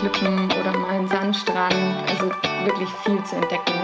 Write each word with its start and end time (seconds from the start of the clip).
Sandklippen 0.00 0.50
oder 0.58 0.78
mal 0.78 0.90
einen 0.90 1.08
Sandstrand. 1.08 1.74
Also 2.08 2.30
wirklich 2.64 2.88
viel 3.04 3.22
zu 3.24 3.36
entdecken. 3.36 3.74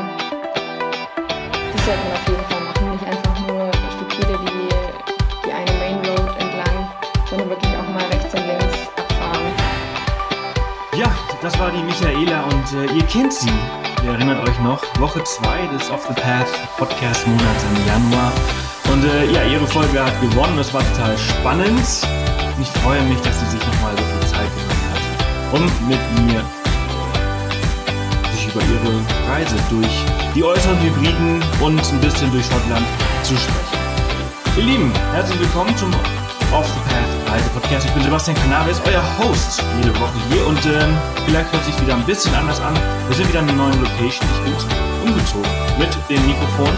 Das 1.73 1.85
sollte 1.85 2.01
man 2.05 2.13
auf 2.13 2.29
jeden 2.29 2.45
Fall 2.45 2.61
machen. 2.63 2.91
Nicht 2.93 3.05
einfach 3.05 3.41
nur 3.47 3.71
stupide 3.93 4.39
die, 4.43 5.47
die 5.47 5.53
eine 5.53 5.73
Main 5.73 5.97
Road 6.07 6.31
entlang, 6.39 6.91
sondern 7.29 7.51
wirklich 7.51 7.73
auch 7.77 7.89
mal 7.89 8.05
rechts 8.05 8.35
und 8.35 8.47
links 8.47 8.89
abfahren. 8.97 9.47
Ja, 10.97 11.13
das 11.43 11.59
war 11.59 11.71
die 11.71 11.83
Michaela 11.83 12.45
und 12.45 12.73
äh, 12.73 12.97
ihr 12.97 13.05
kennt 13.05 13.33
sie. 13.33 13.53
Ihr 14.03 14.13
erinnert 14.13 14.49
euch 14.49 14.59
noch, 14.61 14.83
Woche 14.99 15.23
2 15.23 15.67
des 15.75 15.91
Off 15.91 16.07
the 16.09 16.15
Path 16.15 16.49
Podcast 16.79 17.27
Monats 17.27 17.65
im 17.75 17.87
Januar. 17.87 18.33
Und 18.91 19.05
äh, 19.05 19.33
ja, 19.33 19.43
ihre 19.45 19.67
Folge 19.67 20.03
hat 20.03 20.19
gewonnen. 20.21 20.57
Das 20.57 20.73
war 20.73 20.83
total 20.95 21.19
spannend. 21.19 22.07
Ich 22.59 22.69
freue 22.81 23.03
mich, 23.03 23.21
dass 23.21 23.39
sie 23.41 23.47
sich 23.47 23.76
um 25.57 25.89
mit 25.89 25.99
mir 26.27 26.43
sich 28.33 28.47
über 28.49 28.61
ihre 28.61 29.33
Reise 29.33 29.57
durch 29.71 30.05
die 30.35 30.45
äußeren 30.45 30.79
Hybriden 30.83 31.43
und 31.61 31.81
ein 31.81 32.01
bisschen 32.01 32.31
durch 32.31 32.45
Schottland 32.45 32.87
zu 33.23 33.35
sprechen. 33.35 33.79
Ihr 34.59 34.65
Lieben, 34.65 34.93
herzlich 35.13 35.41
willkommen 35.41 35.75
zum 35.77 35.91
Off 36.53 36.67
the 36.67 36.81
Path 36.91 37.33
Reise 37.33 37.49
Podcast. 37.55 37.87
Ich 37.87 37.93
bin 37.93 38.03
Sebastian 38.03 38.37
Canaris, 38.37 38.81
euer 38.87 39.03
Host 39.19 39.63
jede 39.81 39.99
Woche 39.99 40.19
hier 40.31 40.47
und 40.47 40.65
ähm, 40.67 40.95
vielleicht 41.25 41.51
hört 41.53 41.65
sich 41.65 41.81
wieder 41.81 41.95
ein 41.95 42.05
bisschen 42.05 42.35
anders 42.35 42.61
an. 42.61 42.75
Wir 43.09 43.17
sind 43.17 43.29
wieder 43.29 43.41
in 43.41 43.49
einer 43.49 43.57
neuen 43.57 43.81
Location. 43.81 44.29
Ich 44.45 44.67
bin 44.67 45.09
umgezogen 45.09 45.51
mit 45.79 45.89
dem 46.11 46.27
Mikrofon, 46.27 46.71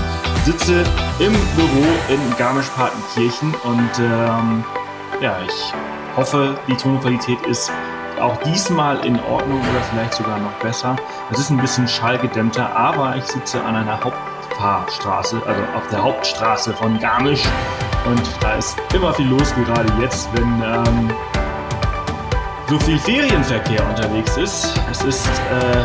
sitze 0.44 0.84
im 1.18 1.32
Büro 1.56 1.84
in 2.08 2.20
Garmisch-Partenkirchen 2.38 3.54
und 3.64 3.90
ähm, 3.98 4.64
ja, 5.20 5.36
ich 5.44 5.74
hoffe, 6.16 6.56
die 6.68 6.76
Tonqualität 6.76 7.44
ist 7.46 7.72
auch 8.20 8.36
diesmal 8.42 9.04
in 9.04 9.18
Ordnung 9.24 9.60
oder 9.60 9.80
vielleicht 9.90 10.14
sogar 10.14 10.38
noch 10.38 10.52
besser. 10.60 10.96
Es 11.30 11.38
ist 11.38 11.50
ein 11.50 11.58
bisschen 11.58 11.86
schallgedämmter, 11.86 12.74
aber 12.76 13.16
ich 13.16 13.24
sitze 13.24 13.62
an 13.64 13.76
einer 13.76 14.02
Hauptfahrstraße, 14.02 15.42
also 15.46 15.62
auf 15.76 15.88
der 15.90 16.02
Hauptstraße 16.02 16.72
von 16.72 16.98
Garmisch. 16.98 17.42
Und 18.06 18.22
da 18.40 18.54
ist 18.54 18.76
immer 18.94 19.12
viel 19.14 19.28
los, 19.28 19.54
gerade 19.54 19.92
jetzt, 20.00 20.28
wenn 20.34 20.62
ähm, 20.62 21.10
so 22.68 22.78
viel 22.80 22.98
Ferienverkehr 22.98 23.86
unterwegs 23.88 24.36
ist. 24.36 24.80
Es 24.90 25.02
ist 25.04 25.26
äh, 25.26 25.84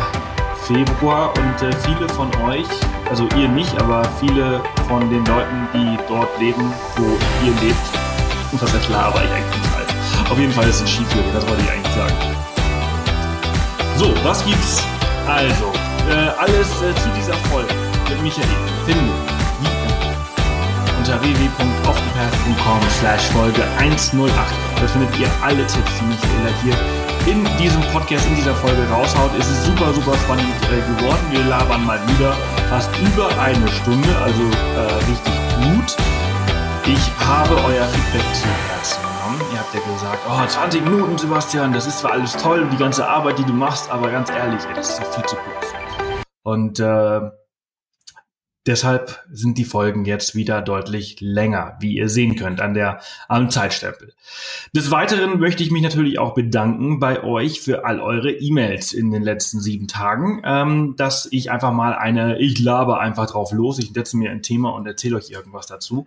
Februar 0.66 1.32
und 1.36 1.62
äh, 1.66 1.72
viele 1.84 2.08
von 2.10 2.30
euch, 2.46 2.66
also 3.10 3.28
ihr 3.36 3.48
nicht, 3.48 3.78
aber 3.80 4.02
viele 4.20 4.60
von 4.88 5.08
den 5.10 5.24
Leuten, 5.26 5.68
die 5.74 5.98
dort 6.08 6.38
leben, 6.38 6.72
wo 6.96 7.04
ihr 7.44 7.52
lebt, 7.60 7.76
was 8.52 8.72
jetzt 8.72 8.88
laber 8.88 9.22
ich 9.24 9.30
eigentlich. 9.30 9.63
Auf 10.30 10.38
jeden 10.38 10.52
Fall 10.52 10.68
ist 10.68 10.80
es 10.80 10.90
Skiferien, 10.90 11.32
das 11.32 11.46
wollte 11.46 11.62
ich 11.62 11.70
eigentlich 11.70 11.94
sagen. 11.94 12.14
So, 13.96 14.14
was 14.24 14.44
gibt's? 14.44 14.82
Also, 15.26 15.72
äh, 16.10 16.28
alles 16.38 16.68
äh, 16.82 16.94
zu 17.00 17.08
dieser 17.16 17.34
Folge 17.50 17.72
mit 18.08 18.22
Michael 18.22 18.46
findet 18.86 19.04
wie 19.60 19.66
immer 19.66 19.94
unter 20.98 21.20
www.offthepath.com 21.20 22.80
slash 22.98 23.22
Folge 23.32 23.62
108. 23.78 24.32
Da 24.80 24.86
findet 24.88 25.18
ihr 25.18 25.28
alle 25.42 25.66
Tipps, 25.66 25.92
die 26.00 26.04
Michaela 26.06 26.50
hier 26.62 26.74
in 27.26 27.44
diesem 27.58 27.82
Podcast, 27.92 28.26
in 28.26 28.36
dieser 28.36 28.54
Folge 28.54 28.82
raushaut. 28.90 29.30
Es 29.38 29.46
ist 29.46 29.64
super, 29.64 29.92
super 29.92 30.14
spannend 30.24 30.48
äh, 30.72 30.80
geworden. 30.96 31.20
Wir 31.30 31.44
labern 31.44 31.84
mal 31.84 32.00
wieder 32.08 32.34
fast 32.68 32.90
über 33.00 33.28
eine 33.38 33.68
Stunde, 33.68 34.08
also 34.18 34.42
äh, 34.42 34.94
richtig 35.08 35.34
gut. 35.62 35.96
Ich 36.86 37.26
habe 37.26 37.54
euer 37.64 37.86
Feedback 37.86 38.34
zu 38.34 38.46
Herzen 38.68 39.13
genommen. 39.34 39.52
Ihr 39.52 39.58
habt 39.58 39.74
ja 39.74 39.80
gesagt, 39.80 40.18
oh, 40.28 40.46
20 40.46 40.84
Minuten, 40.84 41.18
Sebastian, 41.18 41.72
das 41.72 41.86
ist 41.86 42.00
zwar 42.00 42.12
alles 42.12 42.32
toll, 42.32 42.68
die 42.70 42.76
ganze 42.76 43.06
Arbeit, 43.06 43.38
die 43.38 43.44
du 43.44 43.52
machst, 43.52 43.90
aber 43.90 44.10
ganz 44.10 44.30
ehrlich, 44.30 44.60
ey, 44.66 44.74
das 44.74 44.90
ist 44.90 45.00
doch 45.00 45.12
viel 45.14 45.24
zu 45.24 45.36
kurz. 45.36 45.72
Und 46.42 46.80
äh, 46.80 47.20
deshalb 48.66 49.24
sind 49.30 49.58
die 49.58 49.64
Folgen 49.64 50.04
jetzt 50.04 50.34
wieder 50.34 50.60
deutlich 50.62 51.20
länger, 51.20 51.76
wie 51.80 51.96
ihr 51.96 52.08
sehen 52.08 52.36
könnt 52.36 52.60
an 52.60 52.74
der 52.74 53.00
am 53.28 53.50
Zeitstempel. 53.50 54.12
Des 54.74 54.90
Weiteren 54.90 55.38
möchte 55.38 55.62
ich 55.62 55.70
mich 55.70 55.82
natürlich 55.82 56.18
auch 56.18 56.34
bedanken 56.34 57.00
bei 57.00 57.22
euch 57.22 57.60
für 57.60 57.84
all 57.84 58.00
eure 58.00 58.30
E-Mails 58.30 58.92
in 58.92 59.10
den 59.10 59.22
letzten 59.22 59.60
sieben 59.60 59.88
Tagen, 59.88 60.42
ähm, 60.44 60.94
dass 60.96 61.28
ich 61.30 61.50
einfach 61.50 61.72
mal 61.72 61.94
eine, 61.94 62.38
ich 62.38 62.58
laber 62.58 63.00
einfach 63.00 63.30
drauf 63.30 63.52
los, 63.52 63.78
ich 63.78 63.92
setze 63.92 64.16
mir 64.16 64.30
ein 64.30 64.42
Thema 64.42 64.70
und 64.70 64.86
erzähle 64.86 65.16
euch 65.16 65.30
irgendwas 65.30 65.66
dazu. 65.66 66.06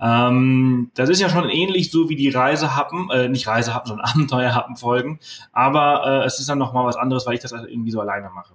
Ähm, 0.00 0.90
das 0.94 1.08
ist 1.08 1.20
ja 1.20 1.28
schon 1.28 1.48
ähnlich 1.48 1.90
so 1.90 2.08
wie 2.08 2.16
die 2.16 2.28
Reisehappen, 2.28 3.10
äh, 3.10 3.28
nicht 3.28 3.46
Reisehappen, 3.46 3.88
sondern 3.88 4.06
Abenteuerhappen-Folgen. 4.10 5.20
Aber 5.52 6.22
äh, 6.22 6.26
es 6.26 6.40
ist 6.40 6.48
dann 6.48 6.58
nochmal 6.58 6.84
was 6.84 6.96
anderes, 6.96 7.26
weil 7.26 7.34
ich 7.34 7.40
das 7.40 7.52
also 7.52 7.66
irgendwie 7.66 7.90
so 7.90 8.00
alleine 8.00 8.30
mache. 8.30 8.54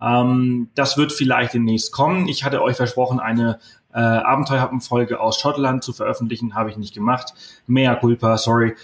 Ähm, 0.00 0.70
das 0.74 0.96
wird 0.96 1.12
vielleicht 1.12 1.54
demnächst 1.54 1.92
kommen. 1.92 2.28
Ich 2.28 2.44
hatte 2.44 2.62
euch 2.62 2.76
versprochen, 2.76 3.18
eine 3.20 3.58
äh, 3.92 3.98
Abenteuerhappen-Folge 3.98 5.20
aus 5.20 5.40
Schottland 5.40 5.82
zu 5.82 5.92
veröffentlichen, 5.92 6.54
habe 6.54 6.70
ich 6.70 6.76
nicht 6.76 6.94
gemacht. 6.94 7.32
Mea 7.66 7.94
culpa, 7.94 8.36
sorry. 8.36 8.74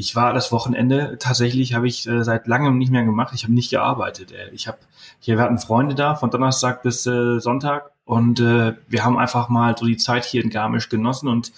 Ich 0.00 0.16
war 0.16 0.32
das 0.32 0.50
Wochenende 0.50 1.18
tatsächlich 1.20 1.74
habe 1.74 1.86
ich 1.86 2.08
äh, 2.08 2.24
seit 2.24 2.46
langem 2.46 2.78
nicht 2.78 2.90
mehr 2.90 3.04
gemacht. 3.04 3.34
Ich 3.34 3.42
habe 3.42 3.52
nicht 3.52 3.70
gearbeitet. 3.70 4.32
Ey. 4.32 4.48
Ich 4.54 4.66
habe 4.66 4.78
hier 5.18 5.36
wir 5.36 5.44
hatten 5.44 5.58
Freunde 5.58 5.94
da 5.94 6.14
von 6.14 6.30
Donnerstag 6.30 6.82
bis 6.82 7.06
äh, 7.06 7.38
Sonntag 7.38 7.90
und 8.06 8.40
äh, 8.40 8.76
wir 8.88 9.04
haben 9.04 9.18
einfach 9.18 9.50
mal 9.50 9.76
so 9.76 9.84
die 9.84 9.98
Zeit 9.98 10.24
hier 10.24 10.42
in 10.42 10.48
Garmisch 10.48 10.88
genossen 10.88 11.28
und 11.28 11.52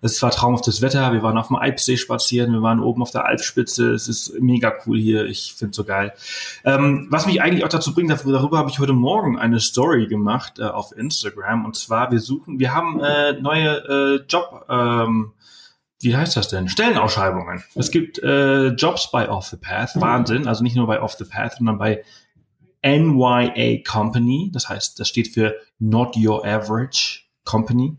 es 0.00 0.22
war 0.22 0.30
traumhaftes 0.30 0.80
Wetter. 0.80 1.12
Wir 1.12 1.24
waren 1.24 1.36
auf 1.36 1.48
dem 1.48 1.56
Alpsee 1.56 1.96
spazieren, 1.96 2.52
wir 2.52 2.62
waren 2.62 2.78
oben 2.78 3.02
auf 3.02 3.10
der 3.10 3.24
Alpspitze. 3.24 3.90
Es 3.90 4.06
ist 4.06 4.32
mega 4.40 4.72
cool 4.86 4.96
hier. 4.96 5.26
Ich 5.26 5.54
finde 5.54 5.74
so 5.74 5.82
geil. 5.82 6.12
Ähm, 6.64 7.08
was 7.10 7.26
mich 7.26 7.42
eigentlich 7.42 7.64
auch 7.64 7.68
dazu 7.68 7.92
bringt, 7.94 8.10
darüber 8.10 8.58
habe 8.58 8.70
ich 8.70 8.78
heute 8.78 8.92
Morgen 8.92 9.40
eine 9.40 9.58
Story 9.58 10.06
gemacht 10.06 10.60
äh, 10.60 10.66
auf 10.66 10.96
Instagram. 10.96 11.64
Und 11.64 11.74
zwar, 11.74 12.12
wir 12.12 12.20
suchen, 12.20 12.60
wir 12.60 12.72
haben 12.72 13.00
äh, 13.00 13.32
neue 13.40 14.20
äh, 14.20 14.24
Job, 14.28 14.66
ähm, 14.68 15.32
wie 16.00 16.16
heißt 16.16 16.36
das 16.36 16.48
denn? 16.48 16.68
Stellenausschreibungen. 16.68 17.64
Es 17.74 17.90
gibt 17.90 18.18
äh, 18.22 18.68
Jobs 18.68 19.10
bei 19.10 19.28
Off 19.28 19.46
the 19.46 19.56
Path. 19.56 20.00
Wahnsinn. 20.00 20.46
Also 20.46 20.62
nicht 20.62 20.76
nur 20.76 20.86
bei 20.86 21.00
Off 21.00 21.14
the 21.14 21.24
Path, 21.24 21.54
sondern 21.56 21.78
bei 21.78 22.04
NYA 22.84 23.82
Company. 23.86 24.50
Das 24.52 24.68
heißt, 24.68 25.00
das 25.00 25.08
steht 25.08 25.28
für 25.28 25.56
Not 25.78 26.16
Your 26.16 26.44
Average 26.44 27.22
Company. 27.44 27.96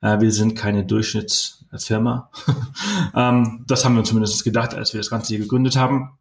Äh, 0.00 0.20
wir 0.20 0.32
sind 0.32 0.56
keine 0.56 0.84
Durchschnittsfirma. 0.84 2.30
ähm, 3.14 3.64
das 3.68 3.84
haben 3.84 3.96
wir 3.96 4.04
zumindest 4.04 4.42
gedacht, 4.42 4.74
als 4.74 4.92
wir 4.92 5.00
das 5.00 5.10
Ganze 5.10 5.28
hier 5.28 5.38
gegründet 5.38 5.76
haben. 5.76 6.18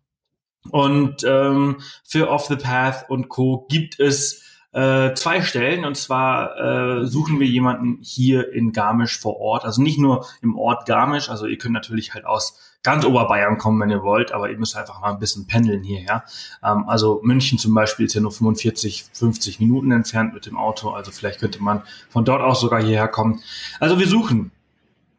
Und 0.69 1.23
ähm, 1.23 1.77
für 2.03 2.29
Off 2.29 2.45
the 2.45 2.57
Path 2.57 3.09
und 3.09 3.29
Co. 3.29 3.65
gibt 3.69 3.99
es 3.99 4.43
äh, 4.71 5.13
zwei 5.13 5.41
Stellen. 5.41 5.85
Und 5.85 5.95
zwar 5.95 6.57
äh, 7.01 7.05
suchen 7.07 7.39
wir 7.39 7.47
jemanden 7.47 7.99
hier 8.01 8.53
in 8.53 8.71
Garmisch 8.71 9.19
vor 9.19 9.39
Ort. 9.39 9.65
Also 9.65 9.81
nicht 9.81 9.99
nur 9.99 10.25
im 10.41 10.57
Ort 10.57 10.85
Garmisch. 10.85 11.29
Also 11.29 11.45
ihr 11.45 11.57
könnt 11.57 11.73
natürlich 11.73 12.13
halt 12.13 12.25
aus 12.25 12.59
ganz 12.83 13.03
Oberbayern 13.05 13.57
kommen, 13.57 13.81
wenn 13.81 13.89
ihr 13.89 14.03
wollt, 14.03 14.31
aber 14.31 14.49
ihr 14.49 14.57
müsst 14.57 14.77
einfach 14.77 15.01
mal 15.01 15.11
ein 15.11 15.19
bisschen 15.19 15.47
pendeln 15.47 15.83
hierher. 15.83 16.23
Ähm, 16.63 16.87
also 16.87 17.19
München 17.23 17.57
zum 17.57 17.73
Beispiel 17.73 18.05
ist 18.05 18.13
ja 18.13 18.21
nur 18.21 18.31
45, 18.31 19.05
50 19.11 19.59
Minuten 19.59 19.91
entfernt 19.91 20.33
mit 20.33 20.45
dem 20.45 20.57
Auto. 20.57 20.91
Also 20.91 21.11
vielleicht 21.11 21.39
könnte 21.39 21.61
man 21.61 21.83
von 22.09 22.23
dort 22.23 22.41
aus 22.41 22.61
sogar 22.61 22.81
hierher 22.81 23.07
kommen. 23.07 23.41
Also 23.79 23.99
wir 23.99 24.07
suchen, 24.07 24.51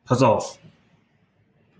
pass 0.04 0.22
auf, 0.22 0.58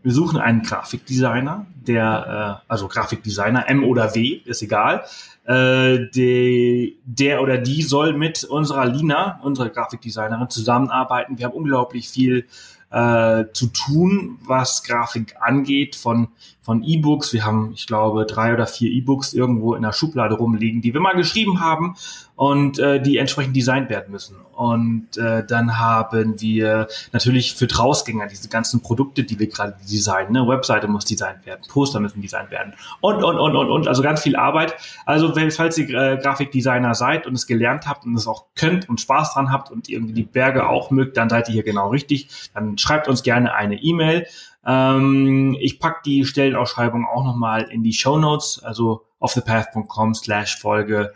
wir 0.02 0.12
suchen 0.12 0.38
einen 0.38 0.62
Grafikdesigner, 0.62 1.66
der, 1.86 2.62
äh, 2.66 2.70
also 2.70 2.88
Grafikdesigner, 2.88 3.68
M 3.68 3.84
oder 3.84 4.14
W, 4.14 4.40
ist 4.44 4.62
egal. 4.62 5.04
Äh, 5.44 6.10
die, 6.14 6.98
der 7.04 7.42
oder 7.42 7.58
die 7.58 7.82
soll 7.82 8.12
mit 8.12 8.44
unserer 8.44 8.86
Lina, 8.86 9.40
unserer 9.42 9.70
Grafikdesignerin, 9.70 10.50
zusammenarbeiten. 10.50 11.38
Wir 11.38 11.46
haben 11.46 11.54
unglaublich 11.54 12.08
viel 12.08 12.46
äh, 12.90 13.44
zu 13.52 13.66
tun, 13.68 14.38
was 14.46 14.82
Grafik 14.82 15.34
angeht, 15.40 15.96
von, 15.96 16.28
von 16.62 16.82
E-Books. 16.82 17.32
Wir 17.32 17.44
haben, 17.44 17.72
ich 17.74 17.86
glaube, 17.86 18.24
drei 18.26 18.54
oder 18.54 18.66
vier 18.66 18.90
E-Books 18.90 19.34
irgendwo 19.34 19.74
in 19.74 19.82
der 19.82 19.92
Schublade 19.92 20.34
rumliegen, 20.34 20.80
die 20.80 20.94
wir 20.94 21.00
mal 21.00 21.14
geschrieben 21.14 21.60
haben 21.60 21.96
und 22.38 22.78
äh, 22.78 23.02
die 23.02 23.18
entsprechend 23.18 23.56
designt 23.56 23.90
werden 23.90 24.12
müssen. 24.12 24.36
Und 24.54 25.16
äh, 25.18 25.44
dann 25.44 25.78
haben 25.78 26.40
wir 26.40 26.86
natürlich 27.12 27.54
für 27.54 27.66
Drausgänger 27.66 28.28
diese 28.28 28.48
ganzen 28.48 28.80
Produkte, 28.80 29.24
die 29.24 29.40
wir 29.40 29.48
gerade 29.48 29.76
designen. 29.90 30.32
Ne? 30.32 30.46
Webseite 30.46 30.86
muss 30.86 31.04
designt 31.04 31.44
werden, 31.46 31.62
Poster 31.68 31.98
müssen 31.98 32.22
designt 32.22 32.52
werden 32.52 32.74
und, 33.00 33.24
und, 33.24 33.38
und, 33.38 33.56
und, 33.56 33.70
und. 33.70 33.88
Also 33.88 34.02
ganz 34.02 34.22
viel 34.22 34.36
Arbeit. 34.36 34.76
Also 35.04 35.34
falls 35.34 35.78
ihr 35.78 35.88
äh, 35.90 36.16
Grafikdesigner 36.16 36.94
seid 36.94 37.26
und 37.26 37.34
es 37.34 37.48
gelernt 37.48 37.88
habt 37.88 38.04
und 38.04 38.14
es 38.14 38.28
auch 38.28 38.46
könnt 38.54 38.88
und 38.88 39.00
Spaß 39.00 39.34
dran 39.34 39.50
habt 39.50 39.72
und 39.72 39.88
irgendwie 39.88 40.14
die 40.14 40.22
Berge 40.22 40.68
auch 40.68 40.92
mögt, 40.92 41.16
dann 41.16 41.28
seid 41.28 41.48
ihr 41.48 41.54
hier 41.54 41.64
genau 41.64 41.88
richtig. 41.90 42.28
Dann 42.54 42.77
schreibt 42.78 43.08
uns 43.08 43.22
gerne 43.22 43.54
eine 43.54 43.76
E-Mail. 43.82 44.26
Ähm, 44.66 45.56
ich 45.60 45.80
pack 45.80 46.02
die 46.02 46.24
Stellenausschreibung 46.24 47.06
auch 47.06 47.24
nochmal 47.24 47.62
in 47.62 47.82
die 47.82 47.92
Show 47.92 48.18
Notes, 48.18 48.62
also 48.62 49.06
offthepath.com 49.18 50.14
slash 50.14 50.58
Folge 50.58 51.12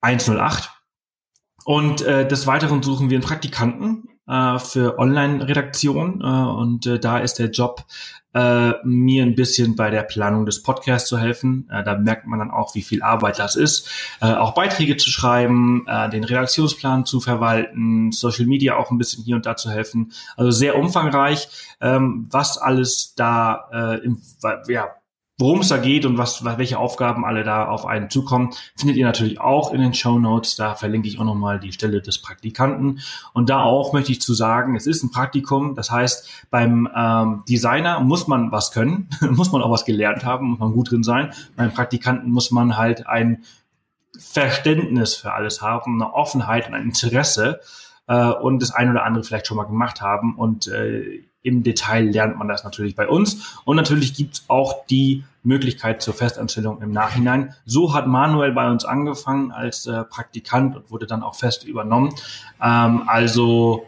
108. 0.00 0.70
Und 1.64 2.02
äh, 2.02 2.26
des 2.26 2.46
Weiteren 2.46 2.82
suchen 2.82 3.10
wir 3.10 3.16
einen 3.16 3.24
Praktikanten 3.24 4.08
äh, 4.28 4.58
für 4.58 4.98
Online-Redaktion 4.98 6.20
äh, 6.20 6.24
und 6.24 6.86
äh, 6.86 6.98
da 6.98 7.18
ist 7.18 7.38
der 7.38 7.50
Job 7.50 7.84
äh, 8.36 8.74
mir 8.84 9.22
ein 9.22 9.34
bisschen 9.34 9.76
bei 9.76 9.88
der 9.88 10.02
Planung 10.02 10.44
des 10.44 10.62
Podcasts 10.62 11.08
zu 11.08 11.18
helfen. 11.18 11.68
Äh, 11.70 11.82
da 11.84 11.96
merkt 11.96 12.26
man 12.26 12.38
dann 12.38 12.50
auch, 12.50 12.74
wie 12.74 12.82
viel 12.82 13.02
Arbeit 13.02 13.38
das 13.38 13.56
ist, 13.56 13.88
äh, 14.20 14.34
auch 14.34 14.52
Beiträge 14.52 14.98
zu 14.98 15.08
schreiben, 15.08 15.86
äh, 15.86 16.10
den 16.10 16.22
Redaktionsplan 16.22 17.06
zu 17.06 17.20
verwalten, 17.20 18.12
Social 18.12 18.44
Media 18.44 18.76
auch 18.76 18.90
ein 18.90 18.98
bisschen 18.98 19.24
hier 19.24 19.36
und 19.36 19.46
da 19.46 19.56
zu 19.56 19.70
helfen. 19.70 20.12
Also 20.36 20.50
sehr 20.50 20.78
umfangreich, 20.78 21.48
ähm, 21.80 22.26
was 22.30 22.58
alles 22.58 23.14
da 23.16 23.68
äh, 23.72 24.04
im, 24.04 24.20
ja, 24.68 24.90
Worum 25.38 25.60
es 25.60 25.68
da 25.68 25.76
geht 25.76 26.06
und 26.06 26.16
was, 26.16 26.44
welche 26.44 26.78
Aufgaben 26.78 27.26
alle 27.26 27.44
da 27.44 27.68
auf 27.68 27.84
einen 27.84 28.08
zukommen, 28.08 28.54
findet 28.74 28.96
ihr 28.96 29.04
natürlich 29.04 29.38
auch 29.38 29.70
in 29.70 29.82
den 29.82 29.92
Show 29.92 30.18
Notes. 30.18 30.56
Da 30.56 30.74
verlinke 30.74 31.08
ich 31.08 31.20
auch 31.20 31.24
nochmal 31.24 31.60
die 31.60 31.72
Stelle 31.72 32.00
des 32.00 32.22
Praktikanten. 32.22 33.00
Und 33.34 33.50
da 33.50 33.60
auch 33.60 33.92
möchte 33.92 34.12
ich 34.12 34.22
zu 34.22 34.32
sagen, 34.32 34.76
es 34.76 34.86
ist 34.86 35.02
ein 35.02 35.10
Praktikum. 35.10 35.74
Das 35.74 35.90
heißt, 35.90 36.46
beim 36.50 36.88
ähm, 36.96 37.44
Designer 37.46 38.00
muss 38.00 38.26
man 38.28 38.50
was 38.50 38.72
können, 38.72 39.10
muss 39.30 39.52
man 39.52 39.60
auch 39.60 39.70
was 39.70 39.84
gelernt 39.84 40.24
haben, 40.24 40.52
muss 40.52 40.58
man 40.58 40.72
gut 40.72 40.90
drin 40.90 41.02
sein. 41.02 41.34
Beim 41.54 41.70
Praktikanten 41.70 42.30
muss 42.30 42.50
man 42.50 42.78
halt 42.78 43.06
ein 43.06 43.44
Verständnis 44.18 45.16
für 45.16 45.34
alles 45.34 45.60
haben, 45.60 46.00
eine 46.00 46.14
Offenheit 46.14 46.66
und 46.66 46.72
ein 46.72 46.84
Interesse 46.84 47.60
äh, 48.06 48.30
und 48.30 48.62
das 48.62 48.70
ein 48.70 48.90
oder 48.90 49.04
andere 49.04 49.22
vielleicht 49.22 49.46
schon 49.46 49.58
mal 49.58 49.64
gemacht 49.64 50.00
haben. 50.00 50.34
Und 50.34 50.66
äh, 50.68 51.24
im 51.46 51.62
Detail 51.62 52.10
lernt 52.10 52.36
man 52.36 52.48
das 52.48 52.64
natürlich 52.64 52.96
bei 52.96 53.08
uns. 53.08 53.58
Und 53.64 53.76
natürlich 53.76 54.14
gibt 54.14 54.34
es 54.34 54.44
auch 54.48 54.84
die 54.86 55.24
Möglichkeit 55.44 56.02
zur 56.02 56.12
Festanstellung 56.12 56.82
im 56.82 56.90
Nachhinein. 56.90 57.54
So 57.64 57.94
hat 57.94 58.08
Manuel 58.08 58.52
bei 58.52 58.68
uns 58.68 58.84
angefangen 58.84 59.52
als 59.52 59.86
äh, 59.86 60.02
Praktikant 60.04 60.76
und 60.76 60.90
wurde 60.90 61.06
dann 61.06 61.22
auch 61.22 61.36
fest 61.36 61.64
übernommen. 61.64 62.12
Ähm, 62.60 63.02
also 63.06 63.86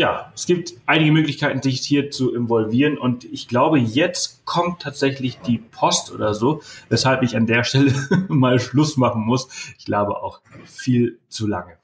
ja, 0.00 0.32
es 0.34 0.46
gibt 0.46 0.72
einige 0.86 1.12
Möglichkeiten, 1.12 1.60
sich 1.60 1.82
hier 1.82 2.10
zu 2.10 2.34
involvieren 2.34 2.96
und 2.96 3.24
ich 3.24 3.48
glaube, 3.48 3.78
jetzt 3.78 4.46
kommt 4.46 4.80
tatsächlich 4.80 5.40
die 5.40 5.58
Post 5.58 6.10
oder 6.10 6.32
so, 6.32 6.62
weshalb 6.88 7.22
ich 7.22 7.36
an 7.36 7.44
der 7.44 7.64
Stelle 7.64 7.92
mal 8.28 8.58
Schluss 8.58 8.96
machen 8.96 9.20
muss. 9.20 9.48
Ich 9.76 9.84
glaube 9.84 10.22
auch 10.22 10.40
viel 10.64 11.18
zu 11.28 11.46
lange. 11.46 11.76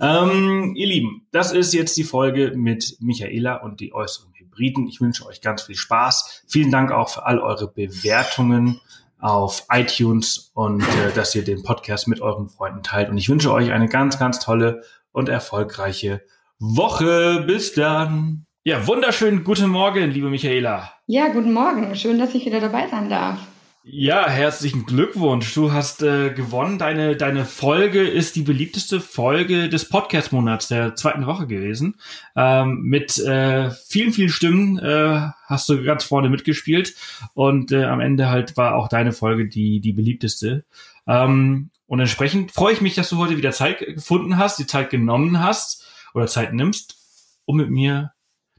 Ähm, 0.00 0.72
ihr 0.76 0.86
Lieben, 0.86 1.26
das 1.30 1.52
ist 1.52 1.74
jetzt 1.74 1.98
die 1.98 2.04
Folge 2.04 2.52
mit 2.56 2.96
Michaela 3.00 3.56
und 3.56 3.80
die 3.80 3.92
äußeren 3.92 4.32
Hybriden. 4.32 4.86
Ich 4.86 5.02
wünsche 5.02 5.26
euch 5.26 5.42
ganz 5.42 5.60
viel 5.60 5.76
Spaß. 5.76 6.44
Vielen 6.48 6.70
Dank 6.70 6.90
auch 6.90 7.10
für 7.10 7.26
all 7.26 7.38
eure 7.38 7.68
Bewertungen 7.68 8.80
auf 9.18 9.66
iTunes 9.70 10.52
und 10.54 10.80
äh, 10.80 11.12
dass 11.14 11.34
ihr 11.34 11.44
den 11.44 11.62
Podcast 11.64 12.08
mit 12.08 12.22
euren 12.22 12.48
Freunden 12.48 12.82
teilt. 12.82 13.10
Und 13.10 13.18
ich 13.18 13.28
wünsche 13.28 13.52
euch 13.52 13.72
eine 13.72 13.90
ganz, 13.90 14.18
ganz 14.18 14.40
tolle 14.40 14.84
und 15.12 15.28
erfolgreiche 15.28 16.22
Woche. 16.60 17.44
Bis 17.46 17.72
dann. 17.72 18.44
Ja, 18.64 18.86
wunderschönen 18.86 19.44
guten 19.44 19.70
Morgen, 19.70 20.10
liebe 20.10 20.28
Michaela. 20.28 20.92
Ja, 21.06 21.28
guten 21.28 21.52
Morgen. 21.52 21.94
Schön, 21.94 22.18
dass 22.18 22.34
ich 22.34 22.44
wieder 22.46 22.60
dabei 22.60 22.88
sein 22.88 23.08
darf. 23.08 23.38
Ja, 23.84 24.28
herzlichen 24.28 24.84
Glückwunsch. 24.84 25.54
Du 25.54 25.72
hast 25.72 26.02
äh, 26.02 26.30
gewonnen. 26.30 26.76
Deine, 26.76 27.16
deine 27.16 27.44
Folge 27.44 28.02
ist 28.06 28.34
die 28.36 28.42
beliebteste 28.42 29.00
Folge 29.00 29.68
des 29.68 29.88
Podcast-Monats 29.88 30.68
der 30.68 30.96
zweiten 30.96 31.26
Woche 31.26 31.46
gewesen. 31.46 31.94
Ähm, 32.36 32.82
mit 32.82 33.16
äh, 33.18 33.70
vielen, 33.70 34.12
vielen 34.12 34.28
Stimmen 34.28 34.78
äh, 34.78 35.28
hast 35.46 35.68
du 35.68 35.82
ganz 35.84 36.04
vorne 36.04 36.28
mitgespielt. 36.28 36.94
Und 37.34 37.70
äh, 37.70 37.84
am 37.84 38.00
Ende 38.00 38.28
halt 38.28 38.56
war 38.56 38.74
auch 38.74 38.88
deine 38.88 39.12
Folge 39.12 39.48
die, 39.48 39.80
die 39.80 39.92
beliebteste. 39.92 40.64
Ähm, 41.06 41.70
und 41.86 42.00
entsprechend 42.00 42.50
freue 42.50 42.74
ich 42.74 42.80
mich, 42.80 42.96
dass 42.96 43.08
du 43.08 43.16
heute 43.16 43.38
wieder 43.38 43.52
Zeit 43.52 43.78
gefunden 43.78 44.36
hast, 44.36 44.58
die 44.58 44.66
Zeit 44.66 44.90
genommen 44.90 45.40
hast 45.40 45.87
oder 46.14 46.26
Zeit 46.26 46.52
nimmst, 46.52 46.96
um 47.44 47.56
mit 47.56 47.70
mir 47.70 48.12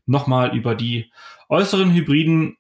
nochmal 0.06 0.56
über 0.56 0.76
die 0.76 1.12
äußeren 1.50 1.92
Hybriden 1.92 2.58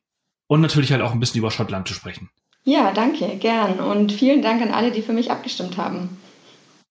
und 0.47 0.61
natürlich 0.61 0.91
halt 0.91 1.01
auch 1.01 1.11
ein 1.11 1.19
bisschen 1.19 1.39
über 1.39 1.51
Schottland 1.51 1.87
zu 1.87 1.93
sprechen. 1.93 2.29
Ja, 2.63 2.91
danke, 2.91 3.37
gern. 3.37 3.79
Und 3.79 4.11
vielen 4.11 4.41
Dank 4.41 4.61
an 4.61 4.71
alle, 4.71 4.91
die 4.91 5.01
für 5.01 5.13
mich 5.13 5.31
abgestimmt 5.31 5.77
haben. 5.77 6.17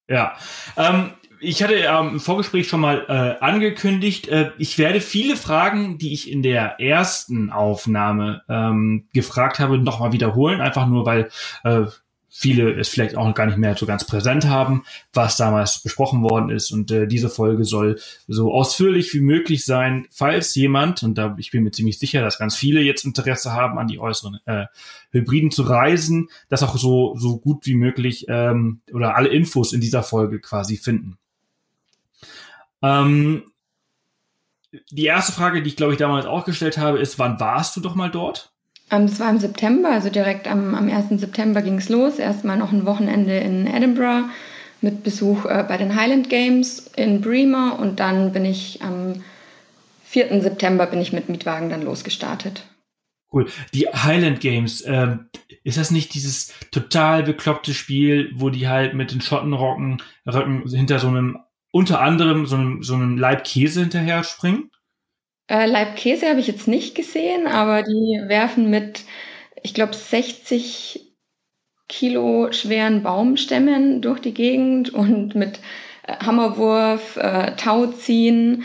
Ja, 0.08 0.36
ähm, 0.76 1.12
ich 1.40 1.62
hatte 1.62 1.74
ähm, 1.74 2.08
im 2.10 2.20
Vorgespräch 2.20 2.68
schon 2.68 2.80
mal 2.80 3.04
äh, 3.08 3.44
angekündigt, 3.44 4.28
äh, 4.28 4.50
ich 4.58 4.78
werde 4.78 5.00
viele 5.00 5.36
Fragen, 5.36 5.98
die 5.98 6.12
ich 6.12 6.30
in 6.30 6.42
der 6.42 6.80
ersten 6.80 7.50
Aufnahme 7.50 8.42
ähm, 8.48 9.08
gefragt 9.12 9.58
habe, 9.58 9.78
nochmal 9.78 10.12
wiederholen, 10.12 10.60
einfach 10.60 10.86
nur 10.86 11.06
weil 11.06 11.30
äh, 11.64 11.86
viele 12.28 12.72
es 12.74 12.88
vielleicht 12.88 13.16
auch 13.16 13.34
gar 13.34 13.46
nicht 13.46 13.58
mehr 13.58 13.76
so 13.76 13.86
ganz 13.86 14.04
präsent 14.04 14.46
haben, 14.46 14.84
was 15.12 15.36
damals 15.36 15.82
besprochen 15.82 16.22
worden 16.22 16.50
ist. 16.50 16.70
Und 16.70 16.90
äh, 16.90 17.06
diese 17.06 17.30
Folge 17.30 17.64
soll 17.64 17.98
so 18.26 18.52
ausführlich 18.52 19.12
wie 19.14 19.20
möglich 19.20 19.64
sein, 19.64 20.06
falls 20.10 20.54
jemand, 20.54 21.02
und 21.02 21.16
da 21.16 21.34
ich 21.38 21.50
bin 21.50 21.64
mir 21.64 21.70
ziemlich 21.70 21.98
sicher, 21.98 22.20
dass 22.20 22.38
ganz 22.38 22.54
viele 22.54 22.80
jetzt 22.80 23.04
Interesse 23.04 23.52
haben, 23.52 23.78
an 23.78 23.88
die 23.88 23.98
äußeren 23.98 24.38
äh, 24.44 24.66
Hybriden 25.10 25.50
zu 25.50 25.62
reisen, 25.62 26.28
das 26.48 26.62
auch 26.62 26.76
so, 26.76 27.16
so 27.16 27.38
gut 27.38 27.66
wie 27.66 27.74
möglich 27.74 28.26
ähm, 28.28 28.80
oder 28.92 29.16
alle 29.16 29.28
Infos 29.28 29.72
in 29.72 29.80
dieser 29.80 30.02
Folge 30.02 30.40
quasi 30.40 30.76
finden. 30.76 31.18
Ähm, 32.82 33.44
die 34.90 35.06
erste 35.06 35.32
Frage, 35.32 35.62
die 35.62 35.68
ich 35.68 35.76
glaube 35.76 35.94
ich 35.94 35.98
damals 35.98 36.26
auch 36.26 36.44
gestellt 36.44 36.78
habe, 36.78 36.98
ist, 36.98 37.18
wann 37.18 37.40
warst 37.40 37.76
du 37.76 37.80
doch 37.80 37.94
mal 37.94 38.10
dort? 38.10 38.52
Ähm, 38.90 39.06
das 39.06 39.20
war 39.20 39.30
im 39.30 39.38
September, 39.38 39.90
also 39.90 40.10
direkt 40.10 40.48
am, 40.48 40.74
am 40.74 40.88
1. 40.88 41.20
September 41.20 41.62
ging 41.62 41.78
es 41.78 41.88
los. 41.88 42.18
Erstmal 42.18 42.56
noch 42.56 42.72
ein 42.72 42.86
Wochenende 42.86 43.36
in 43.38 43.66
Edinburgh 43.66 44.28
mit 44.80 45.02
Besuch 45.02 45.44
äh, 45.44 45.64
bei 45.66 45.76
den 45.76 45.94
Highland 45.94 46.28
Games 46.28 46.90
in 46.96 47.20
Bremer 47.20 47.78
und 47.78 48.00
dann 48.00 48.32
bin 48.32 48.44
ich 48.44 48.82
am 48.82 49.22
4. 50.04 50.40
September 50.40 50.86
bin 50.86 51.00
ich 51.00 51.12
mit 51.12 51.28
Mietwagen 51.28 51.68
dann 51.68 51.82
losgestartet. 51.82 52.62
Cool. 53.30 53.46
Die 53.74 53.88
Highland 53.88 54.40
Games, 54.40 54.82
ähm, 54.86 55.28
ist 55.62 55.76
das 55.76 55.90
nicht 55.90 56.14
dieses 56.14 56.54
total 56.70 57.22
bekloppte 57.22 57.74
Spiel, 57.74 58.30
wo 58.34 58.48
die 58.48 58.68
halt 58.68 58.94
mit 58.94 59.12
den 59.12 59.20
Schottenrocken 59.20 60.02
hinter 60.24 60.98
so 60.98 61.08
einem, 61.08 61.38
unter 61.70 62.00
anderem 62.00 62.46
so 62.46 62.56
einem, 62.56 62.82
so 62.82 62.94
einem 62.94 63.18
Leib 63.18 63.44
Käse 63.44 63.80
hinterher 63.80 64.24
springen? 64.24 64.70
Äh, 65.48 65.66
Leib 65.66 65.96
Käse 65.96 66.28
habe 66.28 66.40
ich 66.40 66.46
jetzt 66.46 66.68
nicht 66.68 66.94
gesehen, 66.94 67.46
aber 67.46 67.82
die 67.82 68.20
werfen 68.26 68.68
mit, 68.70 69.04
ich 69.62 69.74
glaube, 69.74 69.94
60 69.94 71.14
Kilo 71.88 72.52
schweren 72.52 73.02
Baumstämmen 73.02 74.02
durch 74.02 74.20
die 74.20 74.34
Gegend 74.34 74.90
und 74.92 75.34
mit 75.34 75.60
äh, 76.06 76.16
Hammerwurf, 76.24 77.16
äh, 77.16 77.56
Tauziehen. 77.56 78.64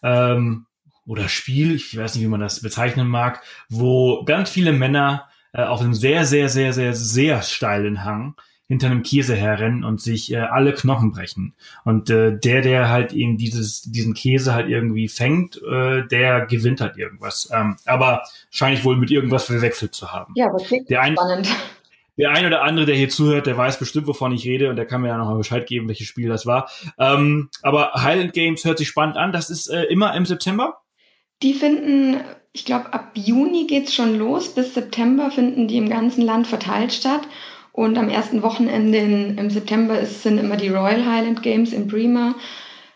ähm, 0.04 0.66
oder 1.06 1.30
Spiel, 1.30 1.76
ich 1.76 1.96
weiß 1.98 2.16
nicht, 2.16 2.24
wie 2.26 2.30
man 2.30 2.42
das 2.42 2.62
bezeichnen 2.62 3.08
mag, 3.08 3.42
wo 3.70 4.26
ganz 4.26 4.50
viele 4.50 4.74
Männer 4.74 5.30
äh, 5.54 5.64
auf 5.64 5.80
einem 5.80 5.94
sehr, 5.94 6.26
sehr, 6.26 6.50
sehr, 6.50 6.74
sehr, 6.74 6.94
sehr 6.94 7.42
steilen 7.42 8.04
Hang 8.04 8.36
hinter 8.74 8.88
einem 8.88 9.04
Käse 9.04 9.36
herrennen 9.36 9.84
und 9.84 10.02
sich 10.02 10.34
äh, 10.34 10.38
alle 10.38 10.74
Knochen 10.74 11.12
brechen. 11.12 11.54
Und 11.86 12.10
äh, 12.10 12.36
der, 12.38 12.62
der 12.62 12.90
halt 12.90 13.14
eben 13.14 13.38
dieses, 13.38 13.84
diesen 13.84 14.16
Käse 14.16 14.56
halt 14.56 14.68
irgendwie 14.68 15.08
fängt, 15.08 15.62
äh, 15.62 16.08
der 16.08 16.48
gewinnt 16.48 16.82
halt 16.82 16.98
irgendwas. 16.98 17.50
Ähm, 17.54 17.76
aber 17.86 18.24
wahrscheinlich 18.50 18.84
wohl 18.84 18.98
mit 18.98 19.12
irgendwas 19.12 19.46
verwechselt 19.46 19.94
zu 19.94 20.12
haben. 20.12 20.34
Ja, 20.36 20.52
das 20.52 20.64
klingt 20.64 20.90
der 20.90 21.02
ein, 21.02 21.14
spannend. 21.14 21.48
Der 22.18 22.32
ein 22.32 22.48
oder 22.48 22.64
andere, 22.64 22.88
der 22.88 22.96
hier 22.96 23.10
zuhört, 23.10 23.46
der 23.46 23.58
weiß 23.58 23.78
bestimmt, 23.78 24.08
wovon 24.08 24.32
ich 24.32 24.46
rede 24.46 24.72
und 24.72 24.76
der 24.76 24.88
kann 24.88 25.02
mir 25.02 25.10
ja 25.10 25.18
nochmal 25.18 25.38
Bescheid 25.38 25.68
geben, 25.68 25.88
welches 25.88 26.08
Spiel 26.08 26.30
das 26.30 26.48
war. 26.48 26.68
Ähm, 26.98 27.50
aber 27.62 27.92
Highland 27.94 28.34
Games 28.34 28.66
hört 28.66 28.80
sich 28.80 28.88
spannend 28.88 29.18
an. 29.18 29.32
Das 29.32 29.52
ist 29.52 29.68
äh, 29.68 29.84
immer 29.84 30.16
im 30.16 30.26
September? 30.26 30.80
Die 31.44 31.54
finden, 31.54 32.22
ich 32.54 32.66
glaube, 32.66 32.92
ab 32.92 33.12
Juni 33.14 33.68
geht's 33.68 33.94
schon 33.94 34.18
los. 34.18 34.56
Bis 34.56 34.74
September 34.74 35.30
finden 35.30 35.68
die 35.68 35.78
im 35.78 35.90
ganzen 35.90 36.24
Land 36.24 36.48
verteilt 36.48 36.92
statt. 36.92 37.22
Und 37.74 37.98
am 37.98 38.08
ersten 38.08 38.44
Wochenende 38.44 39.00
in, 39.00 39.38
im 39.38 39.50
September 39.50 40.00
ist, 40.00 40.22
sind 40.22 40.38
immer 40.38 40.58
die 40.58 40.70
Royal 40.70 41.06
Highland 41.06 41.42
Games 41.42 41.74
in 41.74 41.88
Bremer, 41.88 42.36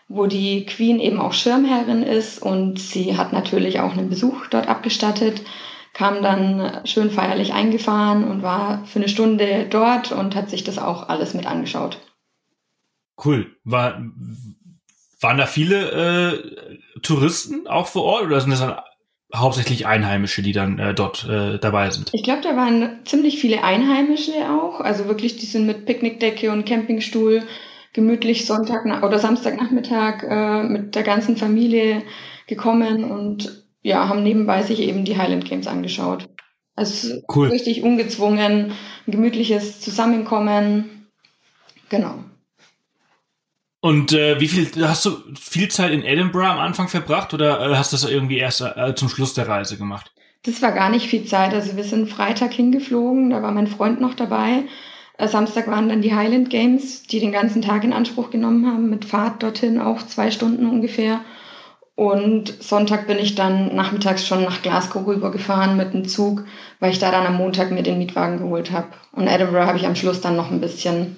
wo 0.06 0.26
die 0.26 0.64
Queen 0.66 1.00
eben 1.00 1.20
auch 1.20 1.32
Schirmherrin 1.32 2.04
ist 2.04 2.40
und 2.40 2.78
sie 2.78 3.16
hat 3.16 3.32
natürlich 3.32 3.80
auch 3.80 3.92
einen 3.92 4.08
Besuch 4.08 4.46
dort 4.46 4.68
abgestattet. 4.68 5.42
kam 5.94 6.22
dann 6.22 6.86
schön 6.86 7.10
feierlich 7.10 7.52
eingefahren 7.52 8.22
und 8.22 8.42
war 8.42 8.84
für 8.86 9.00
eine 9.00 9.08
Stunde 9.08 9.66
dort 9.68 10.12
und 10.12 10.36
hat 10.36 10.48
sich 10.48 10.62
das 10.62 10.78
auch 10.78 11.08
alles 11.08 11.34
mit 11.34 11.46
angeschaut. 11.46 11.98
Cool. 13.22 13.56
War, 13.64 14.00
waren 15.20 15.38
da 15.38 15.46
viele 15.46 15.90
äh, 15.90 17.00
Touristen 17.02 17.66
auch 17.66 17.88
vor 17.88 18.04
Ort 18.04 18.22
oder 18.26 18.40
sind 18.40 18.50
das 18.52 18.60
dann 18.60 18.76
hauptsächlich 19.34 19.86
Einheimische, 19.86 20.42
die 20.42 20.52
dann 20.52 20.78
äh, 20.78 20.94
dort 20.94 21.26
äh, 21.28 21.58
dabei 21.58 21.90
sind? 21.90 22.10
Ich 22.12 22.22
glaube, 22.22 22.42
da 22.42 22.56
waren 22.56 23.00
ziemlich 23.04 23.38
viele 23.38 23.62
Einheimische 23.62 24.32
auch. 24.50 24.80
Also 24.80 25.06
wirklich, 25.06 25.36
die 25.36 25.46
sind 25.46 25.66
mit 25.66 25.86
Picknickdecke 25.86 26.50
und 26.50 26.64
Campingstuhl 26.64 27.42
gemütlich 27.92 28.46
Sonntag 28.46 28.84
oder 29.02 29.18
Samstagnachmittag 29.18 30.22
äh, 30.22 30.62
mit 30.62 30.94
der 30.94 31.02
ganzen 31.02 31.36
Familie 31.36 32.02
gekommen 32.46 33.04
und 33.04 33.64
ja, 33.82 34.08
haben 34.08 34.22
nebenbei 34.22 34.62
sich 34.62 34.80
eben 34.80 35.04
die 35.04 35.16
Highland 35.16 35.44
Games 35.44 35.66
angeschaut. 35.66 36.28
Also 36.74 37.20
cool. 37.34 37.48
richtig 37.48 37.82
ungezwungen, 37.82 38.72
ein 39.06 39.10
gemütliches 39.10 39.80
Zusammenkommen. 39.80 41.08
Genau. 41.88 42.22
Und 43.80 44.12
äh, 44.12 44.40
wie 44.40 44.48
viel 44.48 44.68
hast 44.88 45.04
du 45.04 45.10
viel 45.38 45.68
Zeit 45.68 45.92
in 45.92 46.02
Edinburgh 46.02 46.48
am 46.48 46.58
Anfang 46.58 46.88
verbracht 46.88 47.32
oder 47.32 47.60
äh, 47.60 47.76
hast 47.76 47.92
du 47.92 47.96
das 47.96 48.10
irgendwie 48.10 48.38
erst 48.38 48.60
äh, 48.60 48.94
zum 48.96 49.08
Schluss 49.08 49.34
der 49.34 49.46
Reise 49.46 49.76
gemacht? 49.76 50.12
Das 50.42 50.62
war 50.62 50.72
gar 50.72 50.90
nicht 50.90 51.08
viel 51.08 51.24
Zeit. 51.24 51.54
Also 51.54 51.76
wir 51.76 51.84
sind 51.84 52.10
Freitag 52.10 52.52
hingeflogen, 52.52 53.30
da 53.30 53.42
war 53.42 53.52
mein 53.52 53.68
Freund 53.68 54.00
noch 54.00 54.14
dabei. 54.14 54.64
Äh, 55.16 55.28
Samstag 55.28 55.68
waren 55.68 55.88
dann 55.88 56.02
die 56.02 56.14
Highland 56.14 56.50
Games, 56.50 57.04
die 57.04 57.20
den 57.20 57.30
ganzen 57.30 57.62
Tag 57.62 57.84
in 57.84 57.92
Anspruch 57.92 58.30
genommen 58.30 58.66
haben, 58.66 58.90
mit 58.90 59.04
Fahrt 59.04 59.42
dorthin 59.42 59.80
auch 59.80 60.02
zwei 60.02 60.30
Stunden 60.32 60.66
ungefähr. 60.66 61.20
Und 61.94 62.62
Sonntag 62.62 63.08
bin 63.08 63.18
ich 63.18 63.34
dann 63.34 63.74
nachmittags 63.74 64.26
schon 64.26 64.44
nach 64.44 64.62
Glasgow 64.62 65.04
rübergefahren 65.04 65.76
mit 65.76 65.94
dem 65.94 66.06
Zug, 66.06 66.44
weil 66.78 66.92
ich 66.92 67.00
da 67.00 67.10
dann 67.10 67.26
am 67.26 67.36
Montag 67.36 67.72
mir 67.72 67.82
den 67.82 67.98
Mietwagen 67.98 68.38
geholt 68.38 68.70
habe. 68.70 68.88
Und 69.12 69.26
Edinburgh 69.26 69.66
habe 69.66 69.78
ich 69.78 69.86
am 69.86 69.96
Schluss 69.96 70.20
dann 70.20 70.36
noch 70.36 70.50
ein 70.50 70.60
bisschen 70.60 71.16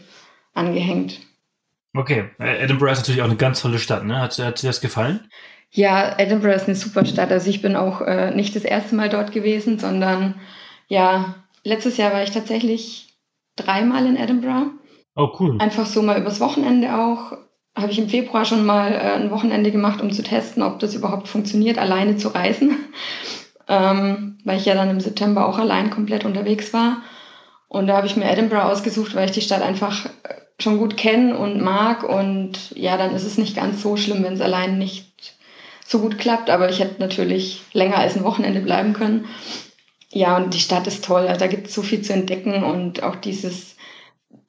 angehängt. 0.54 1.20
Okay, 1.94 2.30
äh, 2.38 2.62
Edinburgh 2.62 2.92
ist 2.92 2.98
natürlich 2.98 3.22
auch 3.22 3.26
eine 3.26 3.36
ganz 3.36 3.60
tolle 3.60 3.78
Stadt, 3.78 4.04
ne? 4.04 4.20
Hat, 4.20 4.38
hat 4.38 4.62
dir 4.62 4.68
das 4.68 4.80
gefallen? 4.80 5.28
Ja, 5.70 6.18
Edinburgh 6.18 6.54
ist 6.54 6.66
eine 6.66 6.76
super 6.76 7.04
Stadt. 7.04 7.30
Also 7.30 7.48
ich 7.50 7.62
bin 7.62 7.76
auch 7.76 8.00
äh, 8.00 8.34
nicht 8.34 8.54
das 8.56 8.64
erste 8.64 8.94
Mal 8.94 9.08
dort 9.08 9.32
gewesen, 9.32 9.78
sondern 9.78 10.34
ja, 10.88 11.36
letztes 11.62 11.96
Jahr 11.96 12.12
war 12.12 12.22
ich 12.22 12.30
tatsächlich 12.30 13.14
dreimal 13.56 14.06
in 14.06 14.16
Edinburgh. 14.16 14.72
Oh, 15.14 15.28
cool. 15.38 15.58
Einfach 15.60 15.86
so 15.86 16.02
mal 16.02 16.20
übers 16.20 16.40
Wochenende 16.40 16.96
auch. 16.96 17.36
Habe 17.76 17.92
ich 17.92 17.98
im 17.98 18.08
Februar 18.08 18.44
schon 18.44 18.66
mal 18.66 18.92
äh, 18.92 19.12
ein 19.14 19.30
Wochenende 19.30 19.70
gemacht, 19.70 20.00
um 20.00 20.10
zu 20.10 20.22
testen, 20.22 20.62
ob 20.62 20.80
das 20.80 20.94
überhaupt 20.94 21.28
funktioniert, 21.28 21.78
alleine 21.78 22.16
zu 22.16 22.28
reisen. 22.28 22.76
ähm, 23.68 24.38
weil 24.44 24.58
ich 24.58 24.64
ja 24.64 24.74
dann 24.74 24.90
im 24.90 25.00
September 25.00 25.46
auch 25.46 25.58
allein 25.58 25.90
komplett 25.90 26.24
unterwegs 26.24 26.72
war. 26.72 27.02
Und 27.68 27.86
da 27.86 27.96
habe 27.96 28.08
ich 28.08 28.16
mir 28.16 28.28
Edinburgh 28.28 28.64
ausgesucht, 28.64 29.14
weil 29.14 29.26
ich 29.26 29.32
die 29.32 29.42
Stadt 29.42 29.62
einfach 29.62 30.06
äh, 30.06 30.39
schon 30.62 30.78
gut 30.78 30.96
kenne 30.96 31.36
und 31.36 31.60
mag. 31.60 32.04
Und 32.04 32.72
ja, 32.76 32.96
dann 32.96 33.14
ist 33.14 33.24
es 33.24 33.38
nicht 33.38 33.56
ganz 33.56 33.82
so 33.82 33.96
schlimm, 33.96 34.22
wenn 34.22 34.34
es 34.34 34.40
allein 34.40 34.78
nicht 34.78 35.36
so 35.86 36.00
gut 36.00 36.18
klappt. 36.18 36.50
Aber 36.50 36.68
ich 36.70 36.80
hätte 36.80 37.00
natürlich 37.00 37.62
länger 37.72 37.98
als 37.98 38.16
ein 38.16 38.24
Wochenende 38.24 38.60
bleiben 38.60 38.92
können. 38.92 39.26
Ja, 40.12 40.36
und 40.36 40.54
die 40.54 40.60
Stadt 40.60 40.86
ist 40.86 41.04
toll. 41.04 41.26
Also 41.26 41.40
da 41.40 41.46
gibt 41.46 41.68
es 41.68 41.74
so 41.74 41.82
viel 41.82 42.02
zu 42.02 42.12
entdecken 42.12 42.64
und 42.64 43.02
auch 43.02 43.16
dieses, 43.16 43.76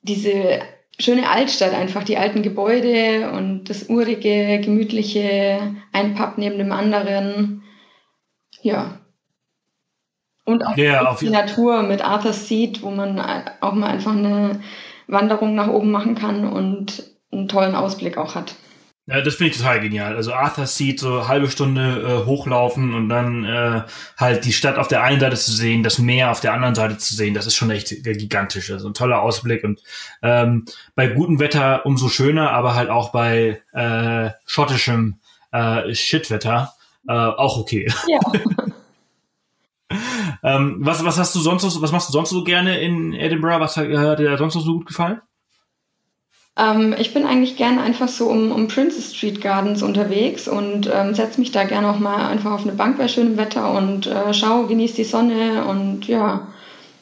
diese 0.01 0.61
schöne 0.99 1.29
Altstadt 1.29 1.73
einfach, 1.73 2.03
die 2.03 2.17
alten 2.17 2.41
Gebäude 2.41 3.31
und 3.31 3.65
das 3.65 3.89
urige, 3.89 4.59
gemütliche, 4.59 5.75
ein 5.91 6.15
Pub 6.15 6.33
neben 6.37 6.57
dem 6.57 6.71
anderen. 6.71 7.63
Ja. 8.61 8.99
Und 10.45 10.65
auch 10.65 10.75
ja, 10.75 11.15
die 11.19 11.29
Natur 11.29 11.83
mit 11.83 12.03
Arthur's 12.03 12.47
Seat, 12.47 12.81
wo 12.81 12.89
man 12.89 13.19
auch 13.61 13.73
mal 13.73 13.89
einfach 13.89 14.13
eine 14.13 14.61
Wanderung 15.07 15.55
nach 15.55 15.67
oben 15.67 15.91
machen 15.91 16.15
kann 16.15 16.45
und 16.45 17.03
einen 17.31 17.47
tollen 17.47 17.75
Ausblick 17.75 18.17
auch 18.17 18.35
hat. 18.35 18.55
Ja, 19.07 19.19
das 19.21 19.35
finde 19.35 19.51
ich 19.51 19.57
total 19.57 19.81
genial. 19.81 20.15
Also 20.15 20.31
Arthur 20.31 20.67
sieht 20.67 20.99
so 20.99 21.27
halbe 21.27 21.49
Stunde 21.49 22.21
äh, 22.23 22.25
hochlaufen 22.25 22.93
und 22.93 23.09
dann 23.09 23.43
äh, 23.43 23.81
halt 24.15 24.45
die 24.45 24.53
Stadt 24.53 24.77
auf 24.77 24.87
der 24.87 25.03
einen 25.03 25.19
Seite 25.19 25.35
zu 25.35 25.51
sehen, 25.51 25.81
das 25.81 25.97
Meer 25.97 26.31
auf 26.31 26.39
der 26.39 26.53
anderen 26.53 26.75
Seite 26.75 26.97
zu 26.97 27.15
sehen, 27.15 27.33
das 27.33 27.47
ist 27.47 27.55
schon 27.55 27.71
echt 27.71 27.89
gigantisch. 28.03 28.71
Also 28.71 28.87
ein 28.87 28.93
toller 28.93 29.21
Ausblick 29.21 29.63
und 29.63 29.81
ähm, 30.21 30.65
bei 30.95 31.07
gutem 31.07 31.39
Wetter 31.39 31.85
umso 31.85 32.09
schöner, 32.09 32.51
aber 32.51 32.75
halt 32.75 32.89
auch 32.89 33.11
bei 33.11 33.61
äh, 33.73 34.29
schottischem 34.45 35.15
äh, 35.51 35.93
Shitwetter 35.95 36.73
äh, 37.07 37.11
auch 37.11 37.57
okay. 37.57 37.91
Ja. 38.07 38.19
ähm, 40.43 40.77
was, 40.79 41.03
was 41.05 41.17
hast 41.17 41.35
du 41.35 41.39
sonst 41.39 41.63
so, 41.63 41.81
was 41.81 41.91
machst 41.91 42.09
du 42.09 42.13
sonst 42.13 42.29
so 42.31 42.43
gerne 42.43 42.79
in 42.79 43.13
Edinburgh? 43.13 43.59
Was 43.59 43.77
hat, 43.77 43.87
hat 43.87 44.19
dir 44.19 44.37
sonst 44.37 44.55
noch 44.55 44.63
so 44.63 44.73
gut 44.73 44.87
gefallen? 44.87 45.21
Ähm, 46.57 46.95
ich 46.99 47.13
bin 47.13 47.25
eigentlich 47.25 47.55
gerne 47.55 47.81
einfach 47.81 48.09
so 48.09 48.27
um, 48.27 48.51
um 48.51 48.67
Princess 48.67 49.15
Street 49.15 49.41
Gardens 49.41 49.81
unterwegs 49.81 50.47
und 50.47 50.89
ähm, 50.93 51.13
setze 51.13 51.39
mich 51.39 51.51
da 51.51 51.63
gerne 51.63 51.89
auch 51.89 51.99
mal 51.99 52.27
einfach 52.27 52.51
auf 52.51 52.63
eine 52.63 52.73
Bank 52.73 52.97
bei 52.97 53.07
schönem 53.07 53.37
Wetter 53.37 53.73
und 53.73 54.07
äh, 54.07 54.33
schaue, 54.33 54.67
genieße 54.67 54.95
die 54.95 55.03
Sonne 55.05 55.65
und 55.65 56.07
ja, 56.07 56.47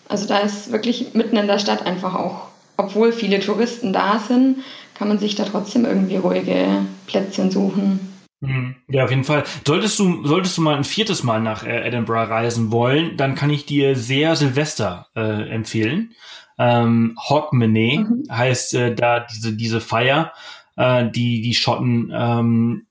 also 0.07 0.27
da 0.27 0.39
ist 0.39 0.71
wirklich 0.71 1.13
mitten 1.13 1.37
in 1.37 1.47
der 1.47 1.59
Stadt 1.59 1.85
einfach 1.85 2.15
auch, 2.15 2.47
obwohl 2.77 3.11
viele 3.11 3.39
Touristen 3.39 3.91
da 3.91 4.19
sind, 4.19 4.57
kann 4.93 5.07
man 5.07 5.19
sich 5.19 5.35
da 5.35 5.45
trotzdem 5.45 5.85
irgendwie 5.85 6.17
ruhige 6.17 6.67
Plätzchen 7.07 7.51
suchen. 7.51 8.08
Mhm. 8.41 8.75
Ja, 8.87 9.03
auf 9.03 9.09
jeden 9.09 9.25
Fall. 9.25 9.43
Solltest 9.67 9.99
du, 9.99 10.25
solltest 10.25 10.57
du 10.57 10.61
mal 10.61 10.75
ein 10.75 10.85
viertes 10.85 11.23
Mal 11.23 11.41
nach 11.41 11.63
äh, 11.63 11.87
Edinburgh 11.87 12.29
reisen 12.29 12.71
wollen, 12.71 13.17
dann 13.17 13.35
kann 13.35 13.49
ich 13.49 13.65
dir 13.65 13.95
sehr 13.95 14.35
Silvester 14.35 15.07
äh, 15.15 15.49
empfehlen. 15.49 16.13
Ähm, 16.57 17.17
Hogmanay 17.29 17.99
mhm. 17.99 18.23
heißt 18.31 18.73
äh, 18.75 18.95
da 18.95 19.21
diese, 19.21 19.53
diese 19.53 19.81
Feier, 19.81 20.33
äh, 20.77 21.09
die 21.09 21.41
die 21.41 21.53
Schotten 21.53 22.11
ähm, 22.13 22.85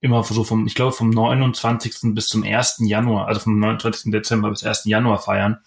immer 0.00 0.22
so 0.24 0.44
vom, 0.44 0.66
ich 0.66 0.74
glaube, 0.74 0.92
vom 0.92 1.10
29. 1.10 2.14
bis 2.14 2.28
zum 2.28 2.42
1. 2.42 2.82
Januar, 2.86 3.28
also 3.28 3.40
vom 3.40 3.58
29. 3.58 4.10
Dezember 4.10 4.50
bis 4.50 4.64
1. 4.64 4.86
Januar 4.86 5.18
feiern. 5.18 5.58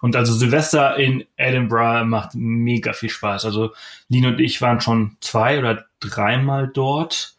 Und 0.00 0.16
also 0.16 0.32
Silvester 0.32 0.96
in 0.96 1.24
Edinburgh 1.36 2.04
macht 2.04 2.34
mega 2.34 2.92
viel 2.92 3.10
Spaß. 3.10 3.44
Also 3.44 3.72
Lino 4.08 4.28
und 4.28 4.40
ich 4.40 4.60
waren 4.60 4.80
schon 4.80 5.16
zwei 5.20 5.58
oder 5.58 5.84
dreimal 6.00 6.68
dort 6.68 7.31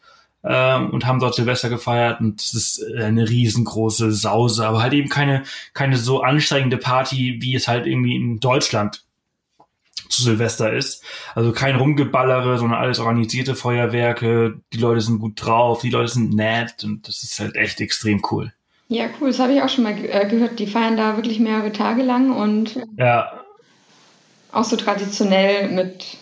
ähm, 0.44 0.90
und 0.90 1.06
haben 1.06 1.20
dort 1.20 1.34
Silvester 1.34 1.68
gefeiert 1.68 2.20
und 2.20 2.40
es 2.40 2.54
ist 2.54 2.84
eine 2.96 3.28
riesengroße 3.28 4.12
Sause, 4.12 4.66
aber 4.66 4.82
halt 4.82 4.92
eben 4.92 5.08
keine, 5.08 5.42
keine 5.72 5.96
so 5.96 6.20
anstrengende 6.20 6.76
Party, 6.76 7.38
wie 7.40 7.54
es 7.54 7.66
halt 7.66 7.86
irgendwie 7.86 8.16
in 8.16 8.40
Deutschland 8.40 9.04
zu 10.08 10.22
Silvester 10.22 10.72
ist. 10.72 11.02
Also 11.34 11.52
kein 11.52 11.76
Rumgeballere, 11.76 12.58
sondern 12.58 12.78
alles 12.78 12.98
organisierte 12.98 13.54
Feuerwerke, 13.54 14.60
die 14.72 14.78
Leute 14.78 15.00
sind 15.00 15.18
gut 15.18 15.42
drauf, 15.42 15.80
die 15.80 15.90
Leute 15.90 16.08
sind 16.08 16.34
nett 16.34 16.84
und 16.84 17.08
das 17.08 17.22
ist 17.22 17.40
halt 17.40 17.56
echt 17.56 17.80
extrem 17.80 18.22
cool. 18.30 18.52
Ja, 18.88 19.06
cool, 19.20 19.28
das 19.28 19.38
habe 19.38 19.54
ich 19.54 19.62
auch 19.62 19.68
schon 19.68 19.84
mal 19.84 19.96
äh, 19.96 20.28
gehört. 20.28 20.58
Die 20.58 20.66
feiern 20.66 20.96
da 20.96 21.16
wirklich 21.16 21.40
mehrere 21.40 21.72
Tage 21.72 22.02
lang 22.02 22.32
und 22.32 22.78
ja. 22.98 23.32
auch 24.52 24.64
so 24.64 24.76
traditionell 24.76 25.70
mit 25.70 26.18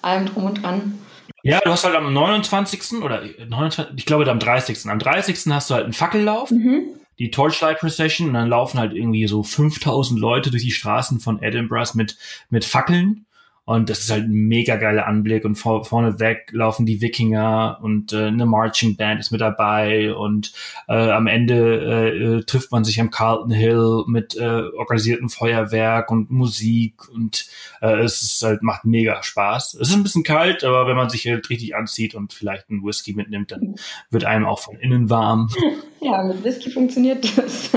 allem 0.00 0.26
drum 0.26 0.44
und 0.44 0.62
dran. 0.62 0.98
Ja, 1.42 1.60
du 1.60 1.70
hast 1.70 1.84
halt 1.84 1.96
am 1.96 2.12
29. 2.12 3.02
oder 3.02 3.22
29, 3.48 3.94
ich 3.96 4.06
glaube 4.06 4.30
am 4.30 4.38
30. 4.38 4.88
Am 4.88 4.98
30. 4.98 5.52
hast 5.52 5.70
du 5.70 5.74
halt 5.74 5.84
einen 5.84 5.92
Fackellauf, 5.92 6.50
mhm. 6.50 6.82
die 7.18 7.30
Torchlight 7.30 7.78
Procession, 7.78 8.28
und 8.28 8.34
dann 8.34 8.48
laufen 8.48 8.78
halt 8.78 8.92
irgendwie 8.92 9.26
so 9.26 9.42
5000 9.42 10.20
Leute 10.20 10.50
durch 10.50 10.62
die 10.62 10.70
Straßen 10.70 11.20
von 11.20 11.42
Edinburgh 11.42 11.92
mit, 11.94 12.16
mit 12.50 12.64
Fackeln. 12.64 13.26
Und 13.70 13.88
das 13.88 14.00
ist 14.00 14.10
halt 14.10 14.24
ein 14.24 14.32
mega 14.32 14.74
geiler 14.74 15.06
Anblick. 15.06 15.44
Und 15.44 15.54
vor, 15.54 15.84
vorne 15.84 16.18
weg 16.18 16.48
laufen 16.50 16.86
die 16.86 17.00
Wikinger 17.00 17.78
und 17.80 18.12
äh, 18.12 18.24
eine 18.24 18.44
Marching 18.44 18.96
Band 18.96 19.20
ist 19.20 19.30
mit 19.30 19.40
dabei. 19.40 20.12
Und 20.12 20.52
äh, 20.88 21.10
am 21.10 21.28
Ende 21.28 21.54
äh, 21.54 22.38
äh, 22.38 22.42
trifft 22.42 22.72
man 22.72 22.82
sich 22.82 23.00
am 23.00 23.12
Carlton 23.12 23.52
Hill 23.52 24.02
mit 24.08 24.36
äh, 24.36 24.62
organisiertem 24.76 25.28
Feuerwerk 25.28 26.10
und 26.10 26.32
Musik. 26.32 27.08
Und 27.10 27.46
äh, 27.80 28.00
es 28.00 28.22
ist 28.22 28.42
halt, 28.42 28.64
macht 28.64 28.86
mega 28.86 29.22
Spaß. 29.22 29.74
Es 29.74 29.90
ist 29.90 29.94
ein 29.94 30.02
bisschen 30.02 30.24
kalt, 30.24 30.64
aber 30.64 30.88
wenn 30.88 30.96
man 30.96 31.08
sich 31.08 31.24
halt 31.28 31.48
richtig 31.48 31.76
anzieht 31.76 32.16
und 32.16 32.32
vielleicht 32.32 32.70
einen 32.70 32.82
Whisky 32.82 33.14
mitnimmt, 33.14 33.52
dann 33.52 33.76
wird 34.10 34.24
einem 34.24 34.46
auch 34.46 34.58
von 34.58 34.80
innen 34.80 35.10
warm. 35.10 35.48
Ja, 36.02 36.22
mit 36.22 36.42
Whisky 36.42 36.70
funktioniert 36.70 37.36
das. 37.36 37.72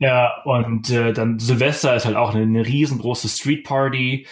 Ja, 0.00 0.42
und 0.44 0.90
äh, 0.90 1.12
dann 1.12 1.38
Silvester 1.38 1.94
ist 1.94 2.06
halt 2.06 2.16
auch 2.16 2.34
eine, 2.34 2.42
eine 2.42 2.66
riesengroße 2.66 3.28
Street 3.28 3.62
Party 3.64 4.26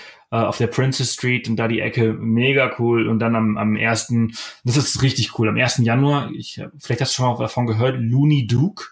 auf 0.44 0.58
der 0.58 0.66
Princess 0.68 1.14
Street 1.14 1.48
und 1.48 1.56
da 1.56 1.68
die 1.68 1.80
Ecke 1.80 2.12
mega 2.12 2.74
cool. 2.78 3.08
Und 3.08 3.18
dann 3.18 3.34
am, 3.36 3.56
am 3.56 3.76
ersten, 3.76 4.34
das 4.64 4.76
ist 4.76 5.02
richtig 5.02 5.38
cool, 5.38 5.48
am 5.48 5.56
1. 5.56 5.78
Januar, 5.78 6.30
ich, 6.32 6.60
vielleicht 6.78 7.00
hast 7.00 7.12
du 7.12 7.22
schon 7.22 7.32
mal 7.32 7.38
davon 7.38 7.66
gehört, 7.66 7.96
Looney 7.98 8.46
Duke. 8.46 8.84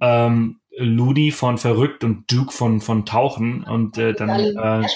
Ähm, 0.00 0.60
Looney 0.78 1.30
von 1.30 1.56
Verrückt 1.56 2.04
und 2.04 2.30
Duke 2.30 2.52
von, 2.52 2.80
von 2.80 3.06
Tauchen 3.06 3.64
und 3.64 3.96
äh, 3.96 4.12
dann 4.12 4.28
äh, 4.28 4.86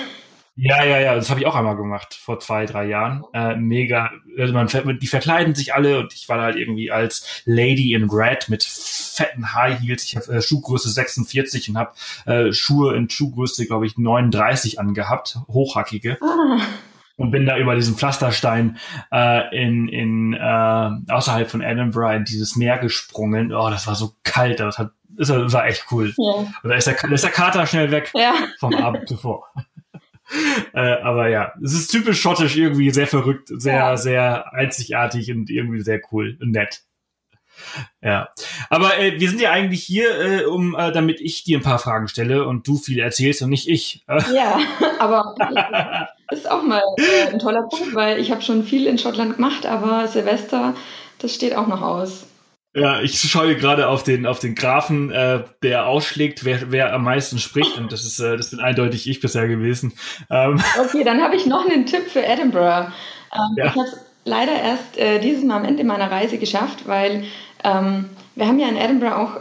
Ja, 0.62 0.84
ja, 0.84 1.00
ja, 1.00 1.14
das 1.14 1.30
habe 1.30 1.40
ich 1.40 1.46
auch 1.46 1.54
einmal 1.54 1.74
gemacht 1.74 2.12
vor 2.12 2.38
zwei, 2.38 2.66
drei 2.66 2.84
Jahren. 2.84 3.24
Äh, 3.32 3.56
mega, 3.56 4.10
also 4.38 4.52
man, 4.52 4.68
die 5.00 5.06
verkleiden 5.06 5.54
sich 5.54 5.72
alle 5.72 5.98
und 5.98 6.12
ich 6.12 6.28
war 6.28 6.42
halt 6.42 6.56
irgendwie 6.56 6.90
als 6.90 7.42
Lady 7.46 7.94
in 7.94 8.10
Red 8.10 8.50
mit 8.50 8.62
fetten 8.62 9.54
High 9.54 9.80
Heels. 9.80 10.04
Ich 10.04 10.16
habe 10.16 10.30
äh, 10.30 10.42
Schuhgröße 10.42 10.90
46 10.90 11.70
und 11.70 11.78
habe 11.78 11.92
äh, 12.26 12.52
Schuhe 12.52 12.94
in 12.94 13.08
Schuhgröße, 13.08 13.64
glaube 13.64 13.86
ich, 13.86 13.96
39 13.96 14.78
angehabt, 14.78 15.38
hochhackige. 15.48 16.18
Ah. 16.20 16.60
Und 17.16 17.30
bin 17.30 17.46
da 17.46 17.56
über 17.56 17.74
diesen 17.74 17.96
Pflasterstein 17.96 18.76
äh, 19.10 19.56
in, 19.56 19.88
in 19.88 20.34
äh, 20.34 20.90
außerhalb 21.10 21.50
von 21.50 21.62
Edinburgh 21.62 22.16
in 22.16 22.24
dieses 22.24 22.56
Meer 22.56 22.76
gesprungen. 22.76 23.54
Oh, 23.54 23.70
das 23.70 23.86
war 23.86 23.94
so 23.94 24.12
kalt, 24.24 24.60
das 24.60 24.78
hat 24.78 24.90
das 25.16 25.52
war 25.52 25.66
echt 25.66 25.86
cool. 25.90 26.14
Ja. 26.16 26.32
Und 26.62 26.70
da 26.70 26.74
ist 26.74 26.86
der, 26.86 26.94
da 26.94 27.08
ist 27.08 27.24
der 27.24 27.30
Kater 27.30 27.66
schnell 27.66 27.90
weg 27.90 28.10
ja. 28.14 28.32
vom 28.58 28.74
Abend 28.74 29.06
zuvor. 29.08 29.50
äh, 30.74 30.78
aber 31.02 31.28
ja, 31.28 31.52
es 31.62 31.72
ist 31.72 31.90
typisch 31.90 32.20
schottisch, 32.20 32.56
irgendwie 32.56 32.90
sehr 32.90 33.06
verrückt, 33.06 33.48
sehr, 33.48 33.74
ja. 33.74 33.96
sehr 33.96 34.52
einzigartig 34.52 35.30
und 35.32 35.50
irgendwie 35.50 35.80
sehr 35.80 36.00
cool 36.12 36.36
und 36.40 36.52
nett. 36.52 36.82
Ja, 38.02 38.28
aber 38.70 38.98
äh, 38.98 39.20
wir 39.20 39.28
sind 39.28 39.40
ja 39.40 39.50
eigentlich 39.50 39.82
hier, 39.82 40.18
äh, 40.18 40.44
um, 40.44 40.74
äh, 40.74 40.92
damit 40.92 41.20
ich 41.20 41.44
dir 41.44 41.58
ein 41.58 41.62
paar 41.62 41.78
Fragen 41.78 42.08
stelle 42.08 42.46
und 42.46 42.66
du 42.66 42.76
viel 42.76 42.98
erzählst 42.98 43.42
und 43.42 43.50
nicht 43.50 43.68
ich. 43.68 44.04
Ja, 44.32 44.58
aber 44.98 45.34
ist 46.30 46.50
auch 46.50 46.62
mal 46.62 46.82
äh, 46.96 47.32
ein 47.32 47.38
toller 47.38 47.62
Punkt, 47.68 47.94
weil 47.94 48.18
ich 48.18 48.30
habe 48.30 48.42
schon 48.42 48.64
viel 48.64 48.86
in 48.86 48.98
Schottland 48.98 49.36
gemacht, 49.36 49.66
aber 49.66 50.08
Silvester, 50.08 50.74
das 51.18 51.34
steht 51.34 51.56
auch 51.56 51.66
noch 51.66 51.82
aus. 51.82 52.26
Ja, 52.72 53.00
ich 53.00 53.18
schaue 53.18 53.56
gerade 53.56 53.88
auf 53.88 54.04
den 54.04 54.26
auf 54.26 54.38
den 54.38 54.54
Graphen, 54.54 55.10
äh, 55.10 55.42
der 55.62 55.86
ausschlägt, 55.86 56.44
wer, 56.44 56.70
wer 56.70 56.92
am 56.92 57.02
meisten 57.02 57.40
spricht 57.40 57.76
und 57.76 57.90
das 57.90 58.04
ist 58.04 58.20
äh, 58.20 58.36
das 58.36 58.50
bin 58.50 58.60
eindeutig 58.60 59.08
ich 59.08 59.20
bisher 59.20 59.48
gewesen. 59.48 59.92
Ähm. 60.30 60.62
Okay, 60.80 61.02
dann 61.02 61.20
habe 61.20 61.34
ich 61.34 61.46
noch 61.46 61.68
einen 61.68 61.86
Tipp 61.86 62.08
für 62.08 62.24
Edinburgh. 62.24 62.92
Ähm, 63.32 63.56
ja. 63.56 63.66
Ich 63.66 63.70
habe 63.72 63.88
es 63.88 63.96
leider 64.24 64.52
erst 64.52 64.98
äh, 64.98 65.18
dieses 65.18 65.42
Mal 65.42 65.56
am 65.56 65.64
Ende 65.64 65.82
meiner 65.82 66.12
Reise 66.12 66.38
geschafft, 66.38 66.86
weil 66.86 67.24
ähm, 67.64 68.10
wir 68.36 68.46
haben 68.46 68.60
ja 68.60 68.68
in 68.68 68.76
Edinburgh 68.76 69.16
auch 69.16 69.40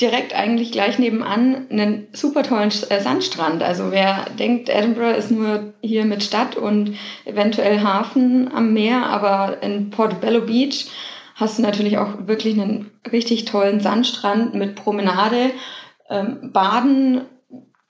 direkt 0.00 0.34
eigentlich 0.34 0.72
gleich 0.72 0.98
nebenan 0.98 1.68
einen 1.70 2.08
super 2.12 2.42
tollen 2.42 2.72
äh, 2.88 3.00
Sandstrand. 3.00 3.62
Also 3.62 3.92
wer 3.92 4.26
denkt, 4.36 4.68
Edinburgh 4.68 5.16
ist 5.16 5.30
nur 5.30 5.74
hier 5.82 6.04
mit 6.04 6.24
Stadt 6.24 6.56
und 6.56 6.96
eventuell 7.24 7.80
Hafen 7.80 8.52
am 8.52 8.72
Meer, 8.72 9.06
aber 9.06 9.62
in 9.62 9.90
Portobello 9.90 10.40
Beach 10.40 10.86
hast 11.34 11.58
du 11.58 11.62
natürlich 11.62 11.98
auch 11.98 12.26
wirklich 12.26 12.58
einen 12.58 12.90
richtig 13.10 13.44
tollen 13.44 13.80
Sandstrand 13.80 14.54
mit 14.54 14.76
Promenade. 14.76 15.50
Ähm, 16.08 16.52
Baden, 16.52 17.22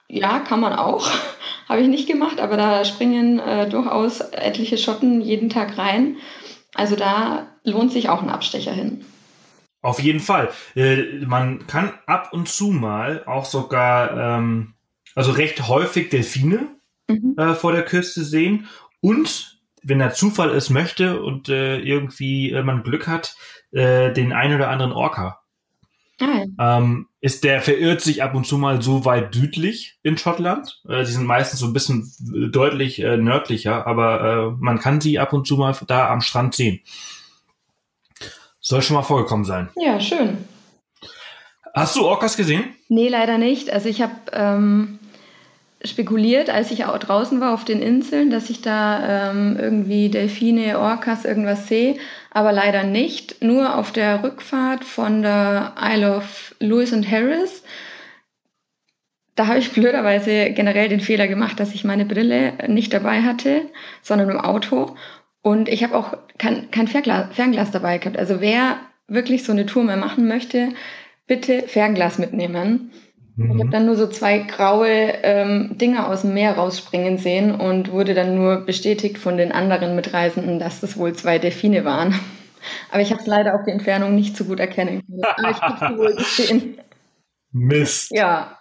ja, 0.07 0.39
kann 0.39 0.59
man 0.59 0.73
auch. 0.73 1.09
Habe 1.69 1.81
ich 1.81 1.87
nicht 1.87 2.07
gemacht, 2.07 2.39
aber 2.39 2.57
da 2.57 2.85
springen 2.85 3.39
äh, 3.39 3.67
durchaus 3.69 4.19
etliche 4.19 4.77
Schotten 4.77 5.21
jeden 5.21 5.49
Tag 5.49 5.77
rein. 5.77 6.17
Also 6.75 6.95
da 6.95 7.47
lohnt 7.63 7.91
sich 7.91 8.09
auch 8.09 8.21
ein 8.21 8.29
Abstecher 8.29 8.71
hin. 8.71 9.03
Auf 9.81 9.99
jeden 9.99 10.19
Fall. 10.19 10.49
Äh, 10.75 11.25
man 11.25 11.67
kann 11.67 11.93
ab 12.07 12.29
und 12.33 12.49
zu 12.49 12.71
mal 12.71 13.23
auch 13.25 13.45
sogar, 13.45 14.37
ähm, 14.37 14.73
also 15.13 15.31
recht 15.31 15.67
häufig 15.67 16.09
Delfine 16.09 16.67
mhm. 17.07 17.35
äh, 17.37 17.53
vor 17.53 17.71
der 17.71 17.85
Küste 17.85 18.23
sehen 18.23 18.67
und 19.01 19.54
wenn 19.85 19.99
der 19.99 20.13
Zufall 20.13 20.49
es 20.49 20.69
möchte 20.69 21.21
und 21.21 21.47
äh, 21.47 21.77
irgendwie 21.77 22.51
äh, 22.51 22.63
man 22.63 22.83
Glück 22.83 23.07
hat, 23.07 23.35
äh, 23.71 24.11
den 24.11 24.33
einen 24.33 24.55
oder 24.55 24.69
anderen 24.69 24.91
Orca. 24.91 25.39
Ah. 26.19 26.77
Ähm, 26.77 27.07
ist 27.19 27.43
der 27.43 27.61
verirrt 27.61 28.01
sich 28.01 28.23
ab 28.23 28.35
und 28.35 28.47
zu 28.47 28.57
mal 28.57 28.81
so 28.81 29.03
weit 29.03 29.35
südlich 29.35 29.99
in 30.01 30.17
Schottland. 30.17 30.81
Äh, 30.87 31.03
sie 31.03 31.11
sind 31.11 31.25
meistens 31.25 31.59
so 31.59 31.67
ein 31.67 31.73
bisschen 31.73 32.09
deutlich 32.51 33.01
äh, 33.01 33.17
nördlicher, 33.17 33.85
aber 33.85 34.21
äh, 34.21 34.63
man 34.63 34.79
kann 34.79 35.01
sie 35.01 35.19
ab 35.19 35.33
und 35.33 35.45
zu 35.45 35.57
mal 35.57 35.75
da 35.87 36.09
am 36.09 36.21
Strand 36.21 36.55
sehen. 36.55 36.79
Soll 38.59 38.81
schon 38.81 38.95
mal 38.95 39.03
vorgekommen 39.03 39.45
sein. 39.45 39.69
Ja, 39.75 39.99
schön. 39.99 40.37
Hast 41.73 41.97
du 41.97 42.05
Orcas 42.05 42.37
gesehen? 42.37 42.63
Nee, 42.87 43.09
leider 43.09 43.37
nicht. 43.37 43.69
Also 43.69 43.89
ich 43.89 44.01
habe 44.01 44.13
ähm, 44.31 44.99
spekuliert, 45.85 46.49
als 46.49 46.71
ich 46.71 46.85
auch 46.85 46.97
draußen 46.97 47.39
war 47.39 47.53
auf 47.53 47.65
den 47.65 47.81
Inseln, 47.81 48.29
dass 48.29 48.49
ich 48.49 48.61
da 48.61 49.31
ähm, 49.31 49.57
irgendwie 49.59 50.09
Delfine, 50.09 50.79
Orcas, 50.79 51.25
irgendwas 51.25 51.67
sehe, 51.67 51.95
aber 52.31 52.51
leider 52.51 52.83
nicht. 52.83 53.43
Nur 53.43 53.75
auf 53.77 53.91
der 53.91 54.23
Rückfahrt 54.23 54.83
von 54.83 55.21
der 55.21 55.75
Isle 55.81 56.17
of 56.17 56.55
Lewis 56.59 56.93
und 56.93 57.09
Harris. 57.09 57.63
Da 59.35 59.47
habe 59.47 59.59
ich 59.59 59.71
blöderweise 59.71 60.51
generell 60.51 60.87
den 60.87 61.01
Fehler 61.01 61.27
gemacht, 61.27 61.59
dass 61.59 61.73
ich 61.75 61.83
meine 61.83 62.05
Brille 62.05 62.53
nicht 62.67 62.93
dabei 62.93 63.21
hatte, 63.21 63.69
sondern 64.01 64.29
im 64.29 64.39
Auto. 64.39 64.95
Und 65.41 65.69
ich 65.69 65.83
habe 65.83 65.95
auch 65.95 66.17
kein, 66.37 66.71
kein 66.71 66.87
Fernglas, 66.87 67.35
Fernglas 67.35 67.71
dabei 67.71 67.97
gehabt. 67.97 68.17
Also 68.17 68.41
wer 68.41 68.79
wirklich 69.07 69.43
so 69.43 69.51
eine 69.51 69.65
Tour 69.65 69.83
mehr 69.83 69.97
machen 69.97 70.27
möchte, 70.27 70.69
bitte 71.27 71.63
Fernglas 71.67 72.17
mitnehmen. 72.17 72.91
Mhm. 73.35 73.51
Ich 73.51 73.59
habe 73.59 73.69
dann 73.69 73.85
nur 73.85 73.95
so 73.95 74.07
zwei 74.07 74.39
graue 74.39 74.87
ähm, 74.87 75.77
Dinger 75.77 76.07
aus 76.07 76.21
dem 76.21 76.33
Meer 76.33 76.53
rausspringen 76.55 77.17
sehen 77.17 77.53
und 77.53 77.91
wurde 77.91 78.13
dann 78.13 78.35
nur 78.35 78.65
bestätigt 78.65 79.17
von 79.17 79.37
den 79.37 79.51
anderen 79.51 79.95
Mitreisenden, 79.95 80.59
dass 80.59 80.81
das 80.81 80.97
wohl 80.97 81.13
zwei 81.13 81.39
Delfine 81.39 81.85
waren. 81.85 82.15
Aber 82.91 83.01
ich 83.01 83.11
habe 83.11 83.21
es 83.21 83.27
leider 83.27 83.53
auf 83.53 83.61
die 83.65 83.71
Entfernung 83.71 84.15
nicht 84.15 84.35
so 84.35 84.45
gut 84.45 84.59
erkennen 84.59 85.03
können. 85.05 85.21
Aber 85.23 85.49
ich 85.51 85.61
habe 85.61 85.93
sie 85.93 85.99
wohl 85.99 86.15
gesehen. 86.15 86.77
Mist. 87.51 88.11
Ja. 88.11 88.57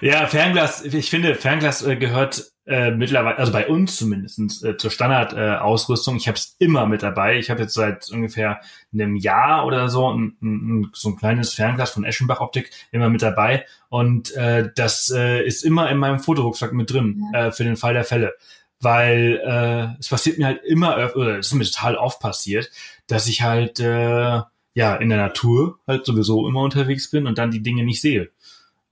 Ja, 0.00 0.26
Fernglas, 0.26 0.84
ich 0.84 1.10
finde, 1.10 1.34
Fernglas 1.34 1.82
äh, 1.82 1.96
gehört 1.96 2.52
äh, 2.66 2.90
mittlerweile, 2.90 3.38
also 3.38 3.52
bei 3.52 3.66
uns 3.66 3.96
zumindest, 3.96 4.64
äh, 4.64 4.76
zur 4.76 4.90
Standardausrüstung. 4.90 6.14
Äh, 6.14 6.18
ich 6.18 6.28
habe 6.28 6.36
es 6.36 6.56
immer 6.58 6.86
mit 6.86 7.02
dabei. 7.02 7.38
Ich 7.38 7.50
habe 7.50 7.62
jetzt 7.62 7.74
seit 7.74 8.10
ungefähr 8.10 8.60
einem 8.92 9.16
Jahr 9.16 9.66
oder 9.66 9.88
so 9.88 10.12
ein, 10.12 10.36
ein, 10.42 10.90
so 10.92 11.10
ein 11.10 11.16
kleines 11.16 11.54
Fernglas 11.54 11.90
von 11.90 12.04
Eschenbach 12.04 12.40
Optik 12.40 12.70
immer 12.90 13.08
mit 13.08 13.22
dabei. 13.22 13.66
Und 13.88 14.34
äh, 14.34 14.70
das 14.74 15.10
äh, 15.10 15.44
ist 15.44 15.64
immer 15.64 15.90
in 15.90 15.98
meinem 15.98 16.20
Fotorucksack 16.20 16.72
mit 16.72 16.90
drin, 16.90 17.22
ja. 17.32 17.48
äh, 17.48 17.52
für 17.52 17.64
den 17.64 17.76
Fall 17.76 17.94
der 17.94 18.04
Fälle. 18.04 18.34
Weil 18.80 19.40
äh, 19.44 19.98
es 20.00 20.08
passiert 20.08 20.38
mir 20.38 20.46
halt 20.46 20.64
immer, 20.64 21.14
oder 21.14 21.38
es 21.38 21.48
ist 21.48 21.54
mir 21.54 21.64
total 21.64 21.96
oft 21.96 22.20
passiert, 22.20 22.70
dass 23.06 23.28
ich 23.28 23.42
halt 23.42 23.78
äh, 23.78 24.40
ja 24.74 24.96
in 24.96 25.08
der 25.08 25.18
Natur 25.18 25.78
halt 25.86 26.04
sowieso 26.04 26.48
immer 26.48 26.62
unterwegs 26.62 27.10
bin 27.10 27.26
und 27.26 27.38
dann 27.38 27.50
die 27.50 27.62
Dinge 27.62 27.84
nicht 27.84 28.00
sehe. 28.00 28.30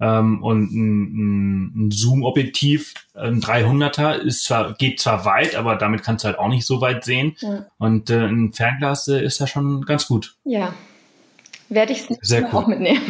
Ähm, 0.00 0.42
und 0.42 0.72
ein, 0.72 1.86
ein 1.86 1.90
Zoom-Objektiv, 1.90 2.94
ein 3.14 3.40
300er, 3.40 4.14
ist 4.14 4.44
zwar, 4.44 4.74
geht 4.74 5.00
zwar 5.00 5.24
weit, 5.24 5.54
aber 5.54 5.76
damit 5.76 6.02
kannst 6.02 6.24
du 6.24 6.28
halt 6.28 6.38
auch 6.38 6.48
nicht 6.48 6.66
so 6.66 6.80
weit 6.80 7.04
sehen. 7.04 7.36
Ja. 7.40 7.66
Und 7.78 8.10
äh, 8.10 8.26
ein 8.26 8.52
Fernglas 8.52 9.08
äh, 9.08 9.22
ist 9.22 9.40
ja 9.40 9.46
schon 9.46 9.82
ganz 9.82 10.06
gut. 10.06 10.36
Ja. 10.44 10.72
Werde 11.68 11.92
ich 11.92 12.10
es 12.10 12.32
cool. 12.32 12.48
auch 12.52 12.66
mitnehmen. 12.66 13.00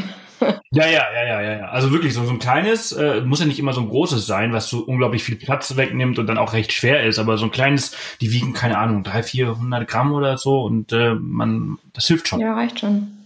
ja, 0.71 0.87
ja, 0.87 1.05
ja, 1.13 1.27
ja, 1.27 1.41
ja, 1.41 1.59
ja. 1.59 1.69
Also 1.69 1.93
wirklich 1.93 2.15
so, 2.15 2.25
so 2.25 2.33
ein 2.33 2.39
kleines, 2.39 2.93
äh, 2.93 3.21
muss 3.21 3.41
ja 3.41 3.47
nicht 3.47 3.59
immer 3.59 3.73
so 3.73 3.81
ein 3.81 3.89
großes 3.89 4.27
sein, 4.27 4.53
was 4.53 4.69
so 4.69 4.81
unglaublich 4.81 5.23
viel 5.23 5.37
Platz 5.37 5.77
wegnimmt 5.77 6.19
und 6.19 6.27
dann 6.27 6.39
auch 6.39 6.53
recht 6.53 6.73
schwer 6.73 7.05
ist, 7.05 7.19
aber 7.19 7.39
so 7.39 7.45
ein 7.45 7.51
kleines, 7.51 7.97
die 8.21 8.33
wiegen, 8.33 8.53
keine 8.53 8.79
Ahnung, 8.79 9.05
300, 9.05 9.27
400 9.27 9.89
Gramm 9.89 10.13
oder 10.13 10.39
so 10.39 10.63
und 10.63 10.93
äh, 10.93 11.15
man, 11.15 11.79
das 11.93 12.07
hilft 12.07 12.29
schon. 12.29 12.41
Ja, 12.41 12.55
reicht 12.55 12.81
schon. 12.81 13.20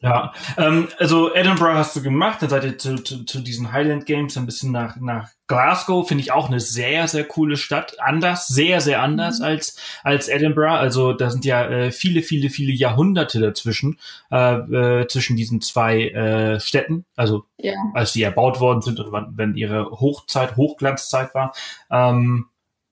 Ja, 0.00 0.32
ähm, 0.56 0.88
also 0.98 1.34
Edinburgh 1.34 1.74
hast 1.74 1.96
du 1.96 2.02
gemacht, 2.02 2.40
dann 2.40 2.50
seid 2.50 2.62
ihr 2.62 2.78
zu, 2.78 3.02
zu, 3.02 3.24
zu 3.24 3.40
diesen 3.40 3.72
Highland 3.72 4.06
Games 4.06 4.36
ein 4.36 4.46
bisschen 4.46 4.70
nach, 4.70 4.94
nach 4.96 5.30
Glasgow, 5.48 6.06
finde 6.06 6.22
ich 6.22 6.30
auch 6.30 6.48
eine 6.48 6.60
sehr, 6.60 7.08
sehr 7.08 7.24
coole 7.24 7.56
Stadt. 7.56 7.98
Anders, 7.98 8.46
sehr, 8.46 8.80
sehr 8.80 9.02
anders 9.02 9.40
mhm. 9.40 9.46
als, 9.46 9.76
als 10.04 10.28
Edinburgh. 10.28 10.78
Also 10.78 11.14
da 11.14 11.30
sind 11.30 11.44
ja 11.44 11.66
äh, 11.66 11.90
viele, 11.90 12.22
viele, 12.22 12.48
viele 12.48 12.72
Jahrhunderte 12.72 13.40
dazwischen, 13.40 13.98
äh, 14.30 14.54
äh, 15.00 15.08
zwischen 15.08 15.36
diesen 15.36 15.62
zwei 15.62 16.10
äh, 16.10 16.60
Städten. 16.60 17.04
Also 17.16 17.46
ja. 17.56 17.74
als 17.94 18.12
die 18.12 18.22
erbaut 18.22 18.60
worden 18.60 18.82
sind 18.82 19.00
und 19.00 19.10
wann, 19.10 19.32
wenn 19.36 19.56
ihre 19.56 19.90
Hochzeit, 19.90 20.56
Hochglanzzeit 20.56 21.34
war. 21.34 21.54
Ähm, 21.90 22.46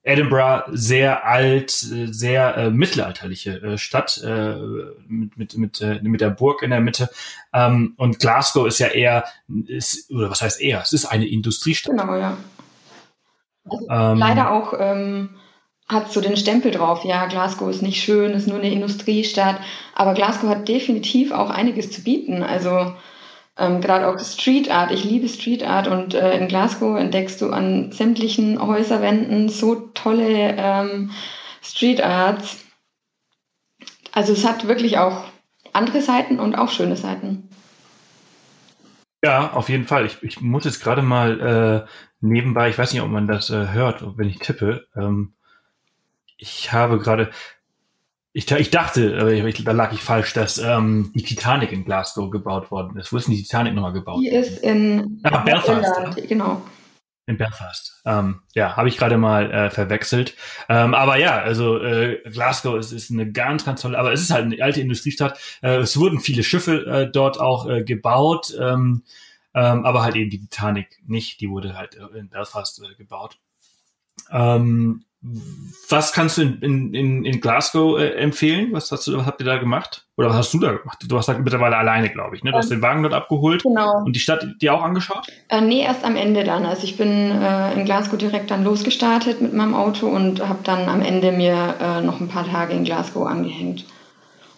Edinburgh 0.06 0.64
sehr 0.72 1.26
alt, 1.26 1.70
sehr 1.70 2.56
äh, 2.56 2.70
mittelalterliche 2.70 3.60
äh, 3.60 3.78
Stadt 3.78 4.22
äh, 4.24 4.54
mit 5.08 5.36
mit 5.36 5.56
mit, 5.58 5.80
äh, 5.80 6.00
mit 6.00 6.20
der 6.20 6.30
Burg 6.30 6.62
in 6.62 6.70
der 6.70 6.80
Mitte. 6.80 7.10
Ähm, 7.52 7.94
und 7.96 8.20
Glasgow 8.20 8.68
ist 8.68 8.78
ja 8.78 8.86
eher, 8.86 9.24
ist, 9.66 10.10
oder 10.12 10.30
was 10.30 10.42
heißt 10.42 10.60
eher? 10.60 10.80
Es 10.80 10.92
ist 10.92 11.06
eine 11.06 11.26
Industriestadt. 11.26 11.96
Genau, 11.96 12.16
ja. 12.16 12.36
Also 13.68 13.86
ähm, 13.90 14.18
leider 14.18 14.52
auch 14.52 14.74
ähm, 14.78 15.30
hat 15.88 16.12
so 16.12 16.20
den 16.20 16.36
Stempel 16.36 16.70
drauf. 16.70 17.04
Ja, 17.04 17.26
Glasgow 17.26 17.68
ist 17.68 17.82
nicht 17.82 18.00
schön, 18.00 18.30
ist 18.30 18.46
nur 18.46 18.58
eine 18.58 18.70
Industriestadt. 18.70 19.58
Aber 19.96 20.14
Glasgow 20.14 20.48
hat 20.48 20.68
definitiv 20.68 21.32
auch 21.32 21.50
einiges 21.50 21.90
zu 21.90 22.02
bieten. 22.02 22.44
Also 22.44 22.94
ähm, 23.58 23.80
Gerade 23.80 24.08
auch 24.08 24.18
Street 24.18 24.70
Art. 24.70 24.90
Ich 24.90 25.04
liebe 25.04 25.28
Street 25.28 25.62
Art 25.62 25.88
und 25.88 26.14
äh, 26.14 26.36
in 26.36 26.48
Glasgow 26.48 26.98
entdeckst 26.98 27.40
du 27.40 27.50
an 27.50 27.90
sämtlichen 27.92 28.60
Häuserwänden 28.60 29.48
so 29.48 29.74
tolle 29.94 30.54
ähm, 30.58 31.10
Street 31.62 32.02
Arts. 32.02 32.64
Also 34.12 34.32
es 34.32 34.46
hat 34.46 34.68
wirklich 34.68 34.98
auch 34.98 35.24
andere 35.72 36.02
Seiten 36.02 36.38
und 36.38 36.54
auch 36.54 36.70
schöne 36.70 36.96
Seiten. 36.96 37.48
Ja, 39.24 39.52
auf 39.52 39.68
jeden 39.68 39.86
Fall. 39.86 40.06
Ich, 40.06 40.22
ich 40.22 40.40
muss 40.40 40.64
jetzt 40.64 40.82
gerade 40.82 41.02
mal 41.02 41.86
äh, 41.86 41.90
nebenbei, 42.20 42.68
ich 42.68 42.78
weiß 42.78 42.92
nicht, 42.92 43.02
ob 43.02 43.10
man 43.10 43.26
das 43.26 43.50
äh, 43.50 43.68
hört, 43.72 44.18
wenn 44.18 44.28
ich 44.28 44.38
tippe. 44.38 44.86
Ähm, 44.94 45.32
ich 46.36 46.72
habe 46.72 46.98
gerade, 46.98 47.30
ich, 48.36 48.50
ich 48.50 48.70
dachte, 48.70 49.16
aber 49.18 49.32
ich, 49.32 49.64
da 49.64 49.72
lag 49.72 49.94
ich 49.94 50.02
falsch, 50.02 50.34
dass 50.34 50.58
ähm, 50.58 51.10
die 51.14 51.22
Titanic 51.22 51.72
in 51.72 51.86
Glasgow 51.86 52.30
gebaut 52.30 52.70
worden 52.70 52.98
ist. 52.98 53.10
Wo 53.10 53.16
ist 53.16 53.28
denn 53.28 53.34
die 53.34 53.42
Titanic 53.42 53.72
nochmal 53.72 53.94
gebaut? 53.94 54.20
Die 54.20 54.28
ist 54.28 54.58
in 54.58 55.20
ah, 55.22 55.38
Belfast. 55.38 56.28
Genau. 56.28 56.60
In 57.24 57.38
Belfast. 57.38 58.02
Ähm, 58.04 58.42
ja, 58.54 58.76
habe 58.76 58.90
ich 58.90 58.98
gerade 58.98 59.16
mal 59.16 59.50
äh, 59.50 59.70
verwechselt. 59.70 60.34
Ähm, 60.68 60.92
aber 60.92 61.16
ja, 61.16 61.38
also 61.38 61.82
äh, 61.82 62.20
Glasgow 62.28 62.76
ist, 62.76 62.92
ist 62.92 63.10
eine 63.10 63.32
ganz, 63.32 63.64
ganz 63.64 63.80
tolle, 63.80 63.98
aber 63.98 64.12
es 64.12 64.20
ist 64.20 64.30
halt 64.30 64.44
eine 64.44 64.62
alte 64.62 64.82
Industriestadt. 64.82 65.38
Äh, 65.62 65.76
es 65.76 65.96
wurden 65.96 66.20
viele 66.20 66.42
Schiffe 66.42 66.84
äh, 66.84 67.10
dort 67.10 67.40
auch 67.40 67.66
äh, 67.66 67.84
gebaut, 67.84 68.54
ähm, 68.60 69.02
ähm, 69.54 69.86
aber 69.86 70.02
halt 70.02 70.14
eben 70.14 70.28
die 70.28 70.40
Titanic 70.40 70.98
nicht. 71.06 71.40
Die 71.40 71.48
wurde 71.48 71.74
halt 71.74 71.96
äh, 71.96 72.18
in 72.18 72.28
Belfast 72.28 72.82
äh, 72.82 72.94
gebaut. 72.96 73.38
Ähm, 74.30 75.06
was 75.88 76.12
kannst 76.12 76.38
du 76.38 76.42
in, 76.42 76.94
in, 76.94 77.24
in 77.24 77.40
Glasgow 77.40 77.98
äh, 77.98 78.14
empfehlen? 78.14 78.72
Was, 78.72 78.92
hast 78.92 79.06
du, 79.06 79.24
habt 79.24 79.40
ihr 79.40 79.46
da 79.46 79.56
gemacht? 79.56 80.06
Oder 80.16 80.28
was 80.28 80.36
hast 80.36 80.54
du 80.54 80.58
da 80.58 80.72
gemacht? 80.72 81.04
Du 81.08 81.16
hast 81.16 81.28
halt 81.28 81.40
mittlerweile 81.40 81.76
alleine, 81.76 82.10
glaube 82.10 82.36
ich. 82.36 82.44
Ne? 82.44 82.52
Du 82.52 82.58
hast 82.58 82.70
den 82.70 82.82
Wagen 82.82 83.02
dort 83.02 83.14
abgeholt 83.14 83.62
genau. 83.62 84.04
und 84.04 84.14
die 84.14 84.20
Stadt 84.20 84.46
dir 84.60 84.74
auch 84.74 84.82
angeschaut? 84.82 85.26
Äh, 85.48 85.60
nee, 85.62 85.82
erst 85.82 86.04
am 86.04 86.16
Ende 86.16 86.44
dann. 86.44 86.64
Also 86.64 86.84
ich 86.84 86.96
bin 86.96 87.08
äh, 87.08 87.72
in 87.74 87.84
Glasgow 87.84 88.18
direkt 88.18 88.50
dann 88.50 88.64
losgestartet 88.64 89.40
mit 89.40 89.52
meinem 89.52 89.74
Auto 89.74 90.06
und 90.06 90.46
habe 90.46 90.60
dann 90.62 90.88
am 90.88 91.02
Ende 91.02 91.32
mir 91.32 91.74
äh, 91.80 92.00
noch 92.02 92.20
ein 92.20 92.28
paar 92.28 92.46
Tage 92.46 92.74
in 92.74 92.84
Glasgow 92.84 93.26
angehängt. 93.26 93.84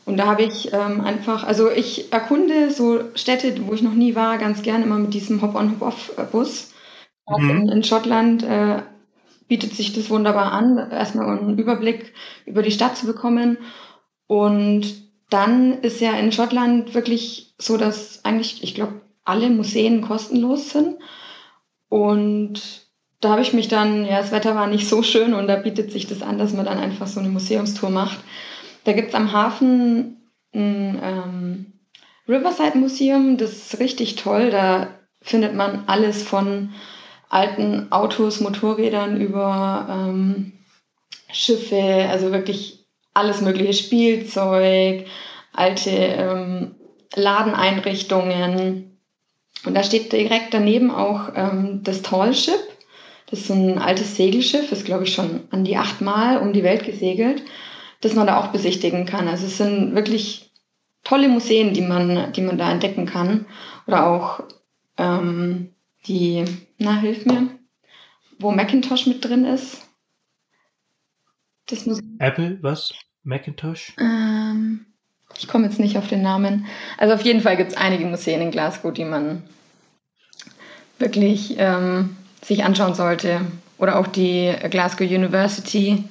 Und 0.04 0.16
da 0.16 0.26
habe 0.26 0.42
ich 0.42 0.72
ähm, 0.72 1.02
einfach, 1.02 1.44
also 1.44 1.70
ich 1.70 2.12
erkunde 2.12 2.70
so 2.70 3.00
Städte, 3.14 3.54
wo 3.66 3.74
ich 3.74 3.82
noch 3.82 3.92
nie 3.92 4.14
war, 4.14 4.38
ganz 4.38 4.62
gern 4.62 4.82
immer 4.82 4.98
mit 4.98 5.12
diesem 5.12 5.42
Hop-on-Hop-off-Bus. 5.42 6.72
Auch 7.26 7.38
mhm. 7.38 7.50
in, 7.50 7.68
in 7.68 7.84
Schottland 7.84 8.42
äh, 8.42 8.82
bietet 9.48 9.74
sich 9.74 9.92
das 9.92 10.10
wunderbar 10.10 10.52
an, 10.52 10.90
erstmal 10.90 11.38
einen 11.38 11.58
Überblick 11.58 12.12
über 12.46 12.62
die 12.62 12.70
Stadt 12.70 12.96
zu 12.96 13.06
bekommen. 13.06 13.58
Und 14.26 14.86
dann 15.30 15.80
ist 15.80 16.00
ja 16.00 16.12
in 16.12 16.32
Schottland 16.32 16.94
wirklich 16.94 17.54
so, 17.58 17.76
dass 17.76 18.24
eigentlich, 18.24 18.62
ich 18.62 18.74
glaube, 18.74 19.00
alle 19.24 19.50
Museen 19.50 20.02
kostenlos 20.02 20.70
sind. 20.70 20.96
Und 21.88 22.86
da 23.20 23.30
habe 23.30 23.42
ich 23.42 23.52
mich 23.52 23.68
dann, 23.68 24.04
ja, 24.04 24.20
das 24.20 24.32
Wetter 24.32 24.54
war 24.54 24.66
nicht 24.66 24.88
so 24.88 25.02
schön 25.02 25.34
und 25.34 25.48
da 25.48 25.56
bietet 25.56 25.90
sich 25.90 26.06
das 26.06 26.22
an, 26.22 26.38
dass 26.38 26.52
man 26.52 26.64
dann 26.64 26.78
einfach 26.78 27.06
so 27.06 27.20
eine 27.20 27.28
Museumstour 27.28 27.90
macht. 27.90 28.18
Da 28.84 28.92
gibt 28.92 29.08
es 29.08 29.14
am 29.14 29.32
Hafen 29.32 30.30
ein 30.54 30.98
ähm, 31.02 31.72
Riverside 32.28 32.78
Museum, 32.78 33.36
das 33.36 33.52
ist 33.52 33.80
richtig 33.80 34.16
toll. 34.16 34.50
Da 34.50 34.88
findet 35.20 35.54
man 35.54 35.84
alles 35.86 36.22
von 36.22 36.70
alten 37.28 37.92
Autos, 37.92 38.40
Motorrädern 38.40 39.20
über 39.20 39.86
ähm, 39.90 40.52
Schiffe, 41.30 42.06
also 42.10 42.32
wirklich 42.32 42.86
alles 43.14 43.40
mögliche 43.40 43.74
Spielzeug, 43.74 45.06
alte 45.52 45.90
ähm, 45.90 46.74
Ladeneinrichtungen. 47.14 48.98
Und 49.64 49.74
da 49.74 49.82
steht 49.82 50.12
direkt 50.12 50.54
daneben 50.54 50.90
auch 50.90 51.32
ähm, 51.34 51.80
das 51.82 52.02
Tall 52.02 52.34
Ship. 52.34 52.60
Das 53.30 53.40
ist 53.40 53.50
ein 53.50 53.78
altes 53.78 54.16
Segelschiff, 54.16 54.72
ist 54.72 54.86
glaube 54.86 55.04
ich 55.04 55.12
schon 55.12 55.40
an 55.50 55.64
die 55.64 55.76
achtmal 55.76 56.38
um 56.38 56.52
die 56.54 56.62
Welt 56.62 56.84
gesegelt, 56.84 57.42
das 58.00 58.14
man 58.14 58.26
da 58.26 58.40
auch 58.40 58.48
besichtigen 58.48 59.04
kann. 59.04 59.28
Also 59.28 59.46
es 59.46 59.58
sind 59.58 59.94
wirklich 59.94 60.50
tolle 61.04 61.28
Museen, 61.28 61.74
die 61.74 61.82
man, 61.82 62.32
die 62.32 62.40
man 62.40 62.56
da 62.56 62.70
entdecken 62.70 63.04
kann. 63.04 63.46
Oder 63.86 64.06
auch 64.06 64.44
ähm, 64.96 65.74
die, 66.08 66.44
na, 66.78 66.96
hilf 66.96 67.26
mir, 67.26 67.48
wo 68.38 68.50
Macintosh 68.50 69.06
mit 69.06 69.24
drin 69.24 69.44
ist. 69.44 69.88
Das 71.66 71.86
muss 71.86 72.00
Apple, 72.18 72.58
was? 72.62 72.94
Macintosh? 73.24 73.94
Ähm, 73.98 74.86
ich 75.36 75.48
komme 75.48 75.66
jetzt 75.66 75.78
nicht 75.78 75.98
auf 75.98 76.08
den 76.08 76.22
Namen. 76.22 76.66
Also 76.96 77.14
auf 77.14 77.22
jeden 77.22 77.42
Fall 77.42 77.56
gibt 77.56 77.72
es 77.72 77.76
einige 77.76 78.06
Museen 78.06 78.40
in 78.40 78.50
Glasgow, 78.50 78.92
die 78.92 79.04
man 79.04 79.42
wirklich 80.98 81.56
ähm, 81.58 82.16
sich 82.42 82.64
anschauen 82.64 82.94
sollte. 82.94 83.42
Oder 83.76 83.98
auch 83.98 84.06
die 84.06 84.52
Glasgow 84.70 85.06
University, 85.06 86.04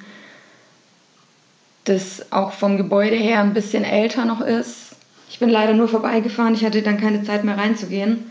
das 1.84 2.32
auch 2.32 2.52
vom 2.52 2.76
Gebäude 2.76 3.16
her 3.16 3.40
ein 3.40 3.54
bisschen 3.54 3.84
älter 3.84 4.24
noch 4.24 4.40
ist. 4.40 4.96
Ich 5.28 5.38
bin 5.38 5.50
leider 5.50 5.74
nur 5.74 5.88
vorbeigefahren, 5.88 6.54
ich 6.54 6.64
hatte 6.64 6.82
dann 6.82 7.00
keine 7.00 7.22
Zeit 7.24 7.44
mehr 7.44 7.58
reinzugehen. 7.58 8.30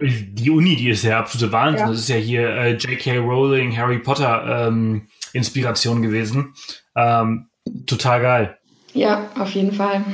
Die 0.00 0.50
Uni, 0.50 0.76
die 0.76 0.90
ist 0.90 1.04
ja 1.04 1.18
absolute 1.18 1.52
Wahnsinn. 1.52 1.86
Ja. 1.86 1.90
Das 1.90 2.00
ist 2.00 2.08
ja 2.08 2.16
hier 2.16 2.48
äh, 2.48 2.72
J.K. 2.72 3.18
Rowling, 3.18 3.76
Harry 3.76 3.98
Potter 3.98 4.68
ähm, 4.68 5.08
Inspiration 5.32 6.02
gewesen. 6.02 6.54
Ähm, 6.96 7.48
total 7.86 8.20
geil. 8.20 8.58
Ja, 8.94 9.30
auf 9.38 9.50
jeden 9.50 9.72
Fall. 9.72 10.04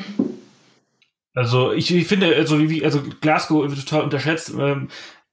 Also 1.34 1.72
ich, 1.72 1.94
ich 1.94 2.06
finde, 2.06 2.34
also 2.34 2.58
wie 2.58 2.84
also 2.84 3.02
Glasgow 3.20 3.68
wird 3.68 3.86
total 3.86 4.04
unterschätzt. 4.04 4.52
Ähm, 4.58 4.88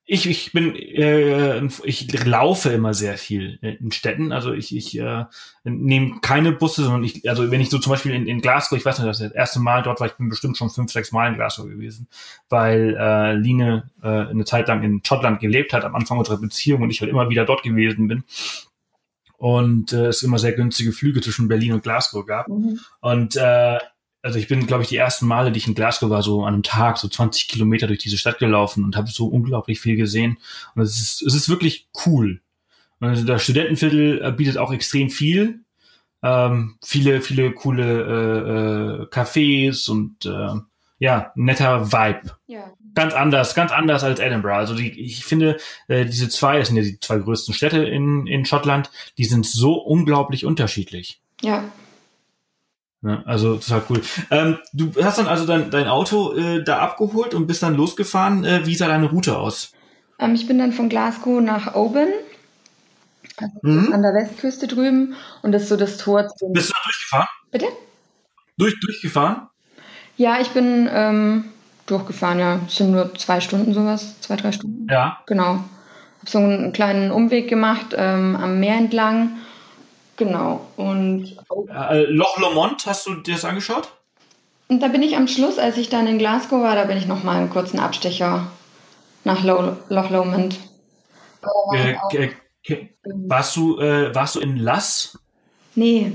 ich, 0.05 0.29
ich 0.29 0.51
bin, 0.51 0.75
äh, 0.75 1.65
ich 1.85 2.25
laufe 2.25 2.69
immer 2.69 2.93
sehr 2.93 3.17
viel 3.17 3.57
in 3.61 3.91
Städten. 3.93 4.33
Also 4.33 4.51
ich, 4.51 4.75
ich 4.75 4.99
äh, 4.99 5.25
nehme 5.63 6.19
keine 6.21 6.51
Busse, 6.51 6.83
sondern 6.83 7.05
ich, 7.05 7.29
also 7.29 7.49
wenn 7.51 7.61
ich 7.61 7.69
so 7.69 7.79
zum 7.79 7.91
Beispiel 7.91 8.13
in, 8.13 8.27
in 8.27 8.41
Glasgow, 8.41 8.77
ich 8.77 8.83
weiß 8.83 8.99
nicht, 8.99 9.07
das 9.07 9.21
ist 9.21 9.29
das 9.29 9.35
erste 9.35 9.61
Mal 9.61 9.81
dort 9.81 10.01
war, 10.01 10.07
ich 10.07 10.13
bin 10.13 10.27
bestimmt 10.27 10.57
schon 10.57 10.69
fünf, 10.69 10.91
sechs 10.91 11.13
Mal 11.13 11.29
in 11.29 11.35
Glasgow 11.35 11.65
gewesen, 11.65 12.07
weil 12.49 12.97
äh, 12.99 13.33
Line 13.33 13.89
äh, 14.01 14.07
eine 14.07 14.43
Zeit 14.43 14.67
lang 14.67 14.83
in 14.83 15.01
Schottland 15.05 15.39
gelebt 15.39 15.71
hat, 15.71 15.85
am 15.85 15.95
Anfang 15.95 16.17
unserer 16.17 16.37
Beziehung 16.37 16.81
und 16.81 16.89
ich 16.89 16.99
halt 16.99 17.09
immer 17.09 17.29
wieder 17.29 17.45
dort 17.45 17.63
gewesen 17.63 18.09
bin. 18.09 18.25
Und 19.37 19.93
äh, 19.93 20.07
es 20.07 20.21
immer 20.23 20.39
sehr 20.39 20.53
günstige 20.53 20.91
Flüge 20.91 21.21
zwischen 21.21 21.47
Berlin 21.47 21.73
und 21.73 21.83
Glasgow 21.83 22.25
gab. 22.25 22.49
Mhm. 22.49 22.79
Und 22.99 23.35
äh, 23.37 23.77
also 24.23 24.39
ich 24.39 24.47
bin, 24.47 24.65
glaube 24.65 24.83
ich, 24.83 24.89
die 24.89 24.95
ersten 24.95 25.27
Male, 25.27 25.51
die 25.51 25.57
ich 25.57 25.67
in 25.67 25.75
Glasgow 25.75 26.09
war, 26.09 26.23
so 26.23 26.43
an 26.45 26.53
einem 26.53 26.63
Tag 26.63 26.97
so 26.97 27.09
20 27.09 27.49
Kilometer 27.49 27.87
durch 27.87 27.99
diese 27.99 28.17
Stadt 28.17 28.39
gelaufen 28.39 28.83
und 28.85 28.95
habe 28.95 29.09
so 29.09 29.27
unglaublich 29.27 29.81
viel 29.81 29.97
gesehen. 29.97 30.37
Und 30.73 30.81
es 30.81 30.97
ist, 30.97 31.21
es 31.21 31.35
ist 31.35 31.49
wirklich 31.49 31.87
cool. 32.05 32.39
Und 32.99 33.09
also 33.09 33.25
das 33.25 33.43
Studentenviertel 33.43 34.21
äh, 34.23 34.31
bietet 34.31 34.57
auch 34.57 34.71
extrem 34.71 35.09
viel. 35.09 35.59
Ähm, 36.23 36.77
viele, 36.81 37.21
viele 37.21 37.51
coole 37.51 37.83
äh, 37.83 39.03
äh, 39.03 39.05
Cafés 39.07 39.89
und 39.89 40.25
äh, 40.25 40.57
ja, 40.99 41.33
netter 41.35 41.91
Vibe. 41.91 42.31
Ja. 42.47 42.71
Ganz 42.95 43.13
anders, 43.13 43.55
ganz 43.55 43.73
anders 43.73 44.05
als 44.05 44.21
Edinburgh. 44.21 44.55
Also 44.55 44.73
die, 44.73 44.89
ich 45.01 45.25
finde, 45.25 45.57
äh, 45.89 46.05
diese 46.05 46.29
zwei, 46.29 46.59
das 46.59 46.69
sind 46.69 46.77
ja 46.77 46.83
die 46.83 46.97
zwei 47.01 47.17
größten 47.17 47.53
Städte 47.53 47.83
in, 47.83 48.25
in 48.27 48.45
Schottland, 48.45 48.89
die 49.17 49.25
sind 49.25 49.45
so 49.45 49.73
unglaublich 49.73 50.45
unterschiedlich. 50.45 51.19
Ja, 51.41 51.65
ja, 53.03 53.21
also 53.25 53.57
total 53.57 53.83
cool. 53.89 54.01
Ähm, 54.31 54.57
du 54.71 54.91
hast 55.03 55.17
dann 55.17 55.27
also 55.27 55.45
dein, 55.45 55.69
dein 55.69 55.87
Auto 55.87 56.33
äh, 56.35 56.63
da 56.63 56.79
abgeholt 56.79 57.33
und 57.33 57.47
bist 57.47 57.61
dann 57.61 57.75
losgefahren. 57.75 58.45
Äh, 58.45 58.65
wie 58.65 58.75
sah 58.75 58.87
deine 58.87 59.09
Route 59.09 59.37
aus? 59.37 59.73
Ähm, 60.19 60.35
ich 60.35 60.47
bin 60.47 60.57
dann 60.57 60.71
von 60.71 60.87
Glasgow 60.87 61.41
nach 61.41 61.75
Oban, 61.75 62.07
also 63.37 63.53
mhm. 63.61 63.93
an 63.93 64.01
der 64.03 64.13
Westküste 64.13 64.67
drüben. 64.67 65.15
Und 65.41 65.51
das 65.51 65.63
ist 65.63 65.69
so 65.69 65.75
das 65.75 65.97
Tor. 65.97 66.29
Zum 66.37 66.53
bist 66.53 66.69
du 66.69 66.73
da 66.73 66.79
durchgefahren? 66.85 67.27
Bitte? 67.51 67.65
Durch, 68.57 68.79
durchgefahren? 68.79 69.47
Ja, 70.15 70.39
ich 70.39 70.49
bin 70.51 70.87
ähm, 70.89 71.45
durchgefahren, 71.87 72.39
ja. 72.39 72.61
Es 72.67 72.77
sind 72.77 72.91
nur 72.91 73.13
zwei 73.15 73.41
Stunden 73.41 73.73
sowas, 73.73 74.21
zwei, 74.21 74.37
drei 74.37 74.53
Stunden. 74.53 74.87
Ja. 74.89 75.19
Genau. 75.25 75.55
Hab 76.21 76.29
so 76.29 76.39
einen 76.39 76.71
kleinen 76.71 77.11
Umweg 77.11 77.49
gemacht 77.49 77.87
ähm, 77.97 78.37
am 78.37 78.61
Meer 78.61 78.77
entlang 78.77 79.39
Genau. 80.17 80.61
Und 80.77 81.37
äh, 81.69 82.03
Loch 82.03 82.37
Lomond, 82.37 82.85
hast 82.85 83.07
du 83.07 83.15
dir 83.15 83.33
das 83.35 83.45
angeschaut? 83.45 83.89
Und 84.67 84.81
da 84.81 84.87
bin 84.87 85.01
ich 85.01 85.17
am 85.17 85.27
Schluss, 85.27 85.57
als 85.57 85.77
ich 85.77 85.89
dann 85.89 86.07
in 86.07 86.17
Glasgow 86.17 86.61
war, 86.61 86.75
da 86.75 86.85
bin 86.85 86.97
ich 86.97 87.07
nochmal 87.07 87.37
einen 87.37 87.49
kurzen 87.49 87.79
Abstecher 87.79 88.47
nach 89.23 89.43
Lo 89.43 89.77
Loch 89.89 90.09
Lomond. 90.09 90.57
Äh, 91.73 91.95
äh, 92.13 92.87
warst, 93.03 93.55
du, 93.55 93.79
äh, 93.79 94.13
warst 94.15 94.35
du 94.35 94.39
in 94.39 94.57
Lass? 94.57 95.17
Nee. 95.75 96.13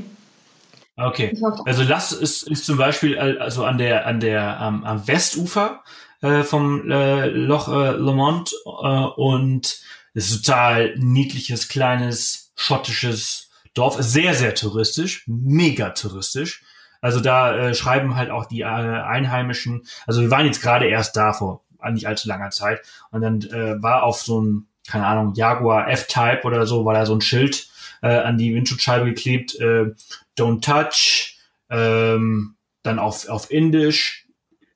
Okay. 0.97 1.37
Also 1.67 1.83
Lass 1.83 2.13
ist, 2.13 2.45
ist 2.45 2.65
zum 2.65 2.79
Beispiel 2.79 3.19
also 3.19 3.65
an 3.65 3.79
der, 3.79 4.07
an 4.07 4.21
der, 4.21 4.61
am, 4.61 4.85
am 4.85 5.07
Westufer 5.07 5.83
äh, 6.23 6.43
vom 6.43 6.91
äh, 6.91 7.27
Loch 7.27 7.69
äh, 7.69 7.91
Lomond 7.93 8.53
äh, 8.65 9.05
und 9.17 9.81
ist 10.15 10.45
total 10.45 10.97
niedliches, 10.97 11.69
kleines, 11.69 12.53
schottisches 12.57 13.48
Dorf 13.79 13.97
sehr, 14.01 14.35
sehr 14.35 14.55
touristisch, 14.55 15.25
mega 15.27 15.91
touristisch. 15.91 16.63
Also 17.01 17.21
da 17.21 17.57
äh, 17.57 17.75
schreiben 17.75 18.17
halt 18.17 18.31
auch 18.31 18.47
die 18.47 18.63
äh, 18.63 18.65
Einheimischen, 18.65 19.87
also 20.07 20.21
wir 20.21 20.31
waren 20.31 20.47
jetzt 20.47 20.63
gerade 20.63 20.87
erst 20.87 21.17
da 21.17 21.33
vor 21.33 21.63
nicht 21.93 22.09
allzu 22.09 22.27
langer 22.27 22.51
Zeit 22.51 22.81
und 23.13 23.21
dann 23.21 23.41
äh, 23.43 23.81
war 23.81 24.03
auf 24.03 24.21
so 24.21 24.41
ein, 24.41 24.67
keine 24.89 25.07
Ahnung, 25.07 25.35
Jaguar 25.35 25.89
F-Type 25.89 26.43
oder 26.43 26.67
so, 26.67 26.85
war 26.85 26.95
da 26.95 27.07
so 27.07 27.15
ein 27.15 27.21
Schild 27.21 27.69
äh, 28.03 28.09
an 28.09 28.37
die 28.37 28.53
Windschutzscheibe 28.53 29.05
geklebt, 29.05 29.55
äh, 29.61 29.95
don't 30.37 30.61
touch, 30.61 31.39
ähm, 31.71 32.57
dann 32.83 32.99
auf, 32.99 33.29
auf 33.29 33.51
Indisch, 33.51 34.29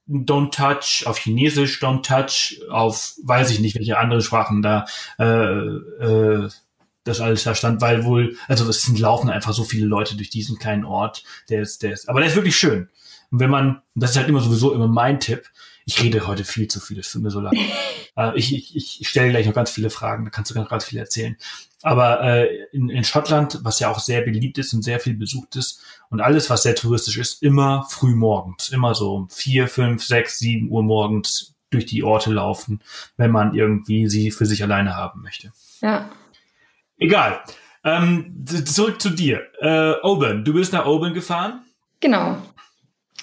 Don't 0.09 0.53
Touch, 0.53 1.07
auf 1.07 1.19
Chinesisch 1.19 1.81
Don't 1.81 2.03
Touch, 2.03 2.61
auf 2.71 3.15
weiß 3.25 3.51
ich 3.51 3.61
nicht, 3.61 3.77
welche 3.77 3.99
andere 3.99 4.21
Sprachen 4.21 4.61
da 4.61 4.85
äh, 5.19 5.25
äh, 5.25 6.49
das 7.05 7.21
alles 7.21 7.45
da 7.45 7.55
stand, 7.55 7.81
weil 7.81 8.05
wohl, 8.05 8.37
also 8.49 8.69
es 8.69 8.83
sind 8.83 8.99
laufen 8.99 9.31
einfach 9.31 9.53
so 9.53 9.65
viele 9.65 9.87
Leute 9.87 10.17
durch 10.17 10.31
diesen 10.31 10.59
kleinen 10.59 10.85
Ort, 10.85 11.25
der 11.49 11.63
ist, 11.63 11.83
der 11.83 11.93
ist, 11.93 12.09
aber 12.09 12.21
der 12.21 12.29
ist 12.29 12.37
wirklich 12.37 12.57
schön. 12.57 12.89
Und 13.31 13.41
wenn 13.41 13.51
man, 13.51 13.83
das 13.95 14.11
ist 14.11 14.17
halt 14.17 14.29
immer 14.29 14.41
sowieso 14.41 14.73
immer 14.73 14.89
mein 14.89 15.21
Tipp, 15.21 15.49
ich 15.85 16.01
rede 16.03 16.27
heute 16.27 16.45
viel 16.45 16.69
zu 16.69 16.81
viel, 16.81 16.99
es 16.99 17.11
tut 17.11 17.23
mir 17.23 17.31
so 17.31 17.41
leid. 17.41 17.57
äh, 18.17 18.37
ich, 18.37 18.55
ich, 18.55 19.01
ich 19.01 19.09
stelle 19.09 19.31
gleich 19.31 19.47
noch 19.47 19.55
ganz 19.55 19.71
viele 19.71 19.91
Fragen, 19.91 20.25
da 20.25 20.31
kannst 20.31 20.51
du 20.51 20.55
ganz, 20.55 20.69
ganz 20.69 20.85
viel 20.85 20.99
erzählen. 20.99 21.37
Aber 21.83 22.23
äh, 22.23 22.67
in, 22.73 22.89
in 22.89 23.03
Schottland, 23.03 23.59
was 23.63 23.81
ja 23.81 23.91
auch 23.91 23.99
sehr 23.99 24.23
beliebt 24.23 24.59
ist 24.59 24.73
und 24.73 24.83
sehr 24.83 25.01
viel 25.01 25.15
besucht 25.15 25.57
ist 25.57 25.83
und 26.11 26.21
alles, 26.21 26.49
was 26.49 26.63
sehr 26.63 26.77
touristisch 26.77 27.17
ist, 27.19 27.43
immer 27.43 27.85
früh 27.89 28.15
morgens, 28.15 28.69
immer 28.69 28.95
so 28.95 29.15
um 29.15 29.29
vier, 29.31 29.67
fünf, 29.67 30.05
sechs, 30.05 30.39
sieben 30.39 30.71
Uhr 30.71 30.85
morgens 30.85 31.55
durch 31.71 31.87
die 31.87 32.05
Orte 32.05 32.31
laufen, 32.31 32.81
wenn 33.17 33.31
man 33.31 33.55
irgendwie 33.55 34.09
sie 34.09 34.31
für 34.31 34.47
sich 34.47 34.63
alleine 34.63 34.95
haben 34.95 35.23
möchte. 35.23 35.53
Ja. 35.81 36.09
Egal. 37.03 37.41
Ähm, 37.85 38.45
zurück 38.65 39.01
zu 39.01 39.11
dir. 39.11 39.43
Äh, 39.61 39.95
Oban, 40.03 40.45
du 40.45 40.55
bist 40.55 40.73
nach 40.73 40.87
Oban 40.87 41.15
gefahren? 41.15 41.65
Genau. 42.01 42.37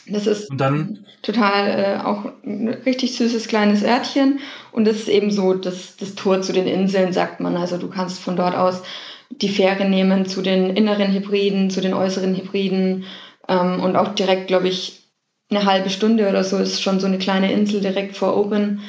Das 0.08 0.28
ist 0.28 0.50
Und 0.50 0.60
dann? 0.60 1.06
total 1.22 1.68
äh, 1.68 2.04
auch 2.04 2.26
ein 2.44 2.68
richtig 2.86 3.16
süßes 3.16 3.48
kleines 3.48 3.84
Örtchen. 3.84 4.40
Und 4.72 4.86
das 4.86 4.98
ist 4.98 5.08
eben 5.08 5.32
so 5.32 5.54
das, 5.54 5.98
das 5.98 6.16
Tor 6.16 6.42
zu 6.42 6.52
den 6.52 6.68
Inseln, 6.68 7.14
sagt 7.14 7.40
man. 7.40 7.56
Also 7.58 7.78
du 7.78 7.90
kannst 7.90 8.20
von 8.20 8.36
dort 8.36 8.56
aus 8.56 8.84
die 9.30 9.50
Fähre 9.50 9.88
nehmen 9.88 10.26
zu 10.26 10.42
den 10.42 10.76
inneren 10.76 11.14
Hybriden, 11.14 11.70
zu 11.70 11.82
den 11.82 11.94
äußeren 11.94 12.36
Hybriden. 12.36 13.06
Ähm, 13.48 13.80
und 13.82 13.96
auch 13.96 14.16
direkt, 14.16 14.48
glaube 14.48 14.68
ich, 14.68 15.04
eine 15.50 15.66
halbe 15.66 15.90
Stunde 15.90 16.30
oder 16.30 16.44
so 16.44 16.58
ist 16.58 16.82
schon 16.82 17.00
so 17.00 17.08
eine 17.08 17.18
kleine 17.18 17.52
Insel 17.52 17.82
direkt 17.82 18.18
vor 18.18 18.36
Open. 18.38 18.82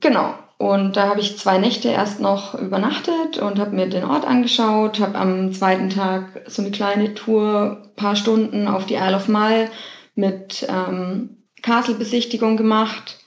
Genau. 0.00 0.34
Und 0.60 0.98
da 0.98 1.08
habe 1.08 1.20
ich 1.20 1.38
zwei 1.38 1.56
Nächte 1.56 1.88
erst 1.88 2.20
noch 2.20 2.54
übernachtet 2.54 3.38
und 3.38 3.58
habe 3.58 3.74
mir 3.74 3.88
den 3.88 4.04
Ort 4.04 4.26
angeschaut, 4.26 5.00
habe 5.00 5.16
am 5.16 5.54
zweiten 5.54 5.88
Tag 5.88 6.42
so 6.48 6.60
eine 6.60 6.70
kleine 6.70 7.14
Tour, 7.14 7.90
paar 7.96 8.14
Stunden 8.14 8.68
auf 8.68 8.84
die 8.84 8.96
Isle 8.96 9.16
of 9.16 9.26
Mull 9.26 9.70
mit 10.14 10.66
ähm, 10.68 11.46
Castle-Besichtigung 11.62 12.58
gemacht. 12.58 13.24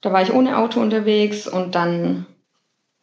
Da 0.00 0.12
war 0.12 0.22
ich 0.22 0.32
ohne 0.32 0.58
Auto 0.58 0.80
unterwegs 0.80 1.46
und 1.46 1.76
dann 1.76 2.26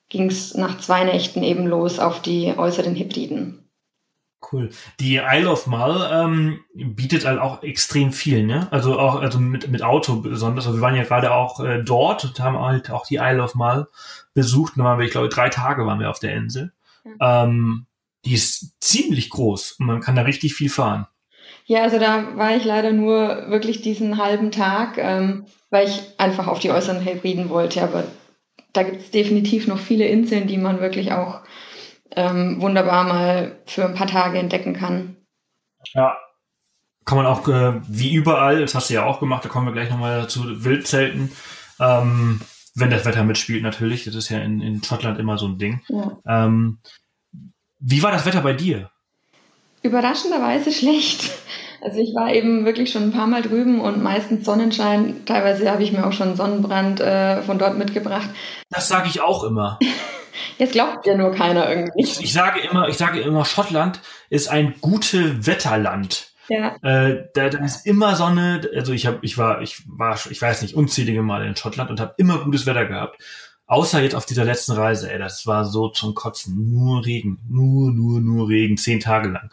ging 0.10 0.28
es 0.28 0.56
nach 0.56 0.80
zwei 0.80 1.06
Nächten 1.06 1.42
eben 1.42 1.66
los 1.66 2.00
auf 2.00 2.22
die 2.22 2.54
äußeren 2.58 2.96
Hybriden. 2.98 3.63
Cool. 4.52 4.70
Die 5.00 5.16
Isle 5.16 5.50
of 5.50 5.68
Mull 5.68 6.08
ähm, 6.12 6.60
bietet 6.74 7.26
halt 7.26 7.40
auch 7.40 7.64
extrem 7.64 8.12
viel, 8.12 8.44
ne? 8.46 8.68
Also 8.72 9.00
auch 9.00 9.22
also 9.22 9.40
mit, 9.40 9.70
mit 9.70 9.84
Auto 9.84 10.18
besonders. 10.18 10.66
Also 10.66 10.80
wir 10.80 10.82
waren 10.82 10.96
ja 10.96 11.04
gerade 11.04 11.32
auch 11.32 11.60
äh, 11.60 11.82
dort 11.84 12.26
und 12.26 12.40
haben 12.40 12.60
halt 12.60 12.92
auch 12.92 13.06
die 13.06 13.16
Isle 13.16 13.42
of 13.42 13.56
Mull 13.56 13.88
besucht. 14.34 14.74
Da 14.76 14.84
waren 14.84 15.00
wir, 15.00 15.06
ich 15.06 15.12
glaube, 15.12 15.30
drei 15.30 15.50
Tage 15.50 15.86
waren 15.86 16.00
wir 16.00 16.10
auf 16.10 16.20
der 16.20 16.36
Insel. 16.36 16.74
Ja. 17.20 17.44
Ähm, 17.44 17.86
die 18.26 18.34
ist 18.34 18.80
ziemlich 18.80 19.30
groß 19.30 19.74
und 19.80 19.86
man 19.86 20.02
kann 20.02 20.16
da 20.16 20.24
richtig 20.24 20.54
viel 20.54 20.70
fahren. 20.70 21.08
Ja, 21.66 21.84
also 21.84 22.00
da 22.00 22.36
war 22.38 22.56
ich 22.56 22.66
leider 22.66 22.92
nur 22.92 23.50
wirklich 23.50 23.82
diesen 23.82 24.18
halben 24.18 24.52
Tag, 24.52 24.98
ähm, 24.98 25.46
weil 25.70 25.88
ich 25.88 26.02
einfach 26.18 26.48
auf 26.48 26.60
die 26.60 26.72
äußeren 26.72 27.06
Hybriden 27.06 27.50
wollte. 27.50 27.82
Aber 27.82 28.04
da 28.74 28.84
gibt 28.84 29.02
es 29.02 29.12
definitiv 29.12 29.68
noch 29.68 29.80
viele 29.80 30.06
Inseln, 30.06 30.48
die 30.48 30.58
man 30.58 30.82
wirklich 30.82 31.14
auch 31.14 31.42
ähm, 32.16 32.62
wunderbar 32.62 33.04
mal 33.04 33.60
für 33.66 33.86
ein 33.86 33.96
paar 33.96 34.08
Tage 34.08 34.40
entdecken 34.40 34.74
kann. 34.74 35.16
Ja. 35.94 36.18
Kann 37.06 37.18
man 37.18 37.26
auch, 37.26 37.48
äh, 37.50 37.82
wie 37.88 38.14
überall, 38.14 38.62
das 38.62 38.76
hast 38.76 38.90
du 38.90 38.94
ja 38.94 39.06
auch 39.06 39.20
gemacht, 39.20 39.44
da 39.44 39.50
kommen 39.50 39.68
wir 39.68 39.74
gleich 39.74 39.90
nochmal 39.90 40.22
dazu, 40.22 40.64
Wildzelten. 40.64 41.32
Ähm, 41.80 42.40
wenn 42.76 42.90
das 42.90 43.06
Wetter 43.06 43.24
mitspielt 43.24 43.62
natürlich, 43.62 44.06
das 44.06 44.16
ist 44.16 44.30
ja 44.30 44.40
in, 44.40 44.62
in 44.62 44.82
Schottland 44.84 45.20
immer 45.20 45.38
so 45.38 45.48
ein 45.48 45.58
Ding. 45.58 45.82
Ja. 45.90 46.18
Ähm, 46.26 46.80
wie 47.80 48.02
war 48.02 48.12
das 48.12 48.26
Wetter 48.26 48.42
bei 48.42 48.54
dir? 48.54 48.90
Überraschenderweise 49.82 50.72
schlecht. 50.72 51.32
Also 51.82 52.00
ich 52.00 52.16
war 52.16 52.34
eben 52.34 52.64
wirklich 52.64 52.92
schon 52.92 53.04
ein 53.04 53.12
paar 53.12 53.28
Mal 53.28 53.42
drüben 53.42 53.82
und 53.82 54.02
meistens 54.02 54.46
Sonnenschein. 54.46 55.26
Teilweise 55.26 55.70
habe 55.70 55.84
ich 55.84 55.92
mir 55.92 56.08
auch 56.08 56.14
schon 56.14 56.38
Sonnenbrand 56.38 57.02
äh, 57.02 57.42
von 57.42 57.60
dort 57.60 57.78
mitgebracht. 57.78 58.30
Das 58.70 58.88
sage 58.88 59.10
ich 59.10 59.20
auch 59.20 59.44
immer. 59.44 59.78
Jetzt 60.58 60.74
glaubt 60.74 61.06
ja 61.06 61.16
nur 61.16 61.32
keiner 61.32 61.70
irgendwie. 61.70 62.04
Ich, 62.04 62.22
ich, 62.22 62.34
sage 62.34 62.60
immer, 62.60 62.88
ich 62.88 62.98
sage 62.98 63.22
immer, 63.22 63.46
Schottland 63.46 64.00
ist 64.30 64.48
ein 64.50 64.76
gute 64.82 65.46
Wetterland. 65.46 66.32
Ja. 66.50 66.76
Äh, 66.82 67.26
da, 67.34 67.50
da 67.50 67.60
ist 67.60 67.86
immer 67.86 68.16
Sonne. 68.16 68.70
Also 68.76 68.94
ich 68.94 69.06
habe, 69.06 69.20
ich 69.22 69.38
war, 69.38 69.62
ich 69.62 69.84
war, 69.88 70.20
ich 70.30 70.42
weiß 70.42 70.62
nicht, 70.62 70.76
unzählige 70.76 71.22
Male 71.22 71.48
in 71.48 71.56
Schottland 71.56 71.90
und 71.90 72.00
habe 72.00 72.14
immer 72.18 72.44
gutes 72.44 72.66
Wetter 72.66 72.86
gehabt. 72.86 73.22
Außer 73.66 74.02
jetzt 74.02 74.14
auf 74.14 74.26
dieser 74.26 74.44
letzten 74.44 74.74
Reise, 74.74 75.12
ey, 75.12 75.18
das 75.18 75.48
war 75.48 75.64
so 75.64 75.88
zum 75.88 76.14
Kotzen. 76.14 76.70
Nur 76.70 77.06
Regen, 77.06 77.40
nur, 77.50 77.92
nur, 77.92 78.20
nur 78.20 78.50
Regen, 78.50 78.76
zehn 78.78 79.00
Tage 79.00 79.30
lang. 79.30 79.50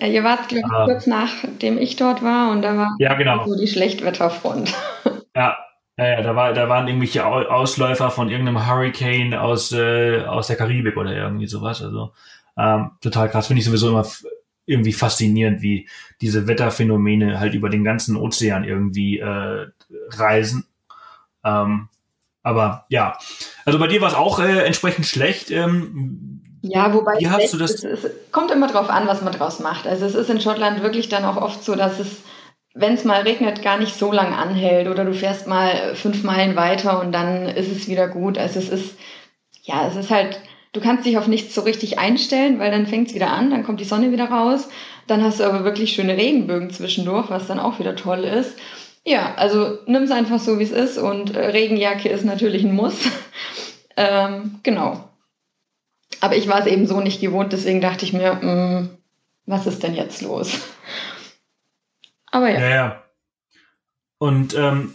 Ja, 0.00 0.06
ihr 0.06 0.22
wart, 0.22 0.48
glaube 0.48 0.68
ich, 0.68 0.84
kurz 0.84 1.06
nachdem 1.06 1.78
ich 1.78 1.96
dort 1.96 2.22
war 2.22 2.50
und 2.50 2.60
da 2.62 2.76
war 2.76 2.94
ja, 2.98 3.14
genau. 3.14 3.44
so 3.46 3.56
die 3.56 3.68
Schlechtwetterfront. 3.68 4.72
Ja, 5.34 5.56
ja, 5.98 6.06
ja, 6.06 6.22
da, 6.22 6.34
war, 6.34 6.52
da 6.54 6.68
waren 6.68 6.88
irgendwelche 6.88 7.24
Ausläufer 7.26 8.10
von 8.10 8.30
irgendeinem 8.30 8.66
Hurricane 8.66 9.34
aus, 9.34 9.72
äh, 9.72 10.22
aus 10.22 10.46
der 10.46 10.56
Karibik 10.56 10.96
oder 10.96 11.14
irgendwie 11.14 11.46
sowas. 11.46 11.82
Also 11.82 12.12
ähm, 12.56 12.92
total 13.00 13.28
krass. 13.28 13.46
Finde 13.46 13.60
ich 13.60 13.66
sowieso 13.66 13.90
immer 13.90 14.06
irgendwie 14.64 14.92
faszinierend, 14.92 15.60
wie 15.60 15.88
diese 16.20 16.46
Wetterphänomene 16.46 17.40
halt 17.40 17.54
über 17.54 17.68
den 17.68 17.84
ganzen 17.84 18.16
Ozean 18.16 18.64
irgendwie 18.64 19.18
äh, 19.18 19.66
reisen. 20.10 20.66
Ähm, 21.44 21.88
aber 22.42 22.86
ja, 22.88 23.18
also 23.64 23.78
bei 23.78 23.86
dir 23.86 24.00
war 24.00 24.08
es 24.08 24.14
auch 24.14 24.38
äh, 24.38 24.64
entsprechend 24.64 25.06
schlecht. 25.06 25.50
Ähm, 25.50 26.40
ja, 26.62 26.94
wobei 26.94 27.18
wie 27.18 27.28
hast 27.28 27.52
du 27.52 27.58
das? 27.58 27.82
Es, 27.82 28.04
es 28.04 28.10
kommt 28.30 28.50
immer 28.50 28.68
drauf 28.68 28.88
an, 28.88 29.06
was 29.06 29.20
man 29.20 29.32
draus 29.32 29.60
macht. 29.60 29.86
Also 29.86 30.06
es 30.06 30.14
ist 30.14 30.30
in 30.30 30.40
Schottland 30.40 30.82
wirklich 30.82 31.08
dann 31.08 31.24
auch 31.24 31.36
oft 31.36 31.62
so, 31.64 31.74
dass 31.74 31.98
es 31.98 32.22
wenn 32.74 32.94
es 32.94 33.04
mal 33.04 33.22
regnet, 33.22 33.62
gar 33.62 33.78
nicht 33.78 33.96
so 33.98 34.12
lang 34.12 34.32
anhält 34.32 34.88
oder 34.88 35.04
du 35.04 35.12
fährst 35.12 35.46
mal 35.46 35.94
fünf 35.94 36.22
Meilen 36.22 36.56
weiter 36.56 37.00
und 37.00 37.12
dann 37.12 37.46
ist 37.46 37.70
es 37.70 37.88
wieder 37.88 38.08
gut. 38.08 38.38
Also 38.38 38.58
es 38.58 38.68
ist, 38.70 38.94
ja, 39.62 39.86
es 39.86 39.96
ist 39.96 40.10
halt, 40.10 40.40
du 40.72 40.80
kannst 40.80 41.04
dich 41.04 41.18
auf 41.18 41.26
nichts 41.26 41.54
so 41.54 41.62
richtig 41.62 41.98
einstellen, 41.98 42.58
weil 42.58 42.70
dann 42.70 42.86
fängt 42.86 43.08
es 43.08 43.14
wieder 43.14 43.30
an, 43.30 43.50
dann 43.50 43.64
kommt 43.64 43.80
die 43.80 43.84
Sonne 43.84 44.10
wieder 44.10 44.30
raus, 44.30 44.68
dann 45.06 45.22
hast 45.22 45.40
du 45.40 45.44
aber 45.44 45.64
wirklich 45.64 45.92
schöne 45.92 46.16
Regenbögen 46.16 46.70
zwischendurch, 46.70 47.28
was 47.28 47.46
dann 47.46 47.60
auch 47.60 47.78
wieder 47.78 47.94
toll 47.94 48.24
ist. 48.24 48.56
Ja, 49.04 49.34
also 49.34 49.78
nimm 49.86 50.04
es 50.04 50.10
einfach 50.10 50.38
so, 50.38 50.58
wie 50.58 50.64
es 50.64 50.70
ist 50.70 50.96
und 50.96 51.34
äh, 51.34 51.46
Regenjacke 51.46 52.08
ist 52.08 52.24
natürlich 52.24 52.64
ein 52.64 52.74
Muss. 52.74 52.94
ähm, 53.96 54.60
genau. 54.62 55.08
Aber 56.20 56.36
ich 56.36 56.48
war 56.48 56.60
es 56.60 56.66
eben 56.66 56.86
so 56.86 57.00
nicht 57.00 57.20
gewohnt, 57.20 57.52
deswegen 57.52 57.80
dachte 57.80 58.04
ich 58.04 58.12
mir, 58.12 58.34
mh, 58.34 58.40
hm, 58.42 58.90
was 59.44 59.66
ist 59.66 59.82
denn 59.82 59.94
jetzt 59.94 60.22
los? 60.22 60.60
Aber 62.32 62.50
ja. 62.50 62.60
Ja, 62.60 62.68
ja. 62.68 63.02
Und 64.18 64.54
ähm, 64.54 64.94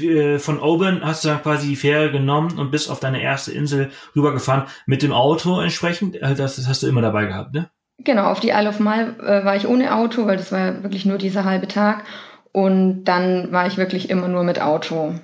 äh, 0.00 0.38
von 0.38 0.60
Oban 0.60 1.04
hast 1.04 1.24
du 1.24 1.28
dann 1.28 1.42
quasi 1.42 1.68
die 1.68 1.76
Fähre 1.76 2.10
genommen 2.10 2.58
und 2.58 2.70
bist 2.70 2.90
auf 2.90 3.00
deine 3.00 3.20
erste 3.20 3.52
Insel 3.52 3.90
rübergefahren 4.14 4.64
mit 4.86 5.02
dem 5.02 5.12
Auto 5.12 5.60
entsprechend. 5.60 6.16
Äh, 6.16 6.34
das, 6.34 6.56
das 6.56 6.68
hast 6.68 6.82
du 6.82 6.86
immer 6.86 7.02
dabei 7.02 7.26
gehabt, 7.26 7.54
ne? 7.54 7.70
Genau, 7.98 8.24
auf 8.30 8.40
die 8.40 8.50
Isle 8.50 8.68
of 8.68 8.80
Mull 8.80 9.16
äh, 9.20 9.44
war 9.44 9.56
ich 9.56 9.66
ohne 9.66 9.94
Auto, 9.94 10.26
weil 10.26 10.36
das 10.36 10.52
war 10.52 10.82
wirklich 10.82 11.06
nur 11.06 11.18
dieser 11.18 11.44
halbe 11.44 11.68
Tag. 11.68 12.04
Und 12.52 13.04
dann 13.04 13.52
war 13.52 13.66
ich 13.66 13.76
wirklich 13.76 14.10
immer 14.10 14.28
nur 14.28 14.44
mit 14.44 14.60
Auto. 14.60 15.14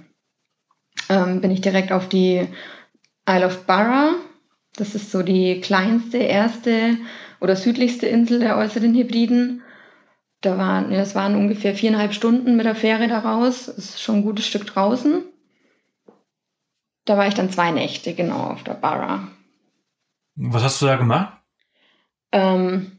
Ähm, 1.09 1.40
bin 1.40 1.51
ich 1.51 1.61
direkt 1.61 1.92
auf 1.92 2.09
die 2.09 2.48
Isle 3.29 3.46
of 3.46 3.66
Barra. 3.66 4.14
Das 4.77 4.94
ist 4.94 5.11
so 5.11 5.22
die 5.22 5.61
kleinste, 5.61 6.18
erste 6.18 6.96
oder 7.40 7.57
südlichste 7.57 8.07
Insel 8.07 8.40
der 8.40 8.57
äußeren 8.57 8.94
Hybriden. 8.94 9.62
Da 10.42 10.59
waren, 10.59 10.92
ja, 10.92 11.00
es 11.00 11.14
waren 11.14 11.37
ungefähr 11.37 11.74
viereinhalb 11.74 12.12
Stunden 12.12 12.57
mit 12.57 12.66
der 12.66 12.74
Fähre 12.74 13.09
daraus. 13.09 13.66
Das 13.66 13.78
ist 13.78 14.02
schon 14.02 14.16
ein 14.16 14.22
gutes 14.22 14.46
Stück 14.46 14.66
draußen. 14.66 15.22
Da 17.05 17.16
war 17.16 17.26
ich 17.26 17.35
dann 17.35 17.50
zwei 17.50 17.70
Nächte, 17.70 18.12
genau, 18.12 18.50
auf 18.50 18.64
der 18.64 18.74
Barra. 18.74 19.28
Was 20.35 20.62
hast 20.62 20.83
du 20.83 20.87
da 20.87 20.96
gemacht? 20.96 21.38
Ähm, 22.33 22.92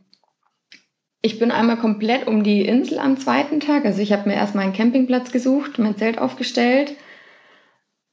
ich 1.21 1.39
bin 1.39 1.51
einmal 1.51 1.77
komplett 1.77 2.27
um 2.27 2.43
die 2.43 2.65
Insel 2.65 2.99
am 2.99 3.17
zweiten 3.17 3.59
Tag. 3.59 3.85
Also 3.85 4.01
ich 4.01 4.13
habe 4.13 4.29
mir 4.29 4.35
erstmal 4.35 4.65
einen 4.65 4.73
Campingplatz 4.73 5.31
gesucht, 5.31 5.79
mein 5.79 5.97
Zelt 5.97 6.19
aufgestellt. 6.19 6.95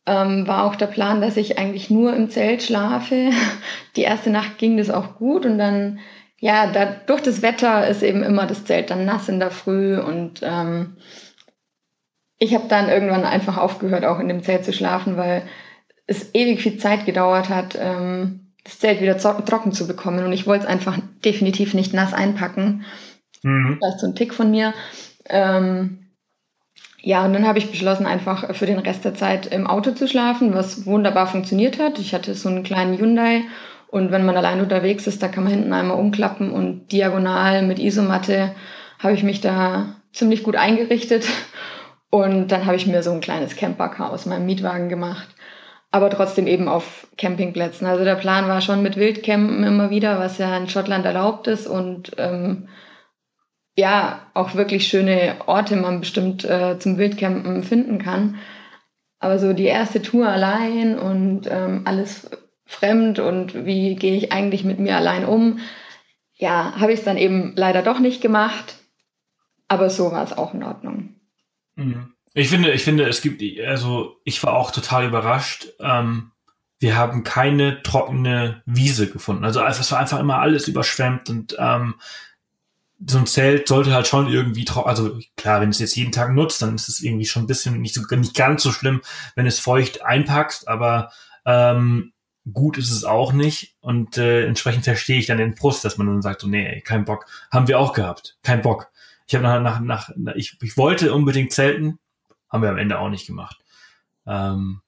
Ähm, 0.07 0.47
war 0.49 0.65
auch 0.65 0.75
der 0.75 0.87
Plan, 0.87 1.21
dass 1.21 1.37
ich 1.37 1.59
eigentlich 1.59 1.91
nur 1.91 2.15
im 2.15 2.31
Zelt 2.31 2.63
schlafe. 2.63 3.31
Die 3.97 4.03
erste 4.03 4.31
Nacht 4.31 4.59
ging 4.59 4.77
das 4.77 4.91
auch 4.91 5.17
gut 5.17 5.45
und 5.47 5.59
dann 5.59 6.01
ja, 6.41 6.73
da, 6.73 6.87
durch 7.07 7.21
das 7.21 7.43
Wetter 7.43 7.87
ist 7.87 8.03
eben 8.03 8.23
immer 8.23 8.47
das 8.47 8.65
Zelt 8.65 8.91
dann 8.91 9.05
nass 9.05 9.29
in 9.29 9.39
der 9.39 9.51
Früh 9.51 9.99
und 9.99 10.41
ähm, 10.43 10.97
ich 12.39 12.55
habe 12.55 12.65
dann 12.69 12.89
irgendwann 12.89 13.25
einfach 13.25 13.59
aufgehört, 13.59 14.07
auch 14.07 14.19
in 14.19 14.29
dem 14.29 14.43
Zelt 14.43 14.65
zu 14.65 14.73
schlafen, 14.73 15.19
weil 15.19 15.43
es 16.07 16.35
ewig 16.35 16.63
viel 16.63 16.79
Zeit 16.79 17.05
gedauert 17.05 17.51
hat, 17.51 17.79
ähm, 17.79 18.53
das 18.65 18.79
Zelt 18.79 19.03
wieder 19.03 19.19
trocken 19.19 19.73
zu 19.73 19.87
bekommen 19.87 20.25
und 20.25 20.33
ich 20.33 20.47
wollte 20.47 20.65
es 20.65 20.71
einfach 20.71 20.99
definitiv 21.25 21.75
nicht 21.75 21.93
nass 21.93 22.15
einpacken. 22.15 22.87
Mhm. 23.43 23.79
Das 23.81 23.97
ist 23.97 24.01
so 24.01 24.07
ein 24.07 24.17
Tick 24.17 24.33
von 24.33 24.51
mir. 24.51 24.73
Ähm, 25.29 26.11
ja, 27.03 27.25
und 27.25 27.35
dann 27.35 27.47
habe 27.47 27.59
ich 27.59 27.71
beschlossen, 27.71 28.07
einfach 28.07 28.55
für 28.55 28.67
den 28.67 28.79
Rest 28.79 29.05
der 29.05 29.15
Zeit 29.15 29.47
im 29.47 29.67
Auto 29.67 29.93
zu 29.93 30.09
schlafen, 30.09 30.55
was 30.55 30.87
wunderbar 30.87 31.27
funktioniert 31.27 31.79
hat. 31.79 31.99
Ich 31.99 32.15
hatte 32.15 32.35
so 32.35 32.49
einen 32.49 32.63
kleinen 32.63 32.99
Hyundai 32.99 33.43
und 33.91 34.13
wenn 34.13 34.25
man 34.25 34.37
allein 34.37 34.61
unterwegs 34.61 35.07
ist, 35.09 35.21
da 35.23 35.29
kann 35.29 35.43
man 35.43 35.53
hinten 35.53 35.73
einmal 35.73 35.99
umklappen 35.99 36.53
und 36.53 36.93
diagonal 36.93 37.63
mit 37.63 37.81
Isomatte 37.81 38.55
habe 39.01 39.15
ich 39.15 39.25
mich 39.25 39.41
da 39.41 39.97
ziemlich 40.13 40.45
gut 40.45 40.57
eingerichtet. 40.57 41.27
Und 42.11 42.49
dann 42.49 42.67
habe 42.67 42.77
ich 42.77 42.87
mir 42.87 43.03
so 43.03 43.13
ein 43.13 43.21
kleines 43.21 43.57
Campercar 43.57 44.11
aus 44.11 44.27
meinem 44.27 44.47
Mietwagen 44.47 44.89
gemacht. 44.89 45.29
Aber 45.93 46.11
trotzdem 46.11 46.47
eben 46.47 46.69
auf 46.69 47.09
Campingplätzen. 47.17 47.87
Also 47.87 48.05
der 48.05 48.15
Plan 48.15 48.49
war 48.49 48.61
schon 48.61 48.83
mit 48.83 48.97
Wildcampen 48.97 49.65
immer 49.65 49.91
wieder, 49.91 50.19
was 50.19 50.39
ja 50.39 50.57
in 50.57 50.69
Schottland 50.69 51.05
erlaubt 51.05 51.49
ist 51.49 51.67
und 51.67 52.13
ähm, 52.17 52.69
ja, 53.77 54.21
auch 54.35 54.55
wirklich 54.55 54.87
schöne 54.87 55.37
Orte 55.47 55.75
man 55.77 56.01
bestimmt 56.01 56.45
äh, 56.45 56.79
zum 56.79 56.99
Wildcampen 56.99 57.65
finden 57.65 57.99
kann. 57.99 58.39
Aber 59.19 59.39
so 59.39 59.53
die 59.53 59.67
erste 59.67 60.01
Tour 60.03 60.29
allein 60.29 60.99
und 60.99 61.49
ähm, 61.51 61.83
alles 61.85 62.31
fremd 62.71 63.19
und 63.19 63.67
wie 63.67 63.97
gehe 63.97 64.17
ich 64.17 64.33
eigentlich 64.33 64.65
mit 64.65 64.79
mir 64.79 64.97
allein 64.97 65.25
um, 65.25 65.59
ja, 66.37 66.73
habe 66.77 66.93
ich 66.93 67.01
es 67.01 67.05
dann 67.05 67.17
eben 67.17 67.53
leider 67.57 67.83
doch 67.83 67.99
nicht 67.99 68.23
gemacht. 68.23 68.77
Aber 69.69 69.91
so 69.91 70.13
war 70.13 70.25
es 70.25 70.37
auch 70.37 70.55
in 70.55 70.63
Ordnung. 70.63 71.15
Mhm. 71.75 72.15
Ich 72.33 72.49
finde, 72.49 72.73
ich 72.73 72.83
finde, 72.83 73.09
es 73.09 73.23
gibt, 73.23 73.43
also 73.61 74.17
ich 74.25 74.43
war 74.43 74.55
auch 74.55 74.71
total 74.71 75.07
überrascht. 75.07 75.67
Ähm, 75.81 76.31
wir 76.79 76.97
haben 76.97 77.25
keine 77.25 77.83
trockene 77.83 78.63
Wiese 78.67 79.11
gefunden. 79.11 79.45
Also 79.45 79.63
es 79.63 79.93
war 79.93 79.99
einfach 79.99 80.19
immer 80.19 80.39
alles 80.39 80.69
überschwemmt 80.69 81.29
und 81.29 81.57
ähm, 81.59 81.97
so 83.07 83.19
ein 83.19 83.27
Zelt 83.27 83.67
sollte 83.67 83.93
halt 83.93 84.07
schon 84.07 84.29
irgendwie 84.29 84.65
trocken, 84.65 84.89
also 84.89 85.19
klar, 85.37 85.61
wenn 85.61 85.71
es 85.71 85.79
jetzt 85.79 85.97
jeden 85.97 86.13
Tag 86.13 86.33
nutzt, 86.33 86.63
dann 86.63 86.75
ist 86.75 86.89
es 86.89 87.01
irgendwie 87.01 87.27
schon 87.27 87.45
ein 87.45 87.47
bisschen 87.47 87.81
nicht 87.81 87.95
so 87.95 88.03
nicht 88.15 88.35
ganz 88.35 88.63
so 88.63 88.73
schlimm, 88.73 89.03
wenn 89.37 89.47
es 89.47 89.59
feucht 89.59 90.03
einpackst, 90.03 90.69
aber 90.69 91.11
ähm, 91.47 92.13
gut 92.53 92.79
ist 92.79 92.91
es 92.91 93.05
auch 93.05 93.33
nicht 93.33 93.75
und 93.81 94.17
äh, 94.19 94.47
entsprechend 94.47 94.85
verstehe 94.85 95.19
ich 95.19 95.27
dann 95.27 95.39
den 95.39 95.57
Frust, 95.57 95.85
dass 95.85 95.99
man 95.99 96.07
dann 96.07 96.23
sagt, 96.23 96.41
so 96.41 96.49
nee, 96.49 96.67
ey, 96.67 96.81
kein 96.81 97.05
Bock, 97.05 97.27
haben 97.51 97.69
wir 97.69 97.79
auch 97.79 97.93
gehabt, 97.93 98.39
kein 98.43 98.63
Bock. 98.63 98.89
Ich 99.27 99.35
habe 99.35 99.45
nach, 99.45 99.81
nach, 99.81 100.11
nach 100.17 100.35
ich, 100.35 100.57
ich 100.61 100.77
wollte 100.77 101.13
unbedingt 101.15 101.53
zelten, 101.53 101.99
haben 102.51 102.63
wir 102.63 102.71
am 102.71 102.79
Ende 102.79 102.99
auch 102.99 103.11
nicht 103.11 103.27
gemacht. 103.27 103.59
Ähm, 104.27 104.81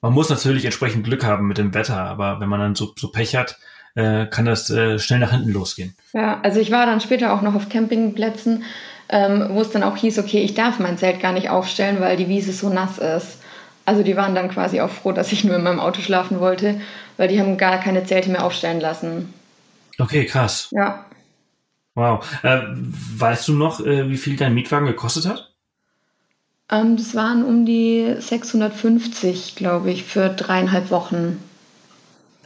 man 0.00 0.12
muss 0.12 0.28
natürlich 0.28 0.64
entsprechend 0.64 1.04
Glück 1.04 1.24
haben 1.24 1.46
mit 1.46 1.58
dem 1.58 1.74
Wetter, 1.74 2.00
aber 2.00 2.40
wenn 2.40 2.48
man 2.48 2.60
dann 2.60 2.74
so, 2.74 2.92
so 2.96 3.10
Pech 3.10 3.36
hat, 3.36 3.58
äh, 3.94 4.26
kann 4.26 4.44
das 4.44 4.70
äh, 4.70 4.98
schnell 4.98 5.20
nach 5.20 5.30
hinten 5.30 5.52
losgehen. 5.52 5.94
Ja, 6.12 6.40
also 6.42 6.60
ich 6.60 6.70
war 6.70 6.86
dann 6.86 7.00
später 7.00 7.32
auch 7.32 7.42
noch 7.42 7.54
auf 7.54 7.68
Campingplätzen, 7.68 8.64
ähm, 9.08 9.48
wo 9.50 9.60
es 9.60 9.70
dann 9.70 9.82
auch 9.82 9.96
hieß, 9.96 10.18
okay, 10.18 10.42
ich 10.42 10.54
darf 10.54 10.78
mein 10.78 10.98
Zelt 10.98 11.20
gar 11.20 11.32
nicht 11.32 11.50
aufstellen, 11.50 12.00
weil 12.00 12.16
die 12.16 12.28
Wiese 12.28 12.52
so 12.52 12.68
nass 12.68 12.98
ist. 12.98 13.41
Also 13.84 14.02
die 14.02 14.16
waren 14.16 14.34
dann 14.34 14.50
quasi 14.50 14.80
auch 14.80 14.90
froh, 14.90 15.12
dass 15.12 15.32
ich 15.32 15.44
nur 15.44 15.56
in 15.56 15.62
meinem 15.62 15.80
Auto 15.80 16.00
schlafen 16.00 16.40
wollte, 16.40 16.80
weil 17.16 17.28
die 17.28 17.40
haben 17.40 17.58
gar 17.58 17.78
keine 17.78 18.04
Zelte 18.04 18.30
mehr 18.30 18.44
aufstellen 18.44 18.80
lassen. 18.80 19.32
Okay, 19.98 20.24
krass. 20.24 20.68
Ja. 20.70 21.04
Wow. 21.94 22.24
Äh, 22.42 22.60
weißt 23.16 23.48
du 23.48 23.54
noch, 23.54 23.80
äh, 23.80 24.08
wie 24.08 24.16
viel 24.16 24.36
dein 24.36 24.54
Mietwagen 24.54 24.86
gekostet 24.86 25.26
hat? 25.26 25.52
Ähm, 26.70 26.96
das 26.96 27.14
waren 27.14 27.44
um 27.44 27.66
die 27.66 28.14
650, 28.18 29.56
glaube 29.56 29.90
ich, 29.90 30.04
für 30.04 30.30
dreieinhalb 30.30 30.90
Wochen. 30.90 31.42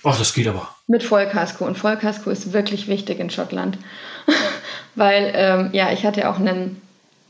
Ach, 0.03 0.19
das 0.19 0.35
geht 0.35 0.49
aber. 0.49 0.69
Mit 0.89 1.03
Vollkasko. 1.03 1.65
Und 1.65 1.79
Vollkasko 1.79 2.31
ist 2.31 2.53
wirklich 2.53 2.89
wichtig 2.89 3.21
in 3.21 3.31
Schottland. 3.31 3.79
Weil, 4.95 5.33
ähm, 5.35 5.71
ja, 5.73 5.93
ich 5.93 6.05
hatte 6.05 6.29
auch 6.29 6.39
einen 6.39 6.81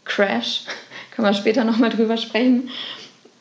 Crash. 0.04 0.62
Können 1.14 1.28
wir 1.28 1.34
später 1.34 1.64
nochmal 1.64 1.90
drüber 1.90 2.16
sprechen. 2.16 2.70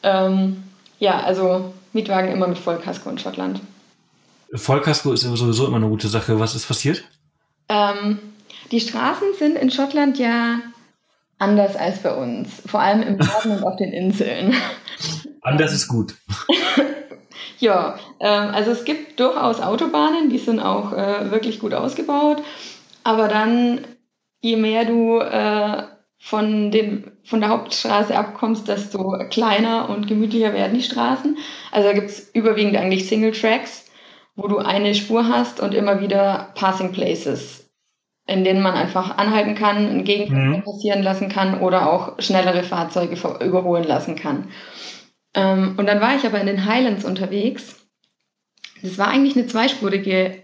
Ähm, 0.05 0.63
ja, 0.99 1.19
also 1.21 1.73
Mietwagen 1.93 2.31
immer 2.31 2.47
mit 2.47 2.59
Vollkasko 2.59 3.09
in 3.09 3.17
Schottland. 3.17 3.59
Vollkasko 4.53 5.11
ist 5.11 5.21
sowieso 5.21 5.65
immer 5.67 5.77
eine 5.77 5.89
gute 5.89 6.07
Sache. 6.07 6.39
Was 6.39 6.55
ist 6.55 6.67
passiert? 6.67 7.03
Ähm, 7.67 8.19
die 8.71 8.79
Straßen 8.79 9.33
sind 9.37 9.57
in 9.57 9.71
Schottland 9.71 10.19
ja 10.19 10.59
anders 11.39 11.75
als 11.75 12.03
bei 12.03 12.13
uns. 12.15 12.61
Vor 12.67 12.79
allem 12.79 13.01
im 13.01 13.17
Norden 13.17 13.51
und 13.51 13.63
auf 13.63 13.75
den 13.77 13.91
Inseln. 13.91 14.53
Anders 15.41 15.73
ist 15.73 15.87
gut. 15.87 16.15
ja, 17.59 17.97
ähm, 18.19 18.49
also 18.53 18.71
es 18.71 18.85
gibt 18.85 19.19
durchaus 19.19 19.59
Autobahnen, 19.59 20.29
die 20.29 20.37
sind 20.37 20.59
auch 20.59 20.93
äh, 20.93 21.31
wirklich 21.31 21.59
gut 21.59 21.73
ausgebaut. 21.73 22.41
Aber 23.03 23.27
dann, 23.27 23.85
je 24.41 24.55
mehr 24.55 24.85
du 24.85 25.19
äh, 25.19 25.83
von, 26.17 26.71
den, 26.71 27.11
von 27.23 27.39
der 27.39 27.49
Hauptstraße 27.49 28.17
abkommst, 28.17 28.67
desto 28.67 29.17
kleiner 29.29 29.89
und 29.89 30.07
gemütlicher 30.07 30.53
werden 30.53 30.75
die 30.75 30.83
Straßen. 30.83 31.37
Also 31.71 31.87
da 31.87 31.93
gibt 31.93 32.09
es 32.09 32.29
überwiegend 32.33 32.75
eigentlich 32.75 33.07
Single 33.07 33.31
Tracks, 33.31 33.85
wo 34.35 34.47
du 34.47 34.57
eine 34.57 34.95
Spur 34.95 35.27
hast 35.27 35.59
und 35.59 35.73
immer 35.73 36.01
wieder 36.01 36.51
Passing 36.55 36.91
Places, 36.91 37.69
in 38.27 38.43
denen 38.43 38.61
man 38.61 38.73
einfach 38.73 39.17
anhalten 39.17 39.55
kann, 39.55 39.77
einen 39.77 40.03
Gegenverkehr 40.03 40.59
mhm. 40.59 40.63
passieren 40.63 41.03
lassen 41.03 41.29
kann 41.29 41.61
oder 41.61 41.91
auch 41.91 42.19
schnellere 42.19 42.63
Fahrzeuge 42.63 43.15
überholen 43.45 43.85
lassen 43.85 44.15
kann. 44.15 44.49
Ähm, 45.33 45.75
und 45.77 45.85
dann 45.85 46.01
war 46.01 46.15
ich 46.15 46.25
aber 46.25 46.39
in 46.39 46.47
den 46.47 46.65
Highlands 46.65 47.05
unterwegs. 47.05 47.85
Das 48.81 48.97
war 48.97 49.09
eigentlich 49.09 49.35
eine 49.35 49.47
zweispurige 49.47 50.43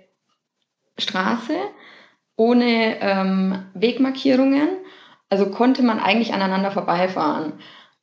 Straße 0.97 1.53
ohne 2.35 2.99
ähm, 3.01 3.65
Wegmarkierungen 3.73 4.69
also 5.31 5.47
konnte 5.47 5.81
man 5.81 5.99
eigentlich 5.99 6.33
aneinander 6.33 6.71
vorbeifahren. 6.71 7.53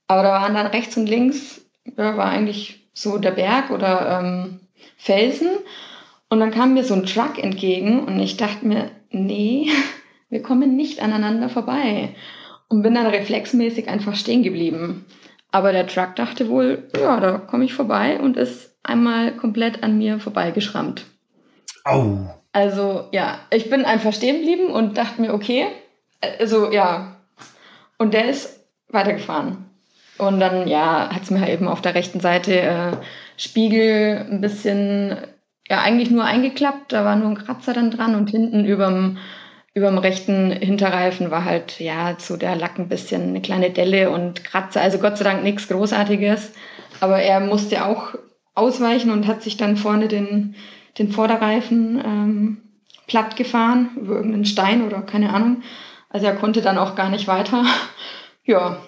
Aber 0.09 0.23
da 0.23 0.31
waren 0.31 0.55
dann 0.55 0.67
rechts 0.67 0.97
und 0.97 1.07
links, 1.07 1.61
ja, 1.85 2.17
war 2.17 2.27
eigentlich 2.27 2.89
so 2.95 3.19
der 3.19 3.33
Berg 3.33 3.71
oder 3.71 4.19
ähm, 4.19 4.61
Felsen. 4.97 5.51
Und 6.31 6.41
dann 6.41 6.51
kam 6.51 6.75
mir 6.75 6.85
so 6.85 6.95
ein 6.95 7.05
Truck 7.05 7.39
entgegen 7.39 8.05
und 8.05 8.19
ich 8.19 8.39
dachte 8.39 8.67
mir, 8.67 8.91
nee, 9.11 9.69
wir 10.31 10.43
kommen 10.43 10.75
nicht 10.75 11.01
aneinander 11.01 11.51
vorbei. 11.51 12.15
Und 12.69 12.83
bin 12.83 12.95
dann 12.95 13.07
reflexmäßig 13.07 13.89
einfach 13.89 14.15
stehen 14.15 14.43
geblieben. 14.43 15.05
Aber 15.51 15.73
der 15.73 15.87
Truck 15.87 16.17
dachte 16.17 16.49
wohl, 16.49 16.89
ja, 16.99 17.21
da 17.21 17.39
komme 17.39 17.65
ich 17.65 17.75
vorbei 17.75 18.19
und 18.21 18.37
ist 18.39 18.75
einmal 18.83 19.37
komplett 19.37 19.83
an 19.83 19.99
mir 19.99 20.19
vorbeigeschrammt. 20.19 21.05
Au. 21.85 22.31
Also 22.53 23.05
ja, 23.13 23.39
ich 23.51 23.69
bin 23.69 23.85
einfach 23.85 24.15
stehen 24.15 24.37
geblieben 24.37 24.71
und 24.71 24.97
dachte 24.97 25.21
mir, 25.21 25.35
okay, 25.35 25.67
also 26.39 26.73
ja, 26.73 27.18
und 27.99 28.15
der 28.15 28.29
ist 28.29 28.65
weitergefahren. 28.89 29.67
Und 30.19 30.41
dann, 30.41 30.67
ja, 30.67 31.11
hat 31.13 31.23
es 31.23 31.31
mir 31.31 31.41
halt 31.41 31.53
eben 31.53 31.69
auf 31.69 31.81
der 31.81 31.95
rechten 31.95 32.21
Seite 32.21 32.61
äh, 32.61 32.93
Spiegel 33.37 34.27
ein 34.29 34.41
bisschen, 34.41 35.17
ja, 35.69 35.81
eigentlich 35.81 36.11
nur 36.11 36.25
eingeklappt. 36.25 36.93
Da 36.93 37.05
war 37.05 37.15
nur 37.15 37.29
ein 37.29 37.39
Kratzer 37.39 37.73
dann 37.73 37.93
dran 37.93 38.17
und 38.17 38.31
hinten 38.31 38.65
überm, 38.65 39.19
überm 39.75 39.99
rechten 39.99 40.51
Hinterreifen 40.51 41.31
war 41.31 41.45
halt, 41.45 41.79
ja, 41.79 42.19
zu 42.19 42.37
der 42.37 42.57
Lack 42.57 42.79
ein 42.79 42.89
bisschen 42.89 43.29
eine 43.29 43.41
kleine 43.41 43.71
Delle 43.71 44.11
und 44.11 44.43
Kratzer. 44.43 44.81
Also 44.81 44.99
Gott 44.99 45.19
sei 45.19 45.25
Dank 45.25 45.45
nichts 45.45 45.69
Großartiges. 45.69 46.53
Aber 47.01 47.21
er 47.21 47.39
musste 47.39 47.85
auch 47.85 48.15
ausweichen 48.57 49.11
und 49.13 49.29
hat 49.29 49.43
sich 49.43 49.57
dann 49.57 49.77
vorne 49.77 50.09
den, 50.09 50.57
den 50.99 51.13
Vorderreifen 51.13 52.03
ähm, 52.05 52.57
platt 53.07 53.37
gefahren 53.37 53.91
über 54.01 54.17
irgendeinen 54.17 54.47
Stein 54.47 54.85
oder 54.85 55.03
keine 55.03 55.33
Ahnung. 55.33 55.63
Also 56.09 56.27
er 56.27 56.37
konnte 56.37 56.63
dann 56.63 56.79
auch 56.79 56.95
gar 56.95 57.09
nicht 57.11 57.27
weiter. 57.27 57.65
Ja. 58.45 58.83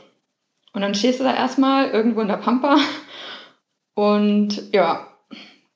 Und 0.72 0.80
dann 0.80 0.94
stehst 0.94 1.20
du 1.20 1.24
da 1.24 1.34
erstmal 1.34 1.90
irgendwo 1.90 2.22
in 2.22 2.28
der 2.28 2.38
Pampa. 2.38 2.78
Und 3.92 4.72
ja, 4.72 5.06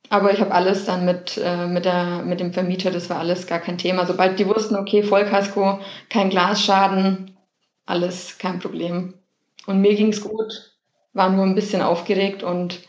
aber 0.09 0.33
ich 0.33 0.41
habe 0.41 0.53
alles 0.53 0.85
dann 0.85 1.05
mit, 1.05 1.37
äh, 1.37 1.67
mit, 1.67 1.85
der, 1.85 2.23
mit 2.25 2.41
dem 2.41 2.53
Vermieter, 2.53 2.91
das 2.91 3.11
war 3.11 3.19
alles 3.19 3.47
gar 3.47 3.59
kein 3.59 3.77
Thema. 3.77 4.07
Sobald 4.07 4.39
die 4.39 4.47
wussten, 4.47 4.77
okay, 4.77 5.03
Vollkasko, 5.03 5.81
kein 6.09 6.31
Glasschaden, 6.31 7.37
alles 7.85 8.39
kein 8.39 8.59
Problem. 8.59 9.15
Und 9.67 9.81
mir 9.81 9.95
ging's 9.95 10.23
gut, 10.23 10.73
war 11.13 11.31
nur 11.31 11.45
ein 11.45 11.55
bisschen 11.55 11.83
aufgeregt 11.83 12.43
und 12.43 12.81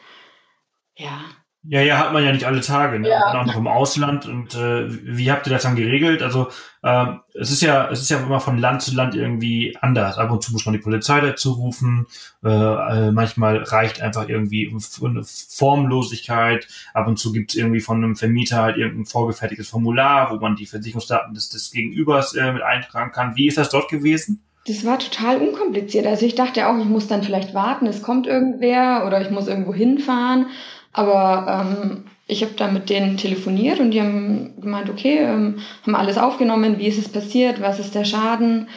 ja, 0.95 1.19
ja, 1.67 1.81
ja, 1.81 1.97
hat 1.97 2.13
man 2.13 2.23
ja 2.23 2.31
nicht 2.31 2.45
alle 2.45 2.61
Tage, 2.61 2.99
ne? 2.99 3.09
Ja. 3.09 3.33
Auch 3.33 3.45
noch 3.45 3.55
im 3.55 3.67
Ausland. 3.67 4.25
Und 4.27 4.53
äh, 4.55 4.85
wie 4.87 5.31
habt 5.31 5.47
ihr 5.47 5.53
das 5.53 5.63
dann 5.63 5.75
geregelt? 5.75 6.21
Also 6.21 6.47
ähm, 6.83 7.21
es 7.33 7.51
ist 7.51 7.61
ja, 7.61 7.89
es 7.89 8.01
ist 8.01 8.09
ja 8.11 8.19
immer 8.19 8.39
von 8.39 8.57
Land 8.57 8.83
zu 8.83 8.93
Land 8.95 9.15
irgendwie 9.15 9.75
anders. 9.81 10.17
Ab 10.17 10.31
und 10.31 10.43
zu 10.43 10.51
muss 10.51 10.65
man 10.65 10.73
die 10.73 10.81
Polizei 10.81 11.19
dazu 11.21 11.53
rufen. 11.53 12.05
Äh, 12.43 12.49
äh, 12.49 13.11
manchmal 13.11 13.63
reicht 13.63 14.01
einfach 14.01 14.29
irgendwie 14.29 14.69
eine 14.69 15.23
Formlosigkeit. 15.23 16.67
Ab 16.93 17.07
und 17.07 17.17
zu 17.17 17.31
gibt's 17.31 17.55
irgendwie 17.55 17.81
von 17.81 18.03
einem 18.03 18.15
Vermieter 18.15 18.61
halt 18.61 18.77
irgendein 18.77 19.05
vorgefertigtes 19.05 19.69
Formular, 19.69 20.31
wo 20.31 20.35
man 20.35 20.55
die 20.55 20.67
Versicherungsdaten 20.67 21.33
des, 21.33 21.49
des 21.49 21.71
Gegenübers 21.71 22.35
äh, 22.35 22.53
mit 22.53 22.61
eintragen 22.61 23.11
kann. 23.11 23.35
Wie 23.35 23.47
ist 23.47 23.57
das 23.57 23.69
dort 23.69 23.89
gewesen? 23.89 24.43
Das 24.67 24.83
war 24.83 24.97
total 24.97 25.37
unkompliziert. 25.37 26.07
Also 26.07 26.25
ich 26.25 26.33
dachte 26.33 26.67
auch, 26.67 26.77
ich 26.79 26.85
muss 26.85 27.07
dann 27.07 27.21
vielleicht 27.21 27.53
warten, 27.53 27.85
es 27.85 28.01
kommt 28.01 28.25
irgendwer 28.25 29.03
oder 29.05 29.21
ich 29.21 29.29
muss 29.29 29.47
irgendwo 29.47 29.75
hinfahren. 29.75 30.47
Aber 30.95 31.67
ähm, 31.67 32.05
ich 32.25 32.41
habe 32.41 32.53
da 32.55 32.67
mit 32.67 32.89
denen 32.89 33.17
telefoniert 33.17 33.81
und 33.81 33.91
die 33.91 34.01
haben 34.01 34.53
gemeint, 34.61 34.89
okay, 34.89 35.17
ähm, 35.17 35.57
haben 35.83 35.95
alles 35.95 36.17
aufgenommen, 36.17 36.79
wie 36.79 36.87
ist 36.87 36.97
es 36.97 37.09
passiert, 37.09 37.61
was 37.61 37.79
ist 37.79 37.95
der 37.95 38.05
Schaden, 38.05 38.69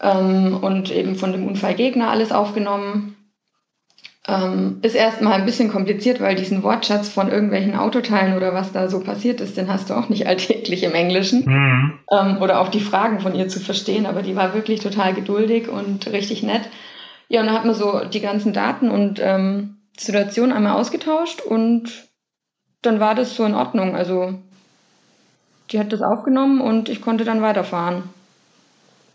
ähm, 0.00 0.58
und 0.60 0.90
eben 0.90 1.16
von 1.16 1.32
dem 1.32 1.46
Unfallgegner 1.46 2.10
alles 2.10 2.32
aufgenommen. 2.32 3.16
Ähm, 4.26 4.78
ist 4.82 4.96
erstmal 4.96 5.34
ein 5.34 5.44
bisschen 5.44 5.70
kompliziert, 5.70 6.20
weil 6.20 6.34
diesen 6.34 6.62
Wortschatz 6.62 7.10
von 7.10 7.30
irgendwelchen 7.30 7.76
Autoteilen 7.76 8.36
oder 8.36 8.54
was 8.54 8.72
da 8.72 8.88
so 8.88 9.00
passiert 9.00 9.40
ist, 9.40 9.56
den 9.56 9.68
hast 9.68 9.90
du 9.90 9.94
auch 9.94 10.08
nicht 10.08 10.26
alltäglich 10.26 10.82
im 10.82 10.94
Englischen. 10.94 11.44
Mhm. 11.44 11.98
Ähm, 12.10 12.38
oder 12.40 12.60
auch 12.60 12.68
die 12.68 12.80
Fragen 12.80 13.20
von 13.20 13.34
ihr 13.34 13.48
zu 13.48 13.60
verstehen, 13.60 14.06
aber 14.06 14.22
die 14.22 14.34
war 14.34 14.54
wirklich 14.54 14.80
total 14.80 15.12
geduldig 15.12 15.68
und 15.68 16.10
richtig 16.10 16.42
nett. 16.42 16.62
Ja, 17.28 17.40
und 17.40 17.46
dann 17.46 17.54
hat 17.54 17.66
man 17.66 17.74
so 17.74 18.00
die 18.04 18.20
ganzen 18.20 18.54
Daten 18.54 18.90
und 18.90 19.20
ähm, 19.22 19.75
Situation 19.98 20.52
einmal 20.52 20.76
ausgetauscht 20.78 21.40
und 21.40 22.08
dann 22.82 23.00
war 23.00 23.14
das 23.14 23.34
so 23.34 23.44
in 23.44 23.54
Ordnung. 23.54 23.96
Also 23.96 24.38
die 25.70 25.78
hat 25.78 25.92
das 25.92 26.02
aufgenommen 26.02 26.60
und 26.60 26.88
ich 26.88 27.00
konnte 27.00 27.24
dann 27.24 27.42
weiterfahren. 27.42 28.04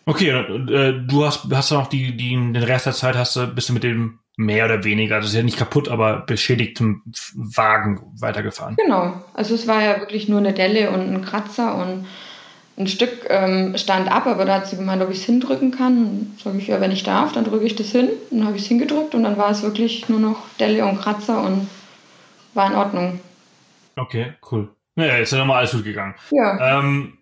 Okay, 0.06 0.30
äh, 0.30 0.94
du 1.08 1.26
hast, 1.26 1.46
hast 1.52 1.72
noch 1.72 1.88
die, 1.88 2.18
die, 2.18 2.30
den 2.32 2.56
Rest 2.56 2.88
der 2.88 2.94
Zeit 2.94 3.16
hast 3.16 3.36
du, 3.36 3.48
bist 3.48 3.70
du 3.70 3.74
mit 3.74 3.84
dem 3.84 4.20
mehr 4.36 4.66
oder 4.66 4.84
weniger, 4.84 5.18
das 5.18 5.28
ist 5.28 5.36
ja 5.36 5.44
nicht 5.44 5.58
kaputt, 5.58 5.90
aber 5.90 6.22
beschädigtem 6.22 7.04
Wagen 7.36 8.02
weitergefahren. 8.20 8.76
Genau, 8.78 9.22
also 9.34 9.54
es 9.54 9.68
war 9.68 9.84
ja 9.84 10.00
wirklich 10.00 10.28
nur 10.28 10.40
eine 10.40 10.54
Delle 10.54 10.90
und 10.92 11.02
ein 11.02 11.22
Kratzer 11.22 11.76
und 11.76 12.08
ein 12.82 12.88
Stück 12.88 13.28
ähm, 13.30 13.78
stand 13.78 14.12
ab, 14.12 14.28
aber 14.28 14.46
da 14.46 14.56
hat 14.56 14.68
sie 14.68 14.76
gemeint, 14.76 15.02
ob 15.02 15.10
ich 15.10 15.18
es 15.20 15.26
hindrücken 15.26 15.72
kann. 15.72 16.36
Sag 16.44 16.56
ich, 16.56 16.68
ja, 16.68 16.82
wenn 16.82 16.92
ich 16.92 17.04
darf, 17.04 17.34
dann 17.34 17.46
drücke 17.46 17.66
ich 17.66 17.76
das 17.76 17.92
hin. 17.92 18.10
Dann 18.30 18.46
habe 18.46 18.58
ich 18.58 18.64
es 18.64 18.68
hingedrückt 18.68 19.16
und 19.16 19.24
dann 19.24 19.38
war 19.38 19.52
es 19.52 19.64
wirklich 19.64 20.10
nur 20.10 20.20
noch 20.20 20.38
Delle 20.60 20.86
und 20.86 21.00
Kratzer 21.00 21.42
und 21.44 21.70
war 22.54 22.68
in 22.68 22.76
Ordnung. 22.76 23.20
Okay, 23.96 24.34
cool. 24.52 24.70
Naja, 24.96 25.18
ist 25.18 25.32
ja 25.32 25.40
nochmal 25.40 25.58
alles 25.58 25.72
gut 25.72 25.84
gegangen. 25.84 26.16
Ja. 26.32 26.80
Ähm, 26.80 27.18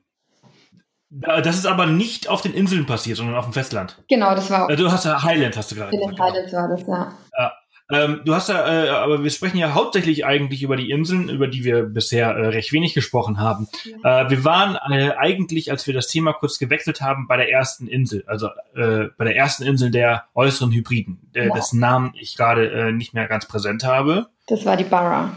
das 1.09 1.55
ist 1.55 1.65
aber 1.65 1.87
nicht 1.87 2.29
auf 2.29 2.41
den 2.41 2.53
Inseln 2.53 2.85
passiert, 2.85 3.17
sondern 3.17 3.35
auf 3.35 3.45
dem 3.45 3.53
Festland. 3.53 3.97
Genau, 4.07 4.35
das 4.35 4.49
war. 4.51 4.65
Auch. 4.65 4.69
Äh, 4.69 4.75
du 4.75 4.91
hast 4.91 5.05
ja 5.05 5.21
Highland, 5.23 5.57
hast 5.57 5.71
du 5.71 5.75
gerade 5.75 5.91
gesagt. 5.91 6.17
Den 6.17 6.23
Highlands 6.23 6.53
war 6.53 6.67
das, 6.67 6.81
ja. 6.87 7.13
ja. 7.37 7.53
Ähm, 7.91 8.21
du 8.23 8.35
hast 8.35 8.49
ja, 8.49 8.85
äh, 8.85 8.89
aber 8.89 9.23
wir 9.23 9.31
sprechen 9.31 9.57
ja 9.57 9.73
hauptsächlich 9.73 10.25
eigentlich 10.25 10.61
über 10.61 10.75
die 10.75 10.91
Inseln, 10.91 11.27
über 11.27 11.47
die 11.47 11.63
wir 11.63 11.83
bisher 11.83 12.29
äh, 12.29 12.47
recht 12.47 12.71
wenig 12.71 12.93
gesprochen 12.93 13.39
haben. 13.39 13.67
Ja. 14.03 14.25
Äh, 14.25 14.29
wir 14.29 14.45
waren 14.45 14.77
äh, 14.91 15.13
eigentlich, 15.17 15.71
als 15.71 15.87
wir 15.87 15.93
das 15.95 16.07
Thema 16.07 16.33
kurz 16.33 16.59
gewechselt 16.59 17.01
haben, 17.01 17.27
bei 17.27 17.37
der 17.37 17.51
ersten 17.51 17.87
Insel, 17.87 18.23
also 18.27 18.49
äh, 18.75 19.07
bei 19.17 19.25
der 19.25 19.35
ersten 19.35 19.63
Insel 19.63 19.89
der 19.89 20.25
äußeren 20.35 20.71
Hybriden, 20.71 21.31
der, 21.33 21.47
ja. 21.47 21.53
dessen 21.53 21.79
Namen 21.79 22.13
ich 22.15 22.37
gerade 22.37 22.69
äh, 22.71 22.91
nicht 22.91 23.15
mehr 23.15 23.27
ganz 23.27 23.47
präsent 23.47 23.83
habe. 23.83 24.27
Das 24.47 24.65
war 24.65 24.77
die 24.77 24.83
Barra. 24.83 25.31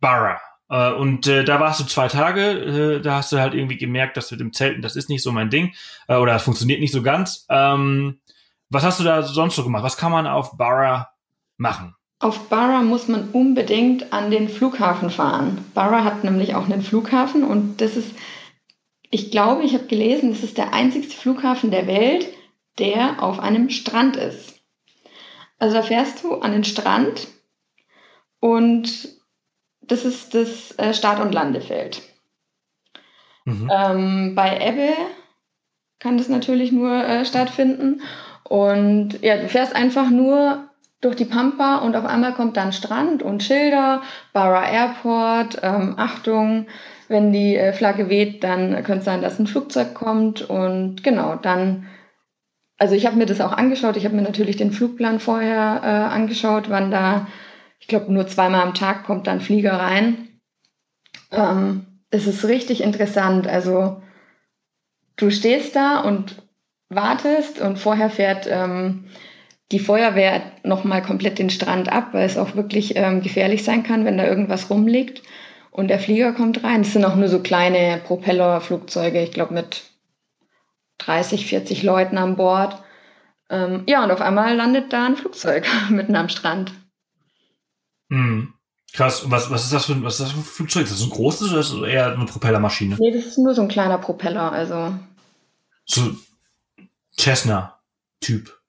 Barra. 0.00 0.40
Äh, 0.68 0.92
und 0.92 1.26
äh, 1.26 1.42
da 1.42 1.58
warst 1.58 1.80
du 1.80 1.84
zwei 1.84 2.06
Tage, 2.06 2.98
äh, 2.98 3.00
da 3.00 3.16
hast 3.16 3.32
du 3.32 3.40
halt 3.40 3.54
irgendwie 3.54 3.78
gemerkt, 3.78 4.16
dass 4.16 4.30
mit 4.30 4.38
dem 4.38 4.52
Zelten, 4.52 4.80
das 4.80 4.94
ist 4.94 5.08
nicht 5.08 5.24
so 5.24 5.32
mein 5.32 5.50
Ding, 5.50 5.74
äh, 6.06 6.14
oder 6.14 6.36
es 6.36 6.44
funktioniert 6.44 6.78
nicht 6.80 6.92
so 6.92 7.02
ganz. 7.02 7.46
Ähm, 7.50 8.20
was 8.68 8.84
hast 8.84 9.00
du 9.00 9.04
da 9.04 9.22
sonst 9.22 9.56
so 9.56 9.64
gemacht? 9.64 9.82
Was 9.82 9.96
kann 9.96 10.12
man 10.12 10.28
auf 10.28 10.56
Barra 10.56 11.10
machen? 11.60 11.94
Auf 12.18 12.48
Barra 12.48 12.82
muss 12.82 13.08
man 13.08 13.30
unbedingt 13.30 14.12
an 14.12 14.30
den 14.30 14.48
Flughafen 14.48 15.10
fahren. 15.10 15.64
Barra 15.74 16.04
hat 16.04 16.24
nämlich 16.24 16.54
auch 16.54 16.64
einen 16.64 16.82
Flughafen 16.82 17.44
und 17.44 17.80
das 17.80 17.96
ist, 17.96 18.12
ich 19.10 19.30
glaube, 19.30 19.62
ich 19.62 19.74
habe 19.74 19.86
gelesen, 19.86 20.30
das 20.30 20.42
ist 20.42 20.58
der 20.58 20.74
einzigste 20.74 21.16
Flughafen 21.16 21.70
der 21.70 21.86
Welt, 21.86 22.28
der 22.78 23.22
auf 23.22 23.38
einem 23.38 23.70
Strand 23.70 24.16
ist. 24.16 24.60
Also 25.58 25.76
da 25.76 25.82
fährst 25.82 26.24
du 26.24 26.36
an 26.36 26.52
den 26.52 26.64
Strand 26.64 27.28
und 28.40 29.08
das 29.82 30.04
ist 30.04 30.34
das 30.34 30.78
äh, 30.78 30.94
Start- 30.94 31.20
und 31.20 31.32
Landefeld. 31.32 32.02
Mhm. 33.44 33.70
Ähm, 33.72 34.34
bei 34.34 34.58
Ebbe 34.66 34.92
kann 35.98 36.16
das 36.16 36.28
natürlich 36.28 36.72
nur 36.72 36.92
äh, 36.92 37.24
stattfinden. 37.24 38.02
Und 38.44 39.20
ja, 39.22 39.36
du 39.36 39.48
fährst 39.48 39.74
einfach 39.74 40.10
nur 40.10 40.69
durch 41.00 41.16
die 41.16 41.24
Pampa 41.24 41.78
und 41.78 41.96
auf 41.96 42.04
einmal 42.04 42.34
kommt 42.34 42.56
dann 42.56 42.72
Strand 42.72 43.22
und 43.22 43.42
Schilder, 43.42 44.02
Barra 44.32 44.70
Airport, 44.70 45.58
ähm, 45.62 45.94
Achtung, 45.96 46.66
wenn 47.08 47.32
die 47.32 47.56
äh, 47.56 47.72
Flagge 47.72 48.08
weht, 48.08 48.44
dann 48.44 48.74
könnte 48.84 48.98
es 48.98 49.04
sein, 49.04 49.22
dass 49.22 49.38
ein 49.38 49.46
Flugzeug 49.46 49.94
kommt 49.94 50.42
und 50.42 51.02
genau, 51.02 51.36
dann, 51.36 51.86
also 52.78 52.94
ich 52.94 53.06
habe 53.06 53.16
mir 53.16 53.26
das 53.26 53.40
auch 53.40 53.52
angeschaut, 53.52 53.96
ich 53.96 54.04
habe 54.04 54.14
mir 54.14 54.22
natürlich 54.22 54.56
den 54.56 54.72
Flugplan 54.72 55.20
vorher 55.20 55.80
äh, 55.82 56.14
angeschaut, 56.14 56.68
wann 56.68 56.90
da, 56.90 57.26
ich 57.78 57.88
glaube 57.88 58.12
nur 58.12 58.26
zweimal 58.26 58.60
am 58.60 58.74
Tag 58.74 59.04
kommt 59.04 59.26
dann 59.26 59.40
Flieger 59.40 59.74
rein. 59.74 60.28
Ähm, 61.32 61.86
es 62.10 62.26
ist 62.26 62.44
richtig 62.44 62.82
interessant, 62.82 63.46
also 63.46 64.02
du 65.16 65.30
stehst 65.30 65.76
da 65.76 66.00
und 66.00 66.42
wartest 66.90 67.60
und 67.60 67.78
vorher 67.78 68.10
fährt 68.10 68.46
ähm, 68.50 69.04
die 69.72 69.78
Feuerwehr 69.78 70.42
nochmal 70.64 71.02
komplett 71.02 71.38
den 71.38 71.50
Strand 71.50 71.90
ab, 71.90 72.08
weil 72.12 72.26
es 72.26 72.36
auch 72.36 72.56
wirklich 72.56 72.96
ähm, 72.96 73.22
gefährlich 73.22 73.62
sein 73.62 73.82
kann, 73.82 74.04
wenn 74.04 74.18
da 74.18 74.26
irgendwas 74.26 74.68
rumliegt 74.70 75.22
und 75.70 75.88
der 75.88 76.00
Flieger 76.00 76.32
kommt 76.32 76.64
rein. 76.64 76.80
Es 76.80 76.92
sind 76.92 77.04
auch 77.04 77.14
nur 77.14 77.28
so 77.28 77.40
kleine 77.40 78.00
Propellerflugzeuge, 78.04 79.22
ich 79.22 79.32
glaube 79.32 79.54
mit 79.54 79.84
30, 80.98 81.46
40 81.46 81.82
Leuten 81.82 82.18
an 82.18 82.36
Bord. 82.36 82.82
Ähm, 83.48 83.84
ja, 83.86 84.02
und 84.04 84.10
auf 84.10 84.20
einmal 84.20 84.56
landet 84.56 84.92
da 84.92 85.06
ein 85.06 85.16
Flugzeug 85.16 85.66
mitten 85.90 86.16
am 86.16 86.28
Strand. 86.28 86.72
Mhm. 88.08 88.54
Krass, 88.92 89.22
und 89.22 89.30
was, 89.30 89.52
was, 89.52 89.64
ist 89.64 89.72
das 89.72 89.84
für, 89.84 90.02
was 90.02 90.14
ist 90.14 90.20
das 90.20 90.32
für 90.32 90.38
ein 90.38 90.44
Flugzeug? 90.44 90.82
Ist 90.82 90.92
das 90.92 91.02
ein 91.02 91.10
großes 91.10 91.52
oder 91.52 91.60
ist 91.60 91.72
das 91.72 91.88
eher 91.88 92.12
eine 92.12 92.26
Propellermaschine? 92.26 92.96
Nee, 92.98 93.12
das 93.12 93.24
ist 93.24 93.38
nur 93.38 93.54
so 93.54 93.62
ein 93.62 93.68
kleiner 93.68 93.98
Propeller, 93.98 94.50
also. 94.50 94.92
So 95.84 96.16
Cessna-Typ 97.16 98.59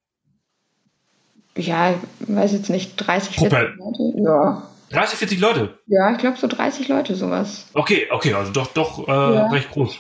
ja, 1.58 1.92
ich 1.92 1.98
weiß 2.28 2.54
jetzt 2.54 2.70
nicht, 2.70 2.96
30, 2.98 3.38
40 3.38 3.52
Leute. 3.78 4.22
Ja. 4.24 4.68
30, 4.92 5.20
40 5.20 5.40
Leute? 5.40 5.80
Ja, 5.88 6.12
ich 6.12 6.18
glaube 6.18 6.38
so 6.38 6.48
30 6.48 6.88
Leute 6.88 7.16
sowas. 7.16 7.68
Okay, 7.74 8.08
okay, 8.12 8.34
also 8.34 8.52
doch, 8.52 8.68
doch 8.74 9.08
äh, 9.08 9.12
ja. 9.12 9.48
recht 9.48 9.72
groß. 9.72 10.00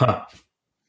Ha. 0.00 0.28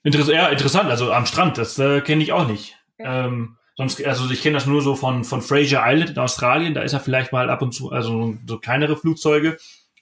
Interess 0.03 0.27
ja, 0.27 0.47
interessant, 0.47 0.89
also 0.89 1.11
am 1.11 1.25
Strand, 1.25 1.57
das 1.57 1.77
äh, 1.79 2.01
kenne 2.01 2.23
ich 2.23 2.31
auch 2.31 2.47
nicht. 2.47 2.75
Ja. 2.97 3.25
Ähm, 3.25 3.57
sonst, 3.75 4.03
also 4.05 4.29
ich 4.31 4.41
kenne 4.41 4.55
das 4.55 4.65
nur 4.65 4.81
so 4.81 4.95
von, 4.95 5.23
von 5.23 5.41
Fraser 5.41 5.83
Island 5.85 6.11
in 6.11 6.17
Australien, 6.17 6.73
da 6.73 6.81
ist 6.81 6.93
ja 6.93 6.99
vielleicht 6.99 7.31
mal 7.31 7.49
ab 7.49 7.61
und 7.61 7.73
zu, 7.73 7.91
also 7.91 8.35
so 8.45 8.59
kleinere 8.59 8.95
Flugzeuge, 8.95 9.57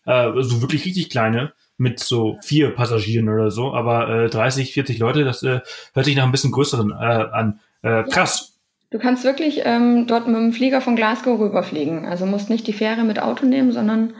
äh, 0.05 0.31
so 0.41 0.61
wirklich 0.61 0.85
richtig 0.85 1.09
kleine, 1.09 1.53
mit 1.77 1.99
so 1.99 2.37
vier 2.41 2.73
Passagieren 2.73 3.29
oder 3.29 3.51
so, 3.51 3.73
aber 3.73 4.09
äh, 4.09 4.29
30, 4.29 4.73
40 4.73 4.99
Leute, 4.99 5.23
das 5.23 5.43
äh, 5.43 5.61
hört 5.93 6.05
sich 6.05 6.15
nach 6.15 6.23
ein 6.23 6.31
bisschen 6.31 6.51
größeren 6.51 6.91
äh, 6.91 6.93
an. 6.93 7.59
Äh, 7.81 8.03
krass. 8.03 8.54
Du 8.95 9.01
kannst 9.01 9.25
wirklich 9.25 9.63
ähm, 9.65 10.07
dort 10.07 10.25
mit 10.25 10.37
dem 10.37 10.53
Flieger 10.53 10.79
von 10.79 10.95
Glasgow 10.95 11.37
rüberfliegen. 11.37 12.05
Also 12.05 12.25
musst 12.25 12.49
nicht 12.49 12.65
die 12.65 12.71
Fähre 12.71 13.03
mit 13.03 13.21
Auto 13.21 13.45
nehmen, 13.45 13.73
sondern 13.73 14.13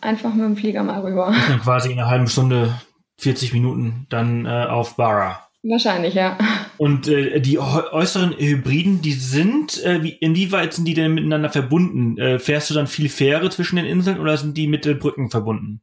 einfach 0.00 0.32
mit 0.32 0.46
dem 0.46 0.56
Flieger 0.56 0.82
mal 0.82 1.00
rüber. 1.00 1.34
Dann 1.48 1.60
quasi 1.60 1.92
in 1.92 1.98
einer 1.98 2.08
halben 2.08 2.26
Stunde, 2.26 2.72
40 3.18 3.52
Minuten 3.52 4.06
dann 4.08 4.46
äh, 4.46 4.48
auf 4.70 4.96
Barra. 4.96 5.46
Wahrscheinlich, 5.62 6.14
ja. 6.14 6.38
Und 6.78 7.08
äh, 7.08 7.40
die 7.40 7.58
äußeren 7.58 8.34
Hybriden, 8.38 9.02
die 9.02 9.12
sind, 9.12 9.84
äh, 9.84 10.02
wie, 10.02 10.12
inwieweit 10.12 10.72
sind 10.72 10.86
die 10.86 10.94
denn 10.94 11.12
miteinander 11.12 11.50
verbunden? 11.50 12.16
Äh, 12.16 12.38
fährst 12.38 12.70
du 12.70 12.74
dann 12.74 12.86
viel 12.86 13.10
Fähre 13.10 13.50
zwischen 13.50 13.76
den 13.76 13.84
Inseln 13.84 14.18
oder 14.18 14.34
sind 14.38 14.56
die 14.56 14.66
mit 14.66 14.86
äh, 14.86 14.94
Brücken 14.94 15.28
verbunden? 15.28 15.82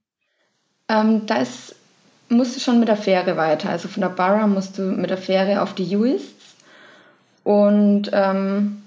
Ähm, 0.89 1.27
da 1.27 1.35
ist, 1.35 1.75
musst 2.29 2.55
du 2.55 2.59
schon 2.61 2.79
mit 2.79 2.87
der 2.87 2.97
Fähre 2.97 3.37
weiter. 3.37 3.69
Also 3.69 3.87
von 3.87 4.01
der 4.01 4.09
Barra 4.09 4.47
musst 4.47 4.79
du 4.79 4.81
mit 4.81 5.11
der 5.11 5.19
Fähre 5.19 5.61
auf 5.61 5.75
die 5.75 5.95
Uist 5.95 6.36
und 7.47 8.09
ähm, 8.11 8.83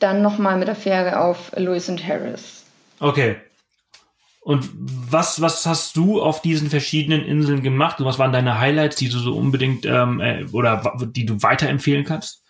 dann 0.00 0.20
nochmal 0.20 0.58
mit 0.58 0.66
der 0.66 0.74
Fähre 0.74 1.20
auf 1.20 1.52
Lewis 1.54 1.88
and 1.88 2.04
Harris. 2.04 2.64
Okay. 2.98 3.36
Und 4.40 4.68
was, 4.74 5.40
was 5.40 5.64
hast 5.64 5.96
du 5.96 6.20
auf 6.20 6.42
diesen 6.42 6.70
verschiedenen 6.70 7.24
Inseln 7.24 7.62
gemacht 7.62 8.00
und 8.00 8.06
was 8.06 8.18
waren 8.18 8.32
deine 8.32 8.58
Highlights, 8.58 8.96
die 8.96 9.08
du 9.08 9.18
so 9.18 9.36
unbedingt 9.36 9.86
ähm, 9.86 10.18
äh, 10.18 10.44
oder 10.50 10.92
die 11.14 11.24
du 11.24 11.40
weiterempfehlen 11.40 12.04
kannst? 12.04 12.42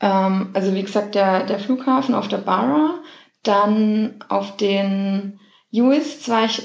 Ähm, 0.00 0.50
also 0.52 0.74
wie 0.74 0.82
gesagt, 0.82 1.14
der, 1.14 1.46
der 1.46 1.58
Flughafen 1.58 2.14
auf 2.14 2.28
der 2.28 2.36
Barra, 2.36 2.96
dann 3.44 4.22
auf 4.28 4.58
den 4.58 5.40
US 5.72 6.28
war 6.28 6.44
ich 6.44 6.64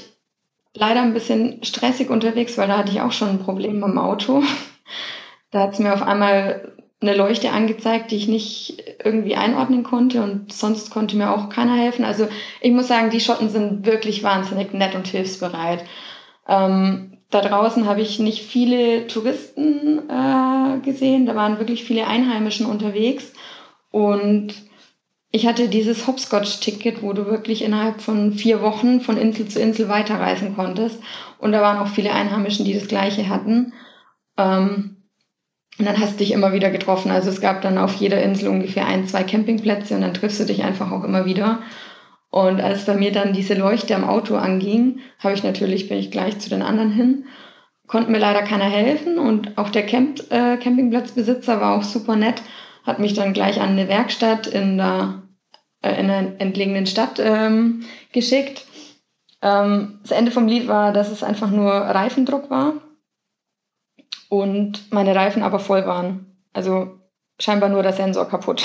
leider 0.74 1.00
ein 1.00 1.14
bisschen 1.14 1.64
stressig 1.64 2.10
unterwegs, 2.10 2.58
weil 2.58 2.68
da 2.68 2.76
hatte 2.76 2.92
ich 2.92 3.00
auch 3.00 3.12
schon 3.12 3.30
ein 3.30 3.42
Problem 3.42 3.76
mit 3.80 3.88
dem 3.88 3.98
Auto. 3.98 4.42
Da 5.50 5.60
hat 5.60 5.74
es 5.74 5.78
mir 5.78 5.94
auf 5.94 6.02
einmal 6.02 6.74
eine 7.06 7.16
Leuchte 7.16 7.50
angezeigt, 7.50 8.10
die 8.10 8.16
ich 8.16 8.28
nicht 8.28 8.82
irgendwie 9.02 9.36
einordnen 9.36 9.82
konnte 9.82 10.22
und 10.22 10.52
sonst 10.52 10.90
konnte 10.90 11.16
mir 11.16 11.30
auch 11.30 11.48
keiner 11.48 11.76
helfen. 11.76 12.04
Also 12.04 12.28
ich 12.60 12.72
muss 12.72 12.88
sagen, 12.88 13.10
die 13.10 13.20
Schotten 13.20 13.48
sind 13.48 13.86
wirklich 13.86 14.22
wahnsinnig 14.22 14.72
nett 14.72 14.94
und 14.94 15.06
hilfsbereit. 15.06 15.84
Ähm, 16.48 17.18
da 17.30 17.40
draußen 17.40 17.86
habe 17.86 18.00
ich 18.00 18.18
nicht 18.18 18.42
viele 18.42 19.06
Touristen 19.06 20.08
äh, 20.08 20.78
gesehen, 20.84 21.26
da 21.26 21.34
waren 21.34 21.58
wirklich 21.58 21.84
viele 21.84 22.06
Einheimischen 22.06 22.66
unterwegs 22.66 23.32
und 23.90 24.54
ich 25.30 25.46
hatte 25.48 25.68
dieses 25.68 26.06
Hopscotch-Ticket, 26.06 27.02
wo 27.02 27.12
du 27.12 27.26
wirklich 27.26 27.62
innerhalb 27.62 28.00
von 28.00 28.34
vier 28.34 28.62
Wochen 28.62 29.00
von 29.00 29.16
Insel 29.16 29.48
zu 29.48 29.60
Insel 29.60 29.88
weiterreisen 29.88 30.54
konntest 30.54 31.00
und 31.38 31.52
da 31.52 31.60
waren 31.60 31.78
auch 31.78 31.88
viele 31.88 32.12
Einheimischen, 32.12 32.64
die 32.64 32.74
das 32.74 32.86
gleiche 32.86 33.28
hatten. 33.28 33.72
Ähm, 34.38 34.93
Und 35.78 35.86
dann 35.86 35.98
hast 35.98 36.14
du 36.14 36.18
dich 36.18 36.32
immer 36.32 36.52
wieder 36.52 36.70
getroffen. 36.70 37.10
Also 37.10 37.30
es 37.30 37.40
gab 37.40 37.62
dann 37.62 37.78
auf 37.78 37.94
jeder 37.96 38.22
Insel 38.22 38.48
ungefähr 38.48 38.86
ein, 38.86 39.08
zwei 39.08 39.24
Campingplätze 39.24 39.94
und 39.94 40.02
dann 40.02 40.14
triffst 40.14 40.38
du 40.38 40.44
dich 40.44 40.62
einfach 40.62 40.92
auch 40.92 41.02
immer 41.02 41.24
wieder. 41.26 41.60
Und 42.30 42.60
als 42.60 42.84
bei 42.84 42.94
mir 42.94 43.12
dann 43.12 43.32
diese 43.32 43.54
Leuchte 43.54 43.94
am 43.94 44.04
Auto 44.04 44.36
anging, 44.36 45.00
habe 45.18 45.34
ich 45.34 45.42
natürlich, 45.42 45.88
bin 45.88 45.98
ich 45.98 46.10
gleich 46.10 46.38
zu 46.38 46.48
den 46.50 46.62
anderen 46.62 46.90
hin, 46.90 47.26
konnte 47.86 48.10
mir 48.10 48.18
leider 48.18 48.42
keiner 48.42 48.64
helfen 48.64 49.18
und 49.18 49.56
auch 49.58 49.70
der 49.70 49.86
Camp, 49.86 50.20
äh, 50.30 50.56
Campingplatzbesitzer 50.56 51.60
war 51.60 51.76
auch 51.76 51.82
super 51.82 52.16
nett, 52.16 52.42
hat 52.84 52.98
mich 52.98 53.14
dann 53.14 53.34
gleich 53.34 53.60
an 53.60 53.70
eine 53.70 53.88
Werkstatt 53.88 54.46
in 54.46 54.78
der, 54.78 55.22
äh, 55.82 56.00
in 56.00 56.10
einer 56.10 56.40
entlegenen 56.40 56.86
Stadt 56.86 57.20
ähm, 57.20 57.84
geschickt. 58.12 58.64
Ähm, 59.42 60.00
das 60.02 60.10
Ende 60.10 60.32
vom 60.32 60.48
Lied 60.48 60.66
war, 60.66 60.92
dass 60.92 61.10
es 61.10 61.22
einfach 61.22 61.50
nur 61.50 61.72
Reifendruck 61.72 62.50
war 62.50 62.74
und 64.42 64.92
meine 64.92 65.14
Reifen 65.14 65.42
aber 65.42 65.58
voll 65.58 65.86
waren. 65.86 66.26
Also 66.52 66.98
scheinbar 67.38 67.68
nur 67.68 67.82
der 67.82 67.92
Sensor 67.92 68.28
kaputt. 68.28 68.64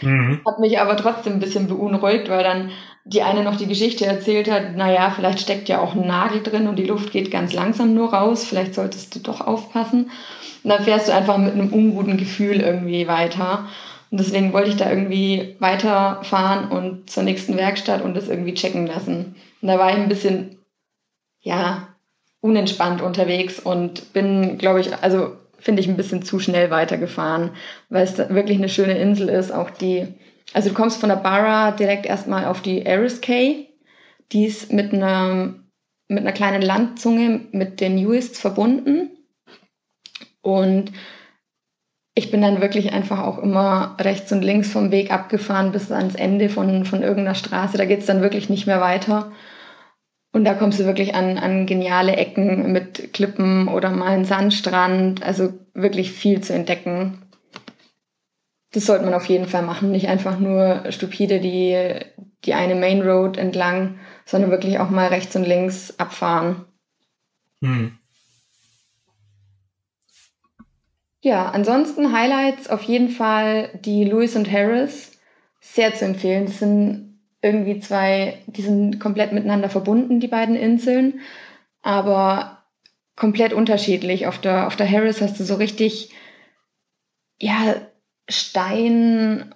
Mhm. 0.00 0.40
Hat 0.46 0.60
mich 0.60 0.78
aber 0.78 0.96
trotzdem 0.96 1.34
ein 1.34 1.40
bisschen 1.40 1.68
beunruhigt, 1.68 2.28
weil 2.28 2.44
dann 2.44 2.70
die 3.04 3.22
eine 3.22 3.42
noch 3.42 3.56
die 3.56 3.66
Geschichte 3.66 4.04
erzählt 4.04 4.50
hat, 4.50 4.76
naja, 4.76 5.10
vielleicht 5.10 5.40
steckt 5.40 5.68
ja 5.68 5.80
auch 5.80 5.94
ein 5.94 6.06
Nagel 6.06 6.42
drin 6.42 6.68
und 6.68 6.76
die 6.76 6.86
Luft 6.86 7.10
geht 7.10 7.30
ganz 7.30 7.52
langsam 7.52 7.94
nur 7.94 8.12
raus, 8.12 8.44
vielleicht 8.44 8.74
solltest 8.74 9.14
du 9.14 9.20
doch 9.20 9.40
aufpassen. 9.40 10.10
Und 10.62 10.70
dann 10.70 10.84
fährst 10.84 11.08
du 11.08 11.14
einfach 11.14 11.38
mit 11.38 11.54
einem 11.54 11.72
unguten 11.72 12.18
Gefühl 12.18 12.60
irgendwie 12.60 13.08
weiter. 13.08 13.66
Und 14.10 14.20
deswegen 14.20 14.52
wollte 14.52 14.70
ich 14.70 14.76
da 14.76 14.90
irgendwie 14.90 15.56
weiterfahren 15.58 16.68
und 16.68 17.10
zur 17.10 17.22
nächsten 17.22 17.56
Werkstatt 17.56 18.02
und 18.02 18.14
das 18.14 18.28
irgendwie 18.28 18.54
checken 18.54 18.86
lassen. 18.86 19.36
Und 19.62 19.68
da 19.68 19.78
war 19.78 19.90
ich 19.90 19.96
ein 19.96 20.08
bisschen, 20.08 20.58
ja, 21.40 21.87
unentspannt 22.40 23.02
unterwegs 23.02 23.58
und 23.58 24.12
bin, 24.12 24.58
glaube 24.58 24.80
ich, 24.80 24.94
also 25.02 25.36
finde 25.58 25.82
ich 25.82 25.88
ein 25.88 25.96
bisschen 25.96 26.22
zu 26.22 26.38
schnell 26.38 26.70
weitergefahren, 26.70 27.50
weil 27.88 28.04
es 28.04 28.16
wirklich 28.18 28.58
eine 28.58 28.68
schöne 28.68 28.96
Insel 28.98 29.28
ist. 29.28 29.52
Auch 29.52 29.70
die, 29.70 30.06
also 30.52 30.68
du 30.68 30.74
kommst 30.74 31.00
von 31.00 31.08
der 31.08 31.16
Barra 31.16 31.72
direkt 31.72 32.06
erstmal 32.06 32.44
auf 32.44 32.62
die 32.62 32.86
Aris 32.86 33.20
Cay. 33.20 33.68
Die 34.32 34.44
ist 34.44 34.72
mit 34.72 34.92
einer, 34.92 35.54
mit 36.06 36.20
einer 36.20 36.32
kleinen 36.32 36.62
Landzunge 36.62 37.40
mit 37.50 37.80
den 37.80 37.96
Uists 38.06 38.38
verbunden. 38.38 39.10
Und 40.40 40.92
ich 42.14 42.30
bin 42.30 42.42
dann 42.42 42.60
wirklich 42.60 42.92
einfach 42.92 43.20
auch 43.20 43.38
immer 43.38 43.96
rechts 44.00 44.32
und 44.32 44.42
links 44.42 44.70
vom 44.70 44.90
Weg 44.90 45.12
abgefahren 45.12 45.72
bis 45.72 45.90
ans 45.90 46.14
Ende 46.14 46.48
von, 46.48 46.84
von 46.84 47.02
irgendeiner 47.02 47.34
Straße. 47.34 47.78
Da 47.78 47.84
geht 47.84 48.00
es 48.00 48.06
dann 48.06 48.22
wirklich 48.22 48.48
nicht 48.48 48.66
mehr 48.66 48.80
weiter. 48.80 49.32
Und 50.32 50.44
da 50.44 50.54
kommst 50.54 50.78
du 50.78 50.84
wirklich 50.84 51.14
an, 51.14 51.38
an 51.38 51.66
geniale 51.66 52.16
Ecken 52.16 52.70
mit 52.72 53.12
Klippen 53.14 53.68
oder 53.68 53.90
mal 53.90 54.08
einen 54.08 54.24
Sandstrand. 54.24 55.22
Also 55.22 55.52
wirklich 55.74 56.12
viel 56.12 56.40
zu 56.42 56.52
entdecken. 56.52 57.22
Das 58.72 58.84
sollte 58.84 59.04
man 59.04 59.14
auf 59.14 59.26
jeden 59.26 59.46
Fall 59.46 59.62
machen. 59.62 59.90
Nicht 59.90 60.08
einfach 60.08 60.38
nur 60.38 60.84
stupide 60.90 61.40
die, 61.40 61.94
die 62.44 62.54
eine 62.54 62.74
Main 62.74 63.02
Road 63.02 63.38
entlang, 63.38 63.98
sondern 64.26 64.50
wirklich 64.50 64.78
auch 64.78 64.90
mal 64.90 65.08
rechts 65.08 65.34
und 65.34 65.44
links 65.44 65.98
abfahren. 65.98 66.66
Hm. 67.62 67.98
Ja, 71.20 71.50
ansonsten 71.50 72.12
Highlights 72.12 72.68
auf 72.68 72.82
jeden 72.82 73.08
Fall 73.08 73.70
die 73.84 74.04
Lewis 74.04 74.36
und 74.36 74.50
Harris. 74.52 75.18
Sehr 75.60 75.94
zu 75.94 76.04
empfehlen. 76.04 76.46
Das 76.46 76.58
sind 76.58 77.07
irgendwie 77.42 77.80
zwei, 77.80 78.42
die 78.46 78.62
sind 78.62 78.98
komplett 79.00 79.32
miteinander 79.32 79.68
verbunden, 79.68 80.20
die 80.20 80.28
beiden 80.28 80.56
Inseln, 80.56 81.20
aber 81.82 82.64
komplett 83.16 83.52
unterschiedlich. 83.52 84.26
Auf 84.26 84.38
der, 84.40 84.66
auf 84.66 84.76
der 84.76 84.90
Harris 84.90 85.20
hast 85.20 85.38
du 85.38 85.44
so 85.44 85.54
richtig, 85.54 86.12
ja, 87.40 87.76
Stein, 88.28 89.54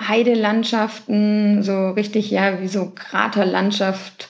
Heidelandschaften, 0.00 1.62
so 1.62 1.90
richtig, 1.90 2.30
ja, 2.30 2.60
wie 2.60 2.68
so 2.68 2.92
Kraterlandschaft. 2.94 4.28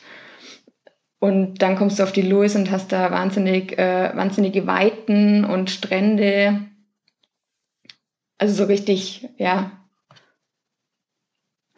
Und 1.20 1.62
dann 1.62 1.76
kommst 1.76 1.98
du 1.98 2.02
auf 2.02 2.12
die 2.12 2.22
Lewis 2.22 2.54
und 2.54 2.70
hast 2.70 2.92
da 2.92 3.10
wahnsinnig, 3.10 3.78
äh, 3.78 4.14
wahnsinnige 4.14 4.66
Weiten 4.66 5.44
und 5.44 5.70
Strände. 5.70 6.68
Also 8.36 8.54
so 8.54 8.64
richtig, 8.64 9.28
ja, 9.38 9.83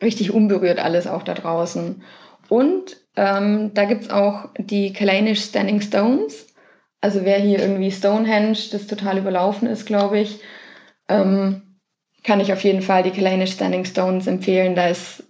richtig 0.02 0.32
unberührt 0.32 0.78
alles 0.78 1.06
auch 1.06 1.22
da 1.22 1.34
draußen. 1.34 2.02
Und 2.48 2.96
ähm, 3.16 3.72
da 3.74 3.84
gibt's 3.84 4.10
auch 4.10 4.48
die 4.58 4.92
Kalanish 4.92 5.42
Standing 5.42 5.80
Stones. 5.80 6.46
Also 7.00 7.24
wer 7.24 7.38
hier 7.38 7.58
irgendwie 7.58 7.90
Stonehenge, 7.90 8.58
das 8.72 8.86
total 8.86 9.18
überlaufen 9.18 9.68
ist, 9.68 9.86
glaube 9.86 10.18
ich, 10.18 10.40
ähm, 11.08 11.62
kann 12.24 12.40
ich 12.40 12.52
auf 12.52 12.64
jeden 12.64 12.82
Fall 12.82 13.02
die 13.02 13.10
Kalanish 13.10 13.52
Standing 13.52 13.84
Stones 13.84 14.26
empfehlen. 14.26 14.74
Da 14.74 14.88
ist 14.88 15.22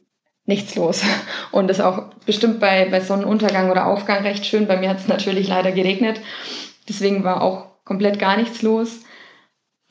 nichts 0.46 0.74
los. 0.74 1.02
Und 1.52 1.70
ist 1.70 1.80
auch 1.80 2.14
bestimmt 2.24 2.60
bei, 2.60 2.88
bei 2.88 3.00
Sonnenuntergang 3.00 3.70
oder 3.70 3.86
Aufgang 3.86 4.22
recht 4.22 4.46
schön. 4.46 4.66
Bei 4.66 4.76
mir 4.76 4.88
hat 4.88 4.98
es 4.98 5.08
natürlich 5.08 5.48
leider 5.48 5.72
geregnet. 5.72 6.20
Deswegen 6.88 7.24
war 7.24 7.42
auch 7.42 7.66
komplett 7.84 8.18
gar 8.18 8.36
nichts 8.36 8.62
los. 8.62 9.00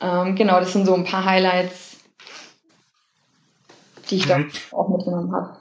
Ähm, 0.00 0.34
genau, 0.34 0.60
das 0.60 0.72
sind 0.72 0.86
so 0.86 0.94
ein 0.94 1.04
paar 1.04 1.24
Highlights 1.24 1.85
die 4.10 4.16
ich 4.16 4.26
mhm. 4.26 4.50
da 4.70 4.76
auch 4.76 4.88
mitgenommen 4.88 5.32
habe. 5.32 5.56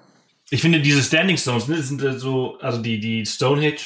Ich 0.49 0.61
finde 0.61 0.81
diese 0.81 1.01
Standing 1.01 1.37
Stones, 1.37 1.67
ne, 1.67 1.81
sind 1.81 2.01
äh, 2.03 2.19
so, 2.19 2.57
also 2.59 2.81
die, 2.81 2.99
die 2.99 3.25
Stonehenge 3.25 3.79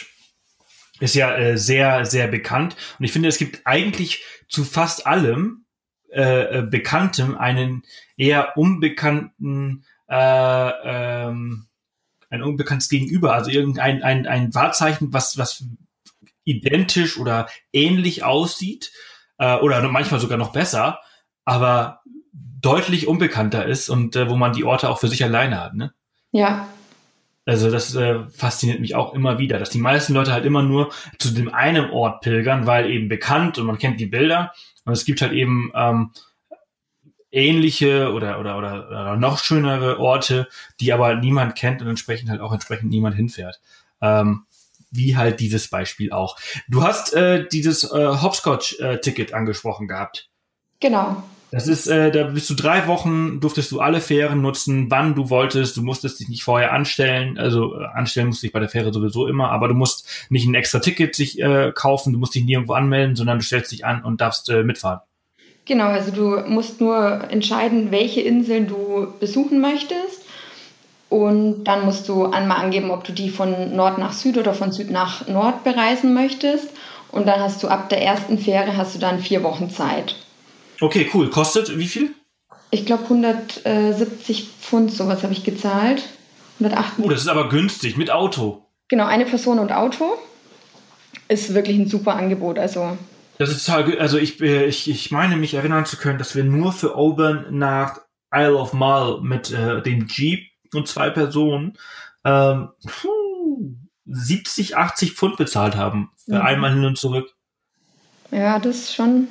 ist 1.00 1.16
ja 1.16 1.36
äh, 1.36 1.58
sehr, 1.58 2.06
sehr 2.06 2.28
bekannt. 2.28 2.76
Und 2.98 3.06
ich 3.06 3.12
finde, 3.12 3.30
es 3.30 3.38
gibt 3.38 3.62
eigentlich 3.66 4.24
zu 4.50 4.66
fast 4.66 5.08
allem 5.08 5.66
äh, 6.12 6.60
äh 6.60 6.62
Bekanntem 6.64 7.38
einen 7.38 7.84
eher 8.18 8.58
unbekannten, 8.58 9.86
äh, 10.10 10.72
ähm, 10.84 11.68
ein 12.30 12.44
unbekanntes 12.44 12.90
Gegenüber, 12.90 13.34
also 13.34 13.50
irgendein 13.50 14.04
ein, 14.04 14.28
ein 14.28 14.54
Wahrzeichen, 14.54 15.14
was, 15.14 15.38
was 15.38 15.64
identisch 16.44 17.18
oder 17.18 17.48
ähnlich 17.72 18.24
aussieht, 18.24 18.92
äh, 19.38 19.56
oder 19.56 19.82
manchmal 19.88 20.20
sogar 20.20 20.38
noch 20.38 20.52
besser, 20.52 21.00
aber 21.46 22.02
deutlich 22.62 23.08
unbekannter 23.08 23.66
ist 23.66 23.90
und 23.90 24.16
äh, 24.16 24.30
wo 24.30 24.36
man 24.36 24.54
die 24.54 24.64
Orte 24.64 24.90
auch 24.90 25.00
für 25.00 25.08
sich 25.08 25.24
alleine 25.24 25.60
hat, 25.62 25.76
ne? 25.76 25.94
Ja. 26.32 26.68
Also 27.46 27.72
das 27.72 27.96
äh, 27.96 28.20
fasziniert 28.30 28.80
mich 28.80 28.94
auch 28.94 29.14
immer 29.14 29.40
wieder, 29.40 29.58
dass 29.58 29.72
die 29.72 29.80
meisten 29.80 30.14
Leute 30.14 30.32
halt 30.32 30.46
immer 30.46 30.62
nur 30.62 30.92
zu 31.18 31.32
dem 31.32 31.52
einen 31.52 31.90
Ort 31.90 32.22
pilgern, 32.22 32.68
weil 32.68 32.92
eben 32.92 33.10
bekannt 33.10 33.58
und 33.58 33.66
man 33.66 33.80
kennt 33.80 34.00
die 34.00 34.06
Bilder. 34.06 34.54
Und 34.86 34.94
es 34.94 35.04
gibt 35.04 35.22
halt 35.22 35.34
eben 35.34 35.72
ähm, 35.74 36.12
ähnliche 37.32 38.12
oder, 38.14 38.40
oder, 38.40 38.58
oder, 38.58 38.88
oder 38.88 39.16
noch 39.16 39.40
schönere 39.40 40.00
Orte, 40.00 40.48
die 40.80 40.94
aber 40.94 41.16
niemand 41.16 41.56
kennt 41.56 41.82
und 41.82 41.88
entsprechend 41.88 42.30
halt 42.30 42.42
auch 42.42 42.54
entsprechend 42.54 42.92
niemand 42.92 43.16
hinfährt. 43.16 43.60
Ähm, 44.02 44.46
wie 44.92 45.18
halt 45.18 45.40
dieses 45.40 45.70
Beispiel 45.70 46.12
auch. 46.12 46.38
Du 46.68 46.84
hast 46.84 47.14
äh, 47.14 47.48
dieses 47.48 47.84
äh, 47.92 48.08
Hopscotch-Ticket 48.22 49.32
äh, 49.32 49.34
angesprochen 49.34 49.88
gehabt. 49.88 50.30
Genau. 50.80 51.24
Das 51.52 51.68
ist, 51.68 51.88
äh, 51.88 52.12
da 52.12 52.26
bist 52.26 52.50
du 52.50 52.54
drei 52.54 52.86
Wochen, 52.86 53.40
durftest 53.40 53.72
du 53.72 53.80
alle 53.80 54.02
Fähren 54.02 54.42
nutzen, 54.42 54.92
wann 54.92 55.16
du 55.16 55.32
wolltest. 55.32 55.78
Du 55.78 55.82
musstest 55.82 56.20
dich 56.20 56.30
nicht 56.30 56.44
vorher 56.44 56.74
anstellen. 56.74 57.40
Also 57.40 57.76
äh, 57.76 57.86
anstellen 57.86 58.28
musst 58.28 58.44
du 58.44 58.48
dich 58.48 58.54
bei 58.54 58.60
der 58.60 58.70
Fähre 58.70 58.94
sowieso 58.94 59.28
immer, 59.28 59.50
aber 59.50 59.68
du 59.68 59.74
musst 59.74 60.08
nicht 60.30 60.48
ein 60.48 60.54
extra 60.54 60.80
Ticket 60.80 61.16
sich 61.16 61.40
äh, 61.40 61.72
kaufen, 61.74 62.14
du 62.14 62.20
musst 62.20 62.36
dich 62.36 62.46
nirgendwo 62.46 62.74
anmelden, 62.74 63.16
sondern 63.16 63.40
du 63.40 63.44
stellst 63.44 63.72
dich 63.72 63.84
an 63.84 64.04
und 64.04 64.22
darfst 64.22 64.50
äh, 64.50 64.64
mitfahren. 64.64 65.00
Genau, 65.66 65.86
also 65.86 66.12
du 66.12 66.50
musst 66.50 66.82
nur 66.82 67.30
entscheiden, 67.30 67.92
welche 67.92 68.22
Inseln 68.22 68.68
du 68.68 69.08
besuchen 69.20 69.60
möchtest. 69.60 70.26
Und 71.10 71.64
dann 71.64 71.86
musst 71.86 72.08
du 72.08 72.26
einmal 72.26 72.64
angeben, 72.64 72.92
ob 72.92 73.04
du 73.04 73.12
die 73.12 73.32
von 73.32 73.76
Nord 73.76 73.98
nach 73.98 74.14
Süd 74.14 74.38
oder 74.38 74.54
von 74.54 74.72
Süd 74.72 74.92
nach 74.92 75.28
Nord 75.28 75.64
bereisen 75.64 76.14
möchtest. 76.14 76.70
Und 77.12 77.28
dann 77.28 77.40
hast 77.40 77.64
du 77.64 77.68
ab 77.68 77.90
der 77.90 78.04
ersten 78.04 78.38
Fähre 78.38 78.78
hast 78.78 78.94
du 78.94 79.00
dann 79.00 79.20
vier 79.20 79.42
Wochen 79.42 79.72
Zeit. 79.72 80.16
Okay, 80.82 81.10
cool. 81.14 81.30
Kostet 81.30 81.78
wie 81.78 81.88
viel? 81.88 82.14
Ich 82.72 82.86
glaube 82.86 83.04
170 83.04 84.50
Pfund, 84.62 84.92
sowas 84.92 85.24
habe 85.24 85.34
ich 85.34 85.44
gezahlt. 85.44 86.04
108. 86.60 86.94
Oh, 87.00 87.10
das 87.10 87.22
ist 87.22 87.28
aber 87.28 87.50
günstig 87.50 87.98
mit 87.98 88.12
Auto. 88.12 88.66
Genau, 88.90 89.06
eine 89.06 89.26
Person 89.26 89.60
und 89.60 89.72
Auto 89.72 90.18
ist 91.28 91.54
wirklich 91.54 91.78
ein 91.78 91.88
super 91.88 92.16
Angebot. 92.16 92.60
Also 92.60 92.98
das 93.38 93.52
ist 93.52 93.66
total, 93.66 93.98
also 94.00 94.18
ich, 94.18 94.42
äh, 94.42 94.66
ich, 94.66 94.90
ich 94.90 95.12
meine 95.12 95.38
mich 95.38 95.54
erinnern 95.54 95.86
zu 95.86 95.98
können, 95.98 96.20
dass 96.20 96.36
wir 96.36 96.44
nur 96.44 96.74
für 96.74 96.96
Auburn 96.96 97.46
nach 97.52 98.02
Isle 98.34 98.58
of 98.58 98.74
Mull 98.74 99.22
mit 99.22 99.52
äh, 99.52 99.82
dem 99.82 100.08
Jeep 100.08 100.48
und 100.74 100.88
zwei 100.88 101.10
Personen 101.10 101.78
ähm, 102.26 102.70
70, 104.06 104.76
80 104.76 105.14
Pfund 105.14 105.38
bezahlt 105.38 105.76
haben. 105.76 106.12
Für 106.26 106.36
mhm. 106.36 106.42
einmal 106.42 106.74
hin 106.74 106.86
und 106.86 106.98
zurück. 106.98 107.34
Ja, 108.32 108.60
das 108.60 108.76
ist 108.78 108.96
schon 108.96 109.28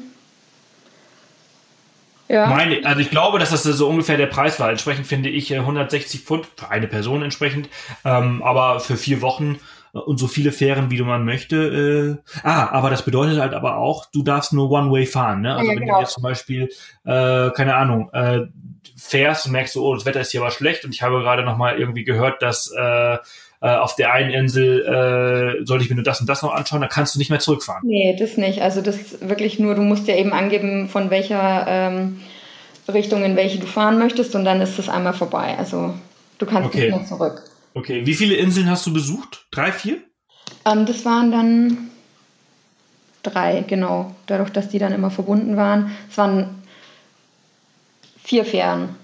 ja. 2.28 2.46
Meine, 2.46 2.84
also 2.84 3.00
ich 3.00 3.10
glaube, 3.10 3.38
dass 3.38 3.50
das 3.50 3.62
so 3.62 3.88
ungefähr 3.88 4.16
der 4.16 4.26
Preis 4.26 4.60
war. 4.60 4.70
Entsprechend 4.70 5.06
finde 5.06 5.28
ich 5.28 5.54
160 5.54 6.20
äh, 6.20 6.24
Pfund 6.24 6.46
für 6.56 6.70
eine 6.70 6.86
Person 6.86 7.22
entsprechend. 7.22 7.68
Ähm, 8.04 8.42
aber 8.42 8.80
für 8.80 8.96
vier 8.96 9.22
Wochen 9.22 9.58
und 9.92 10.18
so 10.18 10.28
viele 10.28 10.52
Fähren, 10.52 10.90
wie 10.90 10.96
du 10.96 11.04
man 11.04 11.24
möchte. 11.24 12.20
Äh, 12.22 12.30
ah, 12.42 12.68
aber 12.70 12.90
das 12.90 13.04
bedeutet 13.04 13.40
halt 13.40 13.54
aber 13.54 13.76
auch, 13.76 14.06
du 14.06 14.22
darfst 14.22 14.52
nur 14.52 14.70
One-Way 14.70 15.06
fahren. 15.06 15.40
Ne? 15.42 15.54
Also 15.54 15.70
ja, 15.70 15.76
wenn 15.76 15.80
genau. 15.80 15.94
du 15.96 16.00
jetzt 16.00 16.12
zum 16.12 16.22
Beispiel, 16.22 16.68
äh, 17.04 17.50
keine 17.50 17.74
Ahnung, 17.74 18.10
äh, 18.12 18.42
fährst 18.96 19.46
und 19.46 19.52
merkst 19.52 19.74
so, 19.74 19.86
oh, 19.86 19.94
das 19.94 20.04
Wetter 20.04 20.20
ist 20.20 20.32
hier 20.32 20.40
aber 20.40 20.50
schlecht 20.50 20.84
und 20.84 20.94
ich 20.94 21.02
habe 21.02 21.20
gerade 21.20 21.44
noch 21.44 21.56
mal 21.56 21.78
irgendwie 21.78 22.04
gehört, 22.04 22.42
dass 22.42 22.70
äh, 22.72 23.18
äh, 23.60 23.74
auf 23.74 23.96
der 23.96 24.12
einen 24.12 24.30
Insel 24.30 24.82
äh, 24.82 25.64
sollte 25.64 25.84
ich 25.84 25.90
mir 25.90 25.96
nur 25.96 26.04
das 26.04 26.20
und 26.20 26.28
das 26.28 26.42
noch 26.42 26.54
anschauen, 26.54 26.80
dann 26.80 26.90
kannst 26.90 27.14
du 27.14 27.18
nicht 27.18 27.30
mehr 27.30 27.40
zurückfahren. 27.40 27.82
Nee, 27.84 28.16
das 28.18 28.36
nicht. 28.36 28.62
Also 28.62 28.80
das 28.82 28.96
ist 28.96 29.28
wirklich 29.28 29.58
nur, 29.58 29.74
du 29.74 29.82
musst 29.82 30.06
ja 30.06 30.14
eben 30.14 30.32
angeben, 30.32 30.88
von 30.88 31.10
welcher 31.10 31.66
ähm, 31.66 32.20
Richtung 32.86 33.24
in 33.24 33.36
welche 33.36 33.58
du 33.58 33.66
fahren 33.66 33.98
möchtest 33.98 34.34
und 34.34 34.44
dann 34.44 34.60
ist 34.60 34.78
das 34.78 34.88
einmal 34.88 35.12
vorbei. 35.12 35.56
Also 35.58 35.94
du 36.38 36.46
kannst 36.46 36.68
okay. 36.68 36.86
nicht 36.86 36.96
mehr 36.96 37.06
zurück. 37.06 37.42
Okay, 37.74 38.06
wie 38.06 38.14
viele 38.14 38.36
Inseln 38.36 38.70
hast 38.70 38.86
du 38.86 38.92
besucht? 38.92 39.46
Drei, 39.50 39.72
vier? 39.72 39.98
Ähm, 40.64 40.86
das 40.86 41.04
waren 41.04 41.30
dann 41.30 41.90
drei, 43.22 43.64
genau. 43.66 44.14
Dadurch, 44.26 44.50
dass 44.50 44.68
die 44.68 44.78
dann 44.78 44.92
immer 44.92 45.10
verbunden 45.10 45.56
waren. 45.56 45.90
Es 46.10 46.16
waren 46.16 46.62
vier 48.22 48.44
Fähren. 48.44 48.96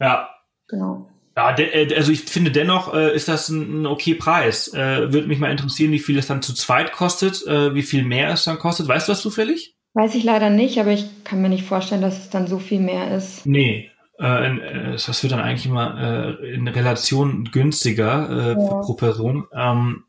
Ja. 0.00 0.28
Genau. 0.68 1.06
Ja, 1.36 1.56
äh, 1.58 1.94
also 1.94 2.12
ich 2.12 2.22
finde 2.22 2.50
dennoch 2.50 2.94
äh, 2.94 3.14
ist 3.14 3.28
das 3.28 3.48
ein, 3.50 3.82
ein 3.82 3.86
okay 3.86 4.14
Preis. 4.14 4.72
Äh, 4.72 5.12
Würde 5.12 5.28
mich 5.28 5.38
mal 5.38 5.50
interessieren, 5.50 5.92
wie 5.92 5.98
viel 5.98 6.18
es 6.18 6.26
dann 6.26 6.42
zu 6.42 6.54
zweit 6.54 6.92
kostet, 6.92 7.46
äh, 7.46 7.74
wie 7.74 7.82
viel 7.82 8.04
mehr 8.04 8.30
es 8.30 8.44
dann 8.44 8.58
kostet. 8.58 8.88
Weißt 8.88 9.06
du 9.06 9.12
das 9.12 9.20
zufällig? 9.20 9.76
Weiß 9.92 10.14
ich 10.14 10.24
leider 10.24 10.50
nicht, 10.50 10.78
aber 10.78 10.92
ich 10.92 11.06
kann 11.24 11.42
mir 11.42 11.48
nicht 11.48 11.64
vorstellen, 11.64 12.02
dass 12.02 12.18
es 12.18 12.30
dann 12.30 12.46
so 12.46 12.58
viel 12.58 12.80
mehr 12.80 13.14
ist. 13.14 13.46
Nee, 13.46 13.90
äh, 14.18 14.92
das 14.92 15.22
wird 15.22 15.32
dann 15.32 15.40
eigentlich 15.40 15.66
immer 15.66 16.38
äh, 16.40 16.54
in 16.54 16.68
Relation 16.68 17.44
günstiger 17.44 18.30
äh, 18.30 18.48
ja. 18.52 18.80
pro 18.80 18.94
Person. 18.94 19.46
Ähm, 19.54 20.04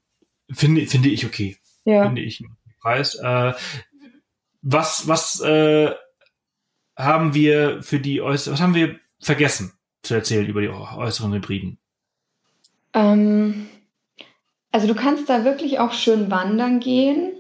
finde, 0.51 0.85
finde 0.87 1.09
ich 1.09 1.25
okay. 1.25 1.57
Ja. 1.83 2.03
Finde 2.05 2.21
ich 2.21 2.41
einen 2.41 2.57
Preis. 2.81 3.15
Äh, 3.15 3.53
was 4.61 5.07
was 5.07 5.41
äh, 5.41 5.91
haben 6.97 7.33
wir 7.33 7.83
für 7.83 7.99
die 7.99 8.21
was 8.21 8.47
haben 8.47 8.75
wir 8.75 8.99
vergessen 9.19 9.76
zu 10.03 10.13
erzählen 10.13 10.45
über 10.45 10.61
die 10.61 10.69
äußeren 10.69 11.33
Hybriden? 11.33 11.77
Ähm, 12.93 13.67
also 14.71 14.87
du 14.87 14.95
kannst 14.95 15.29
da 15.29 15.43
wirklich 15.43 15.79
auch 15.79 15.93
schön 15.93 16.31
wandern 16.31 16.79
gehen. 16.79 17.33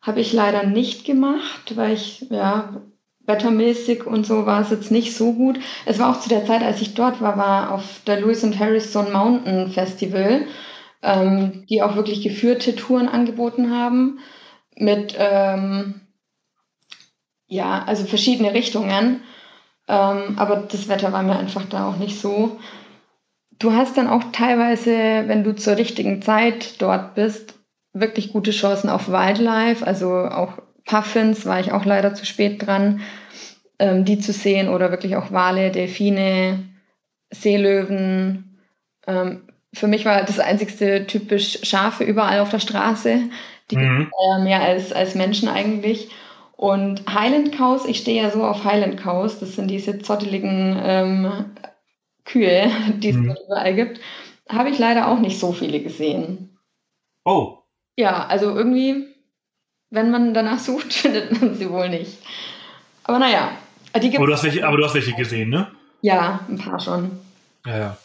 Habe 0.00 0.20
ich 0.20 0.32
leider 0.32 0.64
nicht 0.64 1.04
gemacht, 1.04 1.76
weil 1.76 1.94
ich 1.94 2.26
ja 2.30 2.80
wettermäßig 3.26 4.06
und 4.06 4.26
so 4.26 4.46
war 4.46 4.62
es 4.62 4.70
jetzt 4.70 4.90
nicht 4.90 5.14
so 5.14 5.34
gut. 5.34 5.58
Es 5.84 5.98
war 5.98 6.10
auch 6.10 6.20
zu 6.20 6.28
der 6.28 6.46
Zeit, 6.46 6.62
als 6.62 6.80
ich 6.80 6.94
dort 6.94 7.20
war, 7.20 7.36
war 7.36 7.72
auf 7.72 8.00
der 8.06 8.20
Lewis 8.20 8.42
and 8.42 8.58
Harrison 8.58 9.12
Mountain 9.12 9.70
Festival, 9.70 10.46
ähm, 11.02 11.66
die 11.68 11.82
auch 11.82 11.94
wirklich 11.94 12.22
geführte 12.22 12.74
Touren 12.74 13.08
angeboten 13.08 13.70
haben 13.70 14.20
mit 14.76 15.14
ähm, 15.18 16.00
ja, 17.48 17.82
also 17.84 18.04
verschiedene 18.04 18.54
Richtungen. 18.54 19.22
Ähm, 19.88 20.38
aber 20.38 20.56
das 20.70 20.88
Wetter 20.88 21.12
war 21.12 21.22
mir 21.22 21.38
einfach 21.38 21.64
da 21.64 21.88
auch 21.88 21.96
nicht 21.96 22.20
so. 22.20 22.58
Du 23.58 23.72
hast 23.72 23.96
dann 23.96 24.06
auch 24.06 24.22
teilweise, 24.32 25.24
wenn 25.26 25.42
du 25.42 25.54
zur 25.56 25.76
richtigen 25.76 26.22
Zeit 26.22 26.80
dort 26.80 27.14
bist, 27.14 27.54
wirklich 27.92 28.32
gute 28.32 28.50
Chancen 28.52 28.90
auf 28.90 29.08
Wildlife, 29.08 29.84
also 29.84 30.12
auch 30.12 30.58
Puffins 30.84 31.44
war 31.46 31.60
ich 31.60 31.72
auch 31.72 31.84
leider 31.84 32.14
zu 32.14 32.24
spät 32.24 32.66
dran, 32.66 33.00
ähm, 33.78 34.04
die 34.04 34.18
zu 34.18 34.32
sehen 34.32 34.68
oder 34.68 34.90
wirklich 34.90 35.16
auch 35.16 35.32
Wale, 35.32 35.70
Delfine, 35.70 36.64
Seelöwen. 37.30 38.58
Ähm, 39.06 39.48
für 39.74 39.86
mich 39.86 40.04
war 40.04 40.24
das 40.24 40.38
einzigste 40.38 41.06
typisch 41.06 41.60
Schafe 41.62 42.04
überall 42.04 42.40
auf 42.40 42.50
der 42.50 42.60
Straße, 42.60 43.20
die 43.70 43.76
mhm. 43.76 44.10
äh, 44.36 44.42
mehr 44.42 44.62
als, 44.62 44.92
als 44.92 45.14
Menschen 45.14 45.48
eigentlich. 45.48 46.10
Und 46.58 47.02
Highland 47.08 47.56
Cows, 47.56 47.86
ich 47.86 47.98
stehe 47.98 48.22
ja 48.22 48.30
so 48.30 48.44
auf 48.44 48.64
Highland 48.64 48.98
Cows, 49.00 49.38
das 49.38 49.54
sind 49.54 49.68
diese 49.68 50.00
zotteligen 50.00 50.78
ähm, 50.82 51.44
Kühe, 52.24 52.70
die 52.96 53.10
es 53.10 53.16
mhm. 53.16 53.36
überall 53.46 53.74
gibt, 53.74 54.00
habe 54.48 54.68
ich 54.68 54.78
leider 54.78 55.08
auch 55.08 55.20
nicht 55.20 55.38
so 55.38 55.52
viele 55.52 55.80
gesehen. 55.80 56.58
Oh. 57.24 57.58
Ja, 57.96 58.26
also 58.26 58.54
irgendwie 58.56 59.08
wenn 59.90 60.10
man 60.10 60.34
danach 60.34 60.58
sucht, 60.58 60.92
findet 60.92 61.40
man 61.40 61.54
sie 61.54 61.70
wohl 61.70 61.88
nicht. 61.88 62.18
Aber 63.04 63.18
naja, 63.18 63.52
die 63.96 64.00
gibt 64.00 64.16
aber, 64.16 64.26
du 64.26 64.32
hast 64.34 64.44
welche, 64.44 64.66
aber 64.66 64.76
du 64.76 64.84
hast 64.84 64.94
welche 64.94 65.14
gesehen, 65.14 65.48
ne? 65.48 65.68
Ja, 66.02 66.40
ein 66.48 66.58
paar 66.58 66.78
schon. 66.78 67.10
Ja, 67.66 67.78
ja. 67.78 67.96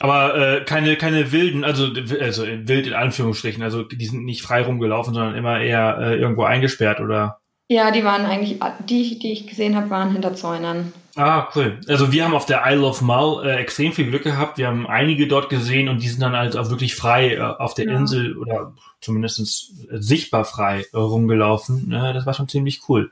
Aber 0.00 0.36
äh, 0.36 0.64
keine, 0.64 0.96
keine 0.96 1.32
wilden, 1.32 1.64
also, 1.64 1.86
also 2.20 2.46
wild 2.46 2.86
in 2.86 2.92
Anführungsstrichen, 2.92 3.62
also 3.62 3.82
die 3.82 4.06
sind 4.06 4.24
nicht 4.24 4.42
frei 4.42 4.62
rumgelaufen, 4.62 5.14
sondern 5.14 5.36
immer 5.36 5.60
eher 5.60 5.98
äh, 5.98 6.16
irgendwo 6.16 6.44
eingesperrt, 6.44 7.00
oder? 7.00 7.40
Ja, 7.68 7.90
die 7.90 8.04
waren 8.04 8.24
eigentlich, 8.24 8.60
die, 8.88 9.18
die 9.18 9.32
ich 9.32 9.46
gesehen 9.46 9.74
habe, 9.74 9.90
waren 9.90 10.12
hinter 10.12 10.34
Zäunern. 10.34 10.92
Ah, 11.16 11.48
cool. 11.54 11.80
Also 11.88 12.12
wir 12.12 12.24
haben 12.24 12.34
auf 12.34 12.46
der 12.46 12.62
Isle 12.66 12.86
of 12.86 13.00
Mull 13.00 13.44
äh, 13.44 13.56
extrem 13.56 13.92
viel 13.92 14.08
Glück 14.10 14.22
gehabt. 14.22 14.58
Wir 14.58 14.68
haben 14.68 14.86
einige 14.86 15.26
dort 15.26 15.48
gesehen 15.48 15.88
und 15.88 16.02
die 16.02 16.08
sind 16.08 16.20
dann 16.20 16.36
halt 16.36 16.56
auch 16.56 16.70
wirklich 16.70 16.94
frei 16.94 17.34
äh, 17.34 17.40
auf 17.40 17.74
der 17.74 17.86
ja. 17.86 17.96
Insel 17.96 18.36
oder 18.36 18.74
zumindest 19.00 19.72
sichtbar 19.90 20.44
frei 20.44 20.84
äh, 20.92 20.96
rumgelaufen. 20.96 21.90
Äh, 21.90 22.12
das 22.12 22.26
war 22.26 22.34
schon 22.34 22.48
ziemlich 22.48 22.82
cool. 22.88 23.10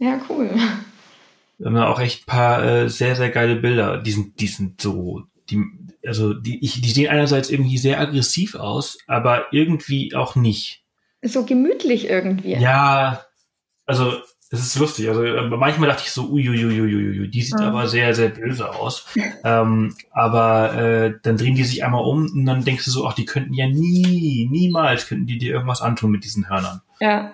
Ja, 0.00 0.20
cool. 0.28 0.50
Wir 1.58 1.66
haben 1.66 1.76
da 1.76 1.86
auch 1.86 2.00
echt 2.00 2.24
ein 2.24 2.26
paar 2.26 2.64
äh, 2.64 2.88
sehr, 2.90 3.14
sehr 3.14 3.30
geile 3.30 3.56
Bilder. 3.56 3.98
Die 3.98 4.10
sind, 4.10 4.40
die 4.40 4.48
sind 4.48 4.80
so, 4.80 5.22
die, 5.48 5.62
also 6.04 6.34
die, 6.34 6.62
ich, 6.62 6.80
die 6.80 6.90
sehen 6.90 7.08
einerseits 7.08 7.48
irgendwie 7.48 7.78
sehr 7.78 8.00
aggressiv 8.00 8.56
aus, 8.56 8.98
aber 9.06 9.46
irgendwie 9.52 10.14
auch 10.14 10.34
nicht. 10.34 10.82
So 11.22 11.44
gemütlich 11.46 12.10
irgendwie. 12.10 12.56
Ja, 12.56 13.24
also 13.86 14.12
es 14.50 14.60
ist 14.60 14.78
lustig. 14.78 15.08
Also 15.08 15.22
äh, 15.24 15.48
manchmal 15.48 15.88
dachte 15.88 16.02
ich 16.04 16.12
so, 16.12 16.28
uiuiuiuiui, 16.30 17.28
die 17.28 17.42
sieht 17.42 17.58
mhm. 17.58 17.66
aber 17.66 17.88
sehr, 17.88 18.14
sehr 18.14 18.28
böse 18.28 18.70
aus. 18.74 19.06
ähm, 19.44 19.94
aber 20.12 20.74
äh, 20.74 21.14
dann 21.22 21.36
drehen 21.36 21.54
die 21.54 21.64
sich 21.64 21.84
einmal 21.84 22.04
um 22.04 22.26
und 22.26 22.46
dann 22.46 22.64
denkst 22.64 22.84
du 22.84 22.90
so, 22.90 23.06
ach, 23.06 23.14
die 23.14 23.24
könnten 23.24 23.54
ja 23.54 23.66
nie, 23.66 24.48
niemals 24.50 25.06
könnten 25.08 25.26
die 25.26 25.38
dir 25.38 25.54
irgendwas 25.54 25.82
antun 25.82 26.10
mit 26.10 26.24
diesen 26.24 26.48
Hörnern. 26.48 26.80
Ja. 27.00 27.32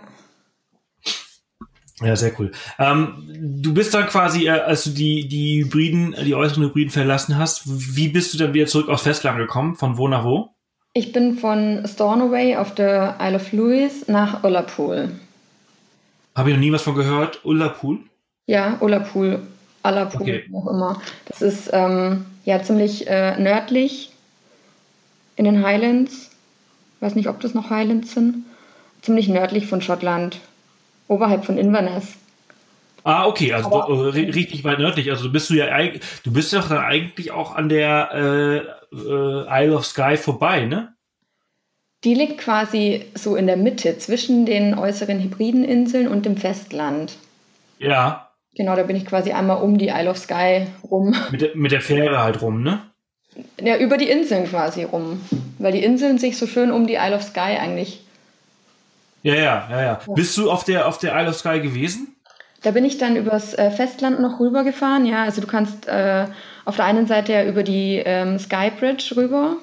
Ja, 2.02 2.16
sehr 2.16 2.32
cool. 2.40 2.50
Ähm, 2.78 3.28
du 3.62 3.74
bist 3.74 3.92
dann 3.92 4.06
quasi, 4.06 4.46
äh, 4.46 4.50
als 4.50 4.84
du 4.84 4.90
die, 4.90 5.28
die 5.28 5.64
Hybriden, 5.64 6.16
die 6.24 6.34
äußeren 6.34 6.64
Hybriden 6.64 6.90
verlassen 6.90 7.36
hast, 7.36 7.64
wie 7.66 8.08
bist 8.08 8.32
du 8.32 8.38
dann 8.38 8.54
wieder 8.54 8.66
zurück 8.66 8.88
aufs 8.88 9.02
Festland 9.02 9.36
gekommen? 9.36 9.76
Von 9.76 9.98
wo 9.98 10.08
nach 10.08 10.24
wo? 10.24 10.54
Ich 10.94 11.12
bin 11.12 11.36
von 11.36 11.86
Stornoway 11.86 12.56
auf 12.56 12.74
der 12.74 13.18
Isle 13.20 13.36
of 13.36 13.52
Lewis 13.52 14.08
nach 14.08 14.42
Ullapool. 14.42 15.10
Habe 16.34 16.50
ich 16.50 16.56
noch 16.56 16.60
nie 16.60 16.72
was 16.72 16.82
von 16.82 16.94
gehört. 16.94 17.44
Ullapool? 17.44 17.98
Ja, 18.46 18.78
Ullapool. 18.80 19.40
Ullapool, 19.82 20.22
okay. 20.22 20.44
auch 20.54 20.66
immer. 20.68 21.00
Das 21.26 21.42
ist 21.42 21.70
ähm, 21.72 22.26
ja 22.44 22.62
ziemlich 22.62 23.06
äh, 23.08 23.38
nördlich 23.38 24.12
in 25.36 25.44
den 25.44 25.64
Highlands. 25.64 26.30
Ich 26.96 27.02
weiß 27.02 27.14
nicht, 27.14 27.28
ob 27.28 27.40
das 27.40 27.54
noch 27.54 27.70
Highlands 27.70 28.12
sind. 28.12 28.44
Ziemlich 29.02 29.28
nördlich 29.28 29.66
von 29.66 29.80
Schottland. 29.80 30.40
Oberhalb 31.08 31.44
von 31.44 31.58
Inverness. 31.58 32.16
Ah, 33.04 33.26
okay, 33.26 33.52
also 33.52 33.72
Aber, 33.72 34.12
du, 34.12 34.18
äh, 34.18 34.30
richtig 34.30 34.62
weit 34.64 34.78
nördlich. 34.78 35.10
Also 35.10 35.24
du 35.24 35.32
bist 35.32 35.48
du 35.48 35.54
ja 35.54 35.66
du 36.22 36.32
bist 36.32 36.52
doch 36.52 36.68
dann 36.68 36.78
eigentlich 36.78 37.30
auch 37.30 37.54
an 37.54 37.68
der 37.68 38.10
äh, 38.92 38.96
äh, 38.96 39.64
Isle 39.64 39.74
of 39.74 39.86
Skye 39.86 40.16
vorbei, 40.16 40.66
ne? 40.66 40.94
Die 42.04 42.14
liegt 42.14 42.38
quasi 42.38 43.04
so 43.14 43.36
in 43.36 43.46
der 43.46 43.56
Mitte 43.56 43.98
zwischen 43.98 44.46
den 44.46 44.78
äußeren 44.78 45.20
Hybrideninseln 45.20 46.08
und 46.08 46.24
dem 46.24 46.36
Festland. 46.36 47.12
Ja. 47.78 48.30
Genau, 48.56 48.74
da 48.74 48.82
bin 48.84 48.96
ich 48.96 49.06
quasi 49.06 49.32
einmal 49.32 49.62
um 49.62 49.76
die 49.76 49.88
Isle 49.88 50.10
of 50.10 50.18
Skye 50.18 50.66
rum. 50.90 51.14
Mit 51.30 51.40
der, 51.42 51.56
mit 51.56 51.72
der 51.72 51.80
Fähre 51.80 52.22
halt 52.22 52.40
rum, 52.40 52.62
ne? 52.62 52.82
Ja, 53.60 53.76
über 53.76 53.96
die 53.96 54.08
Inseln 54.08 54.46
quasi 54.46 54.82
rum. 54.82 55.20
Weil 55.58 55.72
die 55.72 55.84
Inseln 55.84 56.18
sich 56.18 56.38
so 56.38 56.46
schön 56.46 56.70
um 56.70 56.86
die 56.86 56.94
Isle 56.94 57.16
of 57.16 57.22
Skye 57.22 57.58
eigentlich. 57.58 58.02
Ja, 59.22 59.34
ja, 59.34 59.68
ja, 59.70 59.70
ja. 59.70 59.82
ja. 59.82 60.00
Bist 60.14 60.36
du 60.38 60.50
auf 60.50 60.64
der, 60.64 60.88
auf 60.88 60.98
der 60.98 61.14
Isle 61.14 61.28
of 61.28 61.36
Skye 61.36 61.60
gewesen? 61.60 62.16
Da 62.62 62.72
bin 62.72 62.84
ich 62.84 62.98
dann 62.98 63.16
übers 63.16 63.54
äh, 63.54 63.70
Festland 63.70 64.20
noch 64.20 64.40
rübergefahren, 64.40 65.06
ja. 65.06 65.22
Also 65.22 65.40
du 65.40 65.46
kannst 65.46 65.86
äh, 65.86 66.26
auf 66.64 66.76
der 66.76 66.86
einen 66.86 67.06
Seite 67.06 67.32
ja 67.32 67.44
über 67.44 67.62
die 67.62 68.02
ähm, 68.04 68.38
Sky 68.38 68.70
Bridge 68.70 69.14
rüber 69.16 69.56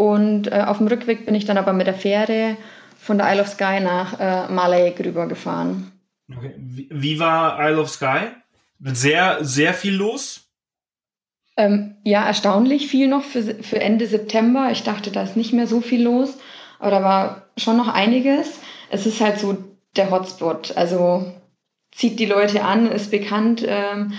und 0.00 0.50
äh, 0.50 0.62
auf 0.66 0.78
dem 0.78 0.86
Rückweg 0.86 1.26
bin 1.26 1.34
ich 1.34 1.44
dann 1.44 1.58
aber 1.58 1.74
mit 1.74 1.86
der 1.86 1.92
Fähre 1.92 2.56
von 2.96 3.18
der 3.18 3.30
Isle 3.30 3.42
of 3.42 3.48
Skye 3.48 3.80
nach 3.80 4.18
äh, 4.18 4.50
Malay 4.50 4.94
rübergefahren. 4.98 5.92
Okay. 6.34 6.54
Wie, 6.56 7.20
war 7.20 7.58
Isle 7.60 7.82
of 7.82 7.90
Skye? 7.90 8.30
Sehr, 8.82 9.44
sehr 9.44 9.74
viel 9.74 9.94
los? 9.94 10.48
Ähm, 11.58 11.96
ja, 12.02 12.24
erstaunlich 12.24 12.86
viel 12.86 13.08
noch 13.08 13.24
für, 13.24 13.42
für 13.62 13.78
Ende 13.78 14.06
September. 14.06 14.70
Ich 14.72 14.84
dachte, 14.84 15.10
da 15.10 15.22
ist 15.22 15.36
nicht 15.36 15.52
mehr 15.52 15.66
so 15.66 15.82
viel 15.82 16.02
los, 16.02 16.38
aber 16.78 16.90
da 16.92 17.02
war 17.02 17.42
schon 17.58 17.76
noch 17.76 17.88
einiges. 17.88 18.58
Es 18.88 19.04
ist 19.04 19.20
halt 19.20 19.38
so 19.38 19.58
der 19.96 20.10
Hotspot. 20.10 20.78
Also 20.78 21.30
zieht 21.92 22.18
die 22.18 22.24
Leute 22.24 22.64
an, 22.64 22.90
ist 22.90 23.10
bekannt 23.10 23.62
ähm, 23.66 24.14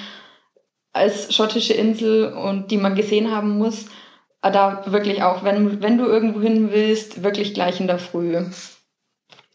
als 0.93 1.33
schottische 1.33 1.73
Insel 1.73 2.33
und 2.33 2.69
die 2.69 2.77
man 2.77 2.93
gesehen 2.93 3.31
haben 3.31 3.57
muss. 3.57 3.87
Da 4.41 4.83
wirklich 4.87 5.23
auch, 5.23 5.43
wenn, 5.43 5.81
wenn 5.81 5.97
du 5.97 6.05
irgendwo 6.05 6.41
hin 6.41 6.71
willst, 6.71 7.23
wirklich 7.23 7.53
gleich 7.53 7.79
in 7.79 7.87
der 7.87 7.99
Früh. 7.99 8.43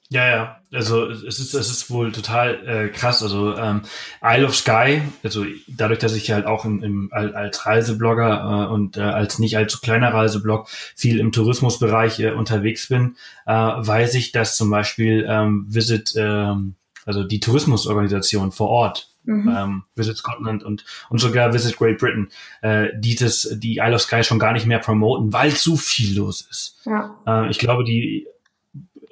Ja, 0.09 0.29
ja. 0.29 0.61
Also 0.73 1.09
es 1.09 1.39
ist, 1.39 1.55
es 1.55 1.71
ist 1.71 1.91
wohl 1.91 2.13
total 2.13 2.67
äh, 2.67 2.89
krass. 2.89 3.23
Also 3.23 3.57
ähm, 3.57 3.83
Isle 4.23 4.47
of 4.47 4.55
Sky, 4.55 5.03
also 5.23 5.45
dadurch, 5.67 5.99
dass 5.99 6.15
ich 6.15 6.31
halt 6.31 6.47
auch 6.47 6.65
im, 6.65 6.83
im 6.83 7.11
als 7.13 7.67
Reiseblogger 7.67 8.69
äh, 8.69 8.73
und 8.73 8.97
äh, 8.97 9.01
als 9.01 9.39
nicht 9.39 9.57
allzu 9.57 9.81
kleiner 9.81 10.13
Reiseblog 10.13 10.69
viel 10.69 11.19
im 11.19 11.33
Tourismusbereich 11.33 12.21
äh, 12.21 12.33
unterwegs 12.33 12.89
bin, 12.89 13.17
äh, 13.47 13.53
weiß 13.53 14.15
ich, 14.15 14.33
dass 14.33 14.57
zum 14.57 14.71
Beispiel 14.71 15.27
ähm, 15.29 15.67
Visit, 15.69 16.15
ähm, 16.17 16.75
also 17.05 17.25
die 17.25 17.41
Tourismusorganisation 17.41 18.53
vor 18.53 18.69
Ort, 18.69 19.09
mhm. 19.27 19.49
ähm, 19.49 19.83
Visit 19.95 20.17
Scotland 20.17 20.65
und, 20.65 20.85
und 21.11 21.19
sogar 21.19 21.53
Visit 21.53 21.77
Great 21.77 21.99
Britain, 21.99 22.29
äh, 22.63 22.89
die 22.97 23.15
das, 23.15 23.49
die 23.53 23.77
Isle 23.77 23.95
of 23.95 24.03
Sky 24.03 24.25
schon 24.25 24.39
gar 24.39 24.53
nicht 24.53 24.67
mehr 24.67 24.79
promoten, 24.79 25.33
weil 25.33 25.53
zu 25.53 25.77
viel 25.77 26.17
los 26.17 26.47
ist. 26.51 26.79
Ja. 26.87 27.17
Äh, 27.27 27.51
ich 27.51 27.59
glaube, 27.59 27.85
die 27.85 28.27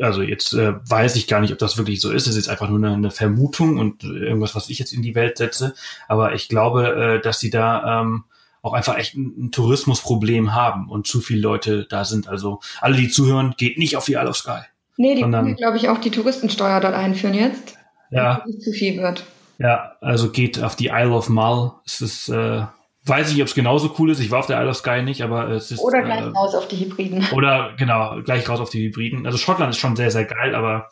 also 0.00 0.22
jetzt 0.22 0.54
äh, 0.54 0.74
weiß 0.88 1.14
ich 1.16 1.28
gar 1.28 1.40
nicht, 1.40 1.52
ob 1.52 1.58
das 1.58 1.78
wirklich 1.78 2.00
so 2.00 2.10
ist. 2.10 2.26
Es 2.26 2.36
ist 2.36 2.48
einfach 2.48 2.68
nur 2.68 2.78
eine, 2.78 2.94
eine, 2.94 3.10
Vermutung 3.10 3.78
und 3.78 4.02
irgendwas, 4.02 4.54
was 4.54 4.68
ich 4.68 4.80
jetzt 4.80 4.92
in 4.92 5.02
die 5.02 5.14
Welt 5.14 5.38
setze. 5.38 5.74
Aber 6.08 6.34
ich 6.34 6.48
glaube, 6.48 7.18
äh, 7.18 7.20
dass 7.20 7.38
sie 7.38 7.50
da 7.50 8.00
ähm, 8.00 8.24
auch 8.62 8.72
einfach 8.72 8.98
echt 8.98 9.14
ein, 9.14 9.34
ein 9.38 9.50
Tourismusproblem 9.52 10.54
haben 10.54 10.88
und 10.88 11.06
zu 11.06 11.20
viele 11.20 11.40
Leute 11.40 11.86
da 11.88 12.04
sind. 12.04 12.28
Also 12.28 12.60
alle, 12.80 12.96
die 12.96 13.08
zuhören, 13.08 13.54
geht 13.56 13.78
nicht 13.78 13.96
auf 13.96 14.06
die 14.06 14.14
Isle 14.14 14.30
of 14.30 14.36
Sky. 14.36 14.62
Nee, 14.96 15.16
die 15.16 15.22
können, 15.22 15.56
glaube 15.56 15.76
ich, 15.76 15.88
auch 15.88 15.98
die 15.98 16.10
Touristensteuer 16.10 16.80
dort 16.80 16.94
einführen 16.94 17.34
jetzt. 17.34 17.76
Ja. 18.10 18.42
Nicht 18.46 18.62
zu 18.62 18.72
viel 18.72 19.00
wird. 19.00 19.24
Ja, 19.58 19.96
also 20.00 20.30
geht 20.30 20.62
auf 20.62 20.76
die 20.76 20.88
Isle 20.88 21.12
of 21.12 21.28
Mull. 21.28 21.72
Es 21.84 22.00
ist 22.00 22.28
äh, 22.28 22.64
Weiß 23.06 23.30
ich, 23.32 23.42
ob 23.42 23.48
es 23.48 23.54
genauso 23.54 23.94
cool 23.98 24.10
ist. 24.10 24.20
Ich 24.20 24.30
war 24.30 24.38
auf 24.38 24.46
der 24.46 24.58
Isle 24.60 24.70
of 24.70 24.76
Sky 24.76 25.02
nicht, 25.02 25.20
aber 25.22 25.48
es 25.50 25.70
ist. 25.70 25.80
Oder 25.80 26.02
gleich 26.02 26.22
äh, 26.22 26.28
raus 26.28 26.54
auf 26.54 26.68
die 26.68 26.78
Hybriden. 26.78 27.26
Oder 27.32 27.74
genau, 27.76 28.22
gleich 28.22 28.48
raus 28.48 28.60
auf 28.60 28.70
die 28.70 28.82
Hybriden. 28.82 29.26
Also 29.26 29.36
Schottland 29.36 29.70
ist 29.70 29.78
schon 29.78 29.94
sehr, 29.94 30.10
sehr 30.10 30.24
geil, 30.24 30.54
aber 30.54 30.88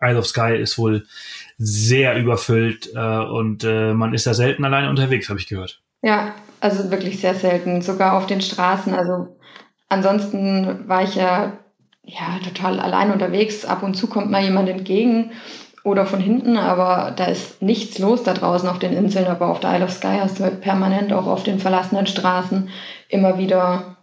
Isle 0.00 0.18
of 0.18 0.26
Sky 0.26 0.56
ist 0.56 0.76
wohl 0.76 1.06
sehr 1.56 2.16
überfüllt 2.16 2.90
äh, 2.96 2.98
und 2.98 3.62
äh, 3.62 3.94
man 3.94 4.12
ist 4.12 4.26
da 4.26 4.34
selten 4.34 4.64
alleine 4.64 4.90
unterwegs, 4.90 5.28
habe 5.28 5.38
ich 5.38 5.46
gehört. 5.46 5.82
Ja, 6.02 6.34
also 6.58 6.90
wirklich 6.90 7.20
sehr 7.20 7.34
selten, 7.34 7.80
sogar 7.80 8.14
auf 8.14 8.26
den 8.26 8.40
Straßen. 8.40 8.92
Also 8.92 9.38
ansonsten 9.88 10.88
war 10.88 11.04
ich 11.04 11.14
ja 11.14 11.58
ja 12.02 12.40
total 12.42 12.80
allein 12.80 13.12
unterwegs. 13.12 13.64
Ab 13.64 13.84
und 13.84 13.94
zu 13.94 14.08
kommt 14.08 14.32
mal 14.32 14.42
jemand 14.42 14.68
entgegen 14.68 15.30
oder 15.84 16.06
von 16.06 16.18
hinten, 16.18 16.56
aber 16.56 17.12
da 17.14 17.26
ist 17.26 17.60
nichts 17.62 17.98
los 17.98 18.22
da 18.22 18.32
draußen 18.32 18.68
auf 18.68 18.78
den 18.78 18.94
Inseln. 18.94 19.26
Aber 19.26 19.48
auf 19.48 19.60
der 19.60 19.74
Isle 19.76 19.84
of 19.84 19.92
Sky 19.92 20.16
hast 20.18 20.40
du 20.40 20.44
halt 20.44 20.62
permanent 20.62 21.12
auch 21.12 21.26
auf 21.26 21.44
den 21.44 21.60
verlassenen 21.60 22.06
Straßen 22.06 22.70
immer 23.08 23.38
wieder, 23.38 23.96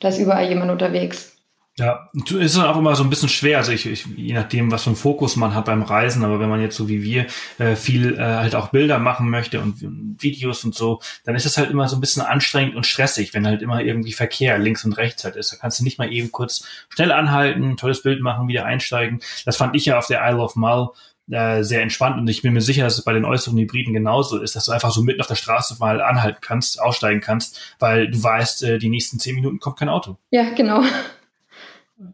da 0.00 0.08
ist 0.08 0.18
überall 0.18 0.48
jemand 0.48 0.70
unterwegs. 0.70 1.36
Ja, 1.78 2.10
ist 2.38 2.56
dann 2.56 2.66
auch 2.66 2.76
immer 2.76 2.94
so 2.94 3.04
ein 3.04 3.08
bisschen 3.08 3.30
schwer, 3.30 3.56
also 3.56 3.72
ich, 3.72 3.86
ich, 3.86 4.04
je 4.04 4.34
nachdem, 4.34 4.70
was 4.70 4.82
für 4.82 4.90
einen 4.90 4.96
Fokus 4.96 5.36
man 5.36 5.54
hat 5.54 5.64
beim 5.64 5.82
Reisen, 5.82 6.24
aber 6.24 6.38
wenn 6.38 6.50
man 6.50 6.60
jetzt 6.60 6.76
so 6.76 6.88
wie 6.88 7.02
wir 7.02 7.26
äh, 7.58 7.74
viel 7.74 8.18
äh, 8.18 8.22
halt 8.22 8.54
auch 8.54 8.68
Bilder 8.68 8.98
machen 8.98 9.30
möchte 9.30 9.60
und 9.60 9.76
Videos 10.20 10.62
und 10.64 10.74
so, 10.74 11.00
dann 11.24 11.36
ist 11.36 11.46
es 11.46 11.56
halt 11.56 11.70
immer 11.70 11.88
so 11.88 11.96
ein 11.96 12.00
bisschen 12.00 12.22
anstrengend 12.22 12.76
und 12.76 12.86
stressig, 12.86 13.32
wenn 13.32 13.46
halt 13.46 13.62
immer 13.62 13.80
irgendwie 13.80 14.12
Verkehr 14.12 14.58
links 14.58 14.84
und 14.84 14.94
rechts 14.94 15.24
halt 15.24 15.36
ist. 15.36 15.52
Da 15.52 15.56
kannst 15.56 15.80
du 15.80 15.84
nicht 15.84 15.98
mal 15.98 16.12
eben 16.12 16.32
kurz 16.32 16.66
schnell 16.90 17.12
anhalten, 17.12 17.78
tolles 17.78 18.02
Bild 18.02 18.20
machen, 18.20 18.48
wieder 18.48 18.66
einsteigen. 18.66 19.20
Das 19.46 19.56
fand 19.56 19.74
ich 19.74 19.86
ja 19.86 19.96
auf 19.96 20.06
der 20.06 20.20
Isle 20.28 20.42
of 20.42 20.56
Mull 20.56 20.90
äh, 21.30 21.62
sehr 21.62 21.82
entspannt 21.82 22.18
und 22.18 22.28
ich 22.28 22.42
bin 22.42 22.52
mir 22.52 22.60
sicher, 22.60 22.84
dass 22.84 22.98
es 22.98 23.04
bei 23.04 23.12
den 23.12 23.24
äußeren 23.24 23.58
Hybriden 23.58 23.94
genauso 23.94 24.38
ist, 24.38 24.56
dass 24.56 24.66
du 24.66 24.72
einfach 24.72 24.90
so 24.90 25.02
mitten 25.02 25.20
auf 25.20 25.26
der 25.26 25.34
Straße 25.34 25.76
mal 25.78 26.00
anhalten 26.00 26.38
kannst, 26.40 26.80
aussteigen 26.80 27.20
kannst, 27.20 27.76
weil 27.78 28.10
du 28.10 28.22
weißt, 28.22 28.64
äh, 28.64 28.78
die 28.78 28.88
nächsten 28.88 29.18
zehn 29.18 29.34
Minuten 29.34 29.58
kommt 29.58 29.78
kein 29.78 29.88
Auto. 29.88 30.16
Ja, 30.30 30.50
genau. 30.54 30.82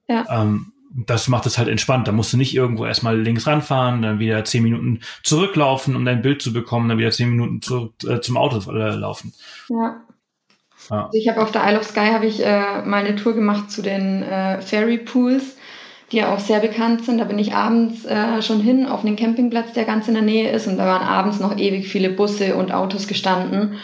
Ja. 0.08 0.24
Ähm, 0.28 0.72
das 0.90 1.28
macht 1.28 1.46
es 1.46 1.58
halt 1.58 1.68
entspannt. 1.68 2.08
Da 2.08 2.12
musst 2.12 2.32
du 2.32 2.36
nicht 2.36 2.54
irgendwo 2.54 2.86
erstmal 2.86 3.20
links 3.20 3.46
ranfahren, 3.46 4.02
dann 4.02 4.18
wieder 4.18 4.44
zehn 4.44 4.62
Minuten 4.62 5.00
zurücklaufen, 5.22 5.94
um 5.94 6.04
dein 6.04 6.22
Bild 6.22 6.40
zu 6.40 6.52
bekommen, 6.52 6.88
dann 6.88 6.98
wieder 6.98 7.10
zehn 7.10 7.30
Minuten 7.30 7.60
zurück 7.60 7.92
äh, 8.08 8.20
zum 8.20 8.36
Auto 8.36 8.70
äh, 8.72 8.94
laufen. 8.94 9.34
Ja. 9.68 10.00
ja. 10.90 11.06
Also 11.06 11.18
ich 11.18 11.28
habe 11.28 11.42
auf 11.42 11.52
der 11.52 11.68
Isle 11.68 11.80
of 11.80 11.86
Sky 11.86 12.06
habe 12.12 12.26
ich 12.26 12.44
äh, 12.44 12.82
mal 12.82 13.04
eine 13.04 13.16
Tour 13.16 13.34
gemacht 13.34 13.70
zu 13.70 13.82
den 13.82 14.22
äh, 14.22 14.60
Ferry 14.62 14.98
Pools 14.98 15.56
die 16.12 16.18
ja 16.18 16.32
auch 16.32 16.38
sehr 16.38 16.60
bekannt 16.60 17.04
sind. 17.04 17.18
Da 17.18 17.24
bin 17.24 17.38
ich 17.38 17.54
abends 17.54 18.04
äh, 18.04 18.40
schon 18.42 18.60
hin 18.60 18.86
auf 18.86 19.04
einen 19.04 19.16
Campingplatz, 19.16 19.72
der 19.72 19.84
ganz 19.84 20.06
in 20.08 20.14
der 20.14 20.22
Nähe 20.22 20.50
ist. 20.50 20.66
Und 20.66 20.76
da 20.76 20.86
waren 20.86 21.06
abends 21.06 21.40
noch 21.40 21.56
ewig 21.56 21.88
viele 21.88 22.10
Busse 22.10 22.56
und 22.56 22.72
Autos 22.72 23.08
gestanden. 23.08 23.78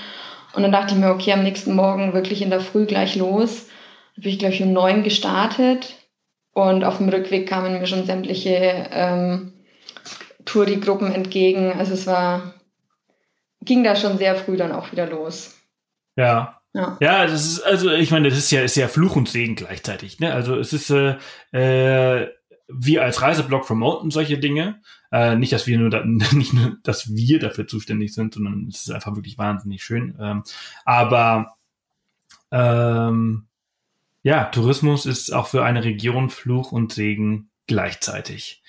Und 0.55 0.63
dann 0.63 0.73
dachte 0.73 0.95
ich 0.95 1.01
mir, 1.01 1.11
okay, 1.11 1.33
am 1.33 1.43
nächsten 1.43 1.75
Morgen 1.75 2.13
wirklich 2.13 2.43
in 2.43 2.51
der 2.51 2.61
Früh 2.61 2.87
gleich 2.87 3.17
los. 3.17 3.67
Da 4.17 4.23
bin 4.23 4.33
ich, 4.33 4.39
glaube 4.39 4.55
ich, 4.55 4.63
um 4.63 4.73
neun 4.73 5.03
gestartet. 5.03 5.97
Und 6.53 6.85
auf 6.85 6.99
dem 6.99 7.09
Rückweg 7.09 7.49
kamen 7.49 7.79
mir 7.79 7.87
schon 7.87 8.05
sämtliche 8.05 8.87
ähm, 8.93 9.53
Touri-Gruppen 10.45 11.13
entgegen. 11.13 11.73
Also 11.73 11.95
es 11.95 12.07
war, 12.07 12.55
ging 13.63 13.83
da 13.83 13.97
schon 13.97 14.19
sehr 14.19 14.37
früh 14.37 14.57
dann 14.57 14.73
auch 14.73 14.93
wieder 14.93 15.07
los. 15.07 15.59
Ja, 16.15 16.62
ja. 16.75 16.97
ja, 17.01 17.27
das 17.27 17.45
ist, 17.45 17.61
also 17.63 17.91
ich 17.91 18.11
meine, 18.11 18.29
das 18.31 18.39
ist 18.39 18.51
ja, 18.51 18.63
ist 18.63 18.77
ja 18.77 18.89
Fluch 18.89 19.17
und 19.17 19.29
Segen 19.29 19.57
gleichzeitig. 19.57 20.21
Ne? 20.21 20.33
Also 20.33 20.57
es 20.57 20.73
ist, 20.73 20.91
äh, 20.91 21.17
äh, 21.53 22.29
wir 22.69 23.03
als 23.03 23.21
Reiseblog 23.21 23.67
promoten 23.67 24.11
solche 24.11 24.39
Dinge. 24.39 24.81
Äh, 25.11 25.37
nicht, 25.37 25.53
dass 25.53 25.67
wir 25.67 25.79
nur 25.79 25.91
da, 25.91 26.05
nicht 26.05 26.55
nur, 26.55 26.79
dass 26.83 27.15
wir 27.15 27.39
dafür 27.39 27.67
zuständig 27.67 28.15
sind, 28.15 28.35
sondern 28.35 28.69
es 28.69 28.83
ist 28.83 28.91
einfach 28.91 29.15
wirklich 29.15 29.37
wahnsinnig 29.37 29.85
schön. 29.85 30.17
Ähm, 30.19 30.45
aber 30.85 31.57
ähm, 32.51 33.47
ja, 34.23 34.45
Tourismus 34.45 35.05
ist 35.05 35.33
auch 35.33 35.49
für 35.49 35.65
eine 35.65 35.85
Region 35.85 36.31
Fluch 36.31 36.73
und 36.73 36.93
Segen 36.93 37.51
gleichzeitig. 37.67 38.63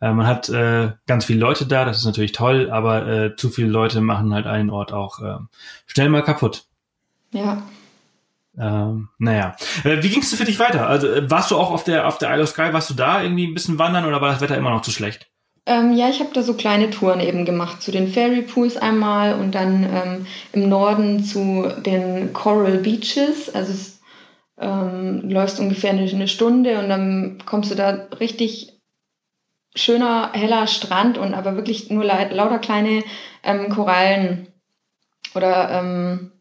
Äh, 0.00 0.12
man 0.12 0.26
hat 0.26 0.48
äh, 0.50 0.92
ganz 1.06 1.24
viele 1.24 1.40
Leute 1.40 1.66
da, 1.66 1.84
das 1.84 1.98
ist 1.98 2.04
natürlich 2.04 2.32
toll, 2.32 2.70
aber 2.70 3.06
äh, 3.06 3.36
zu 3.36 3.48
viele 3.48 3.68
Leute 3.68 4.00
machen 4.00 4.34
halt 4.34 4.46
einen 4.46 4.70
Ort 4.70 4.92
auch 4.92 5.20
äh, 5.20 5.38
schnell 5.86 6.10
mal 6.10 6.22
kaputt. 6.22 6.66
Ja. 7.32 7.62
Ähm, 8.58 9.08
naja. 9.18 9.56
Äh, 9.84 10.02
wie 10.02 10.08
ging 10.08 10.22
es 10.22 10.34
für 10.34 10.44
dich 10.44 10.58
weiter? 10.58 10.86
Also 10.86 11.08
äh, 11.08 11.30
warst 11.30 11.50
du 11.50 11.56
auch 11.56 11.70
auf 11.70 11.84
der 11.84 12.06
auf 12.06 12.18
der 12.18 12.32
Isle 12.32 12.44
of 12.44 12.48
Sky, 12.48 12.72
warst 12.72 12.88
du 12.90 12.94
da 12.94 13.22
irgendwie 13.22 13.46
ein 13.46 13.54
bisschen 13.54 13.78
wandern 13.78 14.06
oder 14.06 14.20
war 14.20 14.32
das 14.32 14.40
Wetter 14.40 14.56
immer 14.56 14.70
noch 14.70 14.82
zu 14.82 14.90
schlecht? 14.90 15.30
Ähm, 15.66 15.94
ja, 15.94 16.08
ich 16.08 16.20
habe 16.20 16.30
da 16.32 16.42
so 16.42 16.54
kleine 16.54 16.90
Touren 16.90 17.20
eben 17.20 17.44
gemacht, 17.44 17.82
zu 17.82 17.90
den 17.90 18.08
Ferry 18.08 18.42
Pools 18.42 18.76
einmal 18.76 19.34
und 19.34 19.54
dann 19.54 19.82
ähm, 19.82 20.26
im 20.52 20.68
Norden 20.68 21.24
zu 21.24 21.68
den 21.84 22.32
Coral 22.32 22.78
Beaches. 22.78 23.52
Also 23.52 23.72
es 23.72 24.00
ähm, 24.58 25.28
läufst 25.28 25.58
ungefähr 25.58 25.90
eine, 25.90 26.08
eine 26.08 26.28
Stunde 26.28 26.78
und 26.78 26.88
dann 26.88 27.42
kommst 27.44 27.70
du 27.72 27.74
da 27.74 28.06
richtig 28.20 28.80
schöner, 29.74 30.32
heller 30.32 30.66
Strand 30.68 31.18
und 31.18 31.34
aber 31.34 31.56
wirklich 31.56 31.90
nur 31.90 32.04
lauter 32.04 32.60
kleine 32.60 33.02
ähm, 33.42 33.68
Korallen 33.68 34.48
oder 35.34 35.70
ähm, 35.70 36.32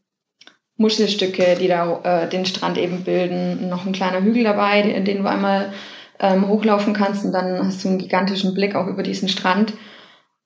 Muschelstücke, 0.78 1.55
die 1.59 1.67
da 1.67 2.01
äh, 2.03 2.30
den 2.30 2.45
Strand 2.45 2.78
eben 2.78 3.03
bilden. 3.03 3.69
Noch 3.69 3.86
ein 3.86 3.93
kleiner 3.93 4.21
Hügel 4.21 4.43
dabei, 4.43 4.82
den, 4.82 5.05
den 5.05 5.23
du 5.23 5.30
einmal 5.30 5.71
ähm, 6.19 6.47
hochlaufen 6.47 6.93
kannst 6.93 7.26
und 7.26 7.32
dann 7.32 7.65
hast 7.65 7.84
du 7.84 7.89
einen 7.89 7.97
gigantischen 7.97 8.53
Blick 8.53 8.76
auch 8.76 8.88
über 8.88 9.03
diesen 9.03 9.30
Strand. 9.30 9.73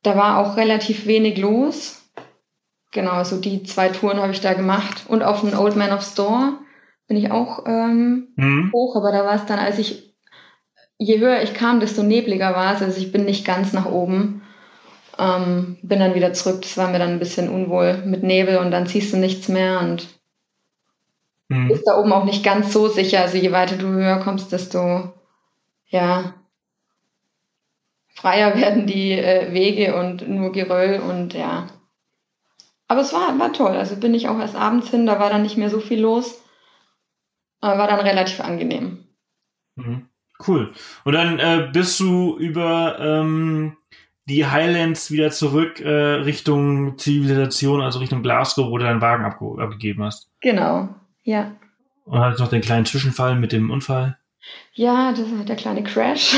Da 0.03 0.15
war 0.15 0.37
auch 0.37 0.57
relativ 0.57 1.07
wenig 1.07 1.37
los. 1.37 2.01
Genau, 2.91 3.23
so 3.23 3.39
die 3.39 3.63
zwei 3.63 3.89
Touren 3.89 4.19
habe 4.19 4.31
ich 4.31 4.41
da 4.41 4.53
gemacht. 4.53 5.05
Und 5.07 5.23
auf 5.23 5.41
den 5.41 5.55
Old 5.55 5.75
Man 5.75 5.91
of 5.91 6.03
Store 6.03 6.53
bin 7.07 7.17
ich 7.17 7.31
auch 7.31 7.65
ähm, 7.67 8.29
mhm. 8.35 8.71
hoch, 8.73 8.95
aber 8.95 9.11
da 9.11 9.25
war 9.25 9.35
es 9.35 9.45
dann, 9.45 9.59
als 9.59 9.77
ich, 9.77 10.15
je 10.97 11.19
höher 11.19 11.41
ich 11.41 11.53
kam, 11.53 11.79
desto 11.79 12.03
nebliger 12.03 12.55
war 12.55 12.75
es. 12.75 12.81
Also 12.81 12.99
ich 12.99 13.11
bin 13.11 13.25
nicht 13.25 13.45
ganz 13.45 13.73
nach 13.73 13.85
oben. 13.85 14.43
Ähm, 15.17 15.77
bin 15.81 15.99
dann 15.99 16.15
wieder 16.15 16.33
zurück. 16.33 16.61
Das 16.61 16.77
war 16.77 16.89
mir 16.89 16.99
dann 16.99 17.09
ein 17.09 17.19
bisschen 17.19 17.49
unwohl 17.49 17.97
mit 18.05 18.23
Nebel 18.23 18.57
und 18.57 18.71
dann 18.71 18.87
ziehst 18.87 19.11
du 19.11 19.17
nichts 19.17 19.49
mehr 19.49 19.81
und 19.81 20.18
mhm. 21.49 21.69
ist 21.69 21.83
da 21.85 21.97
oben 21.97 22.13
auch 22.13 22.23
nicht 22.23 22.43
ganz 22.43 22.71
so 22.71 22.87
sicher. 22.87 23.21
Also 23.21 23.37
je 23.37 23.51
weiter 23.51 23.75
du 23.75 23.87
höher 23.87 24.19
kommst, 24.19 24.51
desto 24.51 25.13
ja 25.87 26.33
freier 28.13 28.55
werden 28.59 28.87
die 28.87 29.11
äh, 29.11 29.51
Wege 29.53 29.95
und 29.95 30.27
nur 30.27 30.51
Geröll 30.51 30.99
und 31.01 31.33
ja. 31.33 31.67
Aber 32.87 33.01
es 33.01 33.13
war, 33.13 33.37
war 33.37 33.53
toll. 33.53 33.75
Also 33.75 33.97
bin 33.97 34.15
ich 34.15 34.29
auch 34.29 34.39
erst 34.39 34.55
abends 34.55 34.89
hin, 34.89 35.05
da 35.05 35.19
war 35.19 35.29
dann 35.29 35.43
nicht 35.43 35.57
mehr 35.57 35.69
so 35.69 35.79
viel 35.79 35.99
los. 35.99 36.43
Aber 37.61 37.77
war 37.77 37.87
dann 37.87 37.99
relativ 37.99 38.39
angenehm. 38.39 39.05
Mhm. 39.75 40.07
Cool. 40.47 40.71
Und 41.03 41.13
dann 41.13 41.37
äh, 41.37 41.69
bist 41.73 41.99
du 41.99 42.37
über 42.37 42.97
ähm, 42.99 43.75
die 44.25 44.45
Highlands 44.45 45.11
wieder 45.11 45.31
zurück 45.31 45.81
äh, 45.81 45.89
Richtung 45.89 46.97
Zivilisation, 46.97 47.81
also 47.81 47.99
Richtung 47.99 48.23
Glasgow, 48.23 48.71
wo 48.71 48.77
du 48.77 48.85
deinen 48.85 49.01
Wagen 49.01 49.25
abge 49.25 49.61
abgegeben 49.61 50.03
hast. 50.03 50.31
Genau. 50.39 50.89
Ja. 51.29 51.55
Und 52.05 52.19
hattest 52.19 52.39
noch 52.39 52.49
den 52.49 52.61
kleinen 52.61 52.87
Zwischenfall 52.87 53.35
mit 53.35 53.51
dem 53.51 53.69
Unfall? 53.69 54.17
Ja, 54.73 55.11
das 55.11 55.31
war 55.31 55.45
der 55.45 55.55
kleine 55.55 55.83
Crash. 55.83 56.35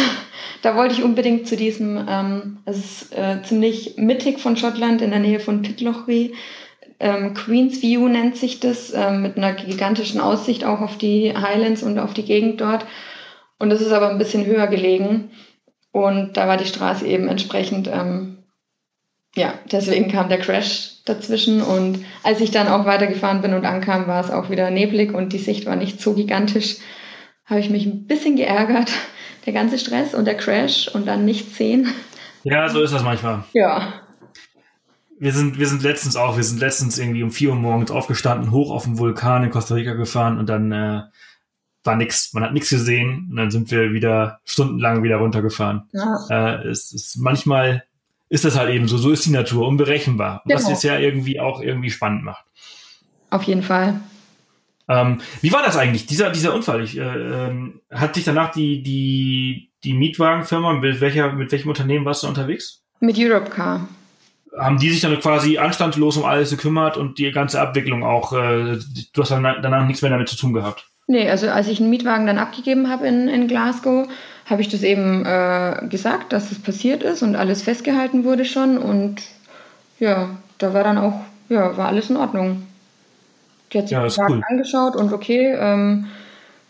Da 0.64 0.76
wollte 0.76 0.94
ich 0.94 1.02
unbedingt 1.02 1.48
zu 1.48 1.56
diesem, 1.56 2.06
ähm, 2.08 2.60
es 2.66 2.78
ist 2.78 3.18
äh, 3.18 3.42
ziemlich 3.42 3.96
mittig 3.98 4.40
von 4.40 4.58
Schottland, 4.58 5.02
in 5.02 5.10
der 5.10 5.20
Nähe 5.20 5.40
von 5.40 5.64
Pitlochry. 5.64 6.36
Ähm, 7.00 7.34
Queens 7.34 7.82
View 7.82 8.08
nennt 8.08 8.36
sich 8.36 8.60
das, 8.60 8.94
ähm, 8.94 9.24
mit 9.24 9.38
einer 9.38 9.54
gigantischen 9.54 10.20
Aussicht 10.20 10.66
auch 10.66 10.82
auf 10.82 10.98
die 10.98 11.36
Highlands 11.36 11.82
und 11.82 11.98
auf 11.98 12.14
die 12.14 12.26
Gegend 12.26 12.62
dort. 12.62 12.86
Und 13.58 13.72
das 13.72 13.82
ist 13.82 13.92
aber 13.92 14.10
ein 14.10 14.20
bisschen 14.20 14.46
höher 14.46 14.68
gelegen. 14.68 15.32
Und 15.92 16.38
da 16.38 16.48
war 16.48 16.58
die 16.58 16.66
Straße 16.66 17.08
eben 17.08 17.28
entsprechend, 17.28 17.88
ähm, 17.88 18.44
ja, 19.36 19.54
deswegen 19.72 20.12
kam 20.12 20.30
der 20.30 20.40
Crash 20.40 20.91
dazwischen. 21.06 21.62
Und 21.62 22.04
als 22.24 22.42
ich 22.42 22.52
dann 22.52 22.68
auch 22.68 22.86
weitergefahren 22.86 23.42
bin 23.42 23.54
und 23.54 23.66
ankam, 23.66 24.08
war 24.08 24.24
es 24.24 24.32
auch 24.32 24.50
wieder 24.50 24.70
neblig 24.70 25.14
und 25.14 25.34
die 25.34 25.40
Sicht 25.40 25.66
war 25.66 25.76
nicht 25.76 26.02
so 26.02 26.14
gigantisch. 26.14 26.78
Habe 27.46 27.60
ich 27.60 27.70
mich 27.70 27.86
ein 27.86 28.08
bisschen 28.08 28.36
geärgert. 28.36 28.92
Der 29.48 29.54
ganze 29.54 29.80
Stress 29.80 30.14
und 30.14 30.26
der 30.26 30.38
Crash 30.38 30.88
und 30.88 31.08
dann 31.08 31.26
nicht 31.26 31.56
sehen. 31.56 31.92
Ja, 32.44 32.70
so 32.70 32.80
ist 32.84 32.94
das 32.94 33.02
manchmal. 33.02 33.44
Ja. 33.54 33.94
Wir 35.20 35.32
sind, 35.32 35.58
wir 35.58 35.66
sind 35.66 35.82
letztens 35.82 36.16
auch, 36.16 36.38
wir 36.38 36.44
sind 36.44 36.60
letztens 36.60 37.00
irgendwie 37.00 37.24
um 37.24 37.32
vier 37.32 37.50
Uhr 37.50 37.56
morgens 37.56 37.90
aufgestanden, 37.90 38.52
hoch 38.52 38.70
auf 38.70 38.84
den 38.84 39.00
Vulkan 39.00 39.44
in 39.44 39.50
Costa 39.50 39.74
Rica 39.74 39.94
gefahren 39.94 40.38
und 40.38 40.48
dann 40.48 40.72
äh, 40.72 41.02
war 41.84 41.96
nix, 41.96 42.34
man 42.34 42.44
hat 42.44 42.54
nichts 42.54 42.70
gesehen 42.70 43.30
und 43.32 43.36
dann 43.38 43.50
sind 43.50 43.72
wir 43.72 43.94
wieder 43.94 44.40
stundenlang 44.46 45.02
wieder 45.02 45.18
runtergefahren. 45.18 45.90
Ja. 45.92 46.20
Äh, 46.30 46.68
es 46.68 46.92
ist 46.92 47.18
manchmal 47.18 47.84
ist 48.32 48.46
das 48.46 48.58
halt 48.58 48.74
eben 48.74 48.88
so, 48.88 48.98
so 48.98 49.12
ist 49.12 49.26
die 49.26 49.32
Natur, 49.32 49.68
unberechenbar. 49.68 50.42
Genau. 50.46 50.56
Was 50.58 50.70
es 50.70 50.84
ja 50.84 50.98
irgendwie 50.98 51.42
auch 51.42 51.62
irgendwie 51.62 51.90
spannend 51.90 52.24
macht. 52.24 52.46
Auf 53.30 53.44
jeden 53.44 53.62
Fall. 53.62 54.00
Ähm, 54.88 55.20
wie 55.42 55.52
war 55.52 55.64
das 55.64 55.76
eigentlich, 55.76 56.06
dieser, 56.06 56.30
dieser 56.30 56.56
Unfall? 56.56 56.82
Ich, 56.82 56.98
äh, 56.98 57.02
ähm, 57.02 57.82
hat 57.92 58.16
dich 58.16 58.24
danach 58.24 58.54
die, 58.54 58.84
die, 58.84 59.70
die 59.84 59.94
Mietwagenfirma, 59.94 60.74
mit, 60.74 61.02
welcher, 61.02 61.34
mit 61.34 61.52
welchem 61.52 61.68
Unternehmen 61.68 62.06
warst 62.06 62.24
du 62.24 62.28
unterwegs? 62.28 62.86
Mit 63.02 63.20
Europcar. 63.20 63.90
Haben 64.58 64.80
die 64.80 64.92
sich 64.92 65.02
dann 65.02 65.20
quasi 65.20 65.58
anstandlos 65.58 66.16
um 66.16 66.24
alles 66.24 66.52
gekümmert 66.52 66.96
und 66.96 67.18
die 67.18 67.32
ganze 67.32 67.60
Abwicklung 67.60 68.06
auch, 68.06 68.32
äh, 68.32 68.78
du 69.14 69.22
hast 69.22 69.32
dann 69.32 69.44
danach 69.44 69.86
nichts 69.86 70.02
mehr 70.02 70.12
damit 70.12 70.30
zu 70.30 70.38
tun 70.38 70.54
gehabt? 70.54 70.88
Nee, 71.08 71.30
also 71.30 71.50
als 71.50 71.68
ich 71.68 71.82
einen 71.82 71.90
Mietwagen 71.90 72.28
dann 72.28 72.38
abgegeben 72.38 72.90
habe 72.90 73.08
in, 73.08 73.28
in 73.28 73.50
Glasgow, 73.50 74.08
habe 74.46 74.62
ich 74.62 74.70
das 74.70 74.84
eben 74.84 75.26
äh, 75.26 75.88
gesagt, 75.90 76.34
dass 76.34 76.50
das 76.50 76.60
passiert 76.60 77.04
ist 77.04 77.22
und 77.24 77.36
alles 77.36 77.62
festgehalten 77.62 78.24
wurde 78.24 78.46
schon. 78.46 78.78
Und 78.78 79.22
ja, 80.00 80.30
da 80.58 80.74
war 80.74 80.84
dann 80.84 80.98
auch, 80.98 81.22
ja, 81.50 81.78
war 81.78 81.88
alles 81.88 82.10
in 82.10 82.18
Ordnung. 82.18 82.68
Die 83.72 83.78
hat 83.78 83.88
sich 83.88 83.98
ja, 83.98 84.06
den 84.08 84.38
cool. 84.38 84.44
angeschaut 84.50 84.96
und 84.96 85.14
okay, 85.14 85.56
ähm, 85.58 86.08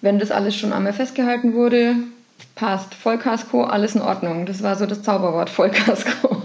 wenn 0.01 0.19
das 0.19 0.32
alles 0.32 0.55
schon 0.55 0.74
einmal 0.74 0.93
festgehalten 0.93 1.53
wurde, 1.53 1.95
passt. 2.55 2.93
Vollkasko, 2.93 3.63
alles 3.63 3.95
in 3.95 4.01
Ordnung. 4.01 4.45
Das 4.45 4.61
war 4.61 4.76
so 4.76 4.86
das 4.86 5.01
Zauberwort, 5.01 5.49
Vollkasko. 5.57 6.41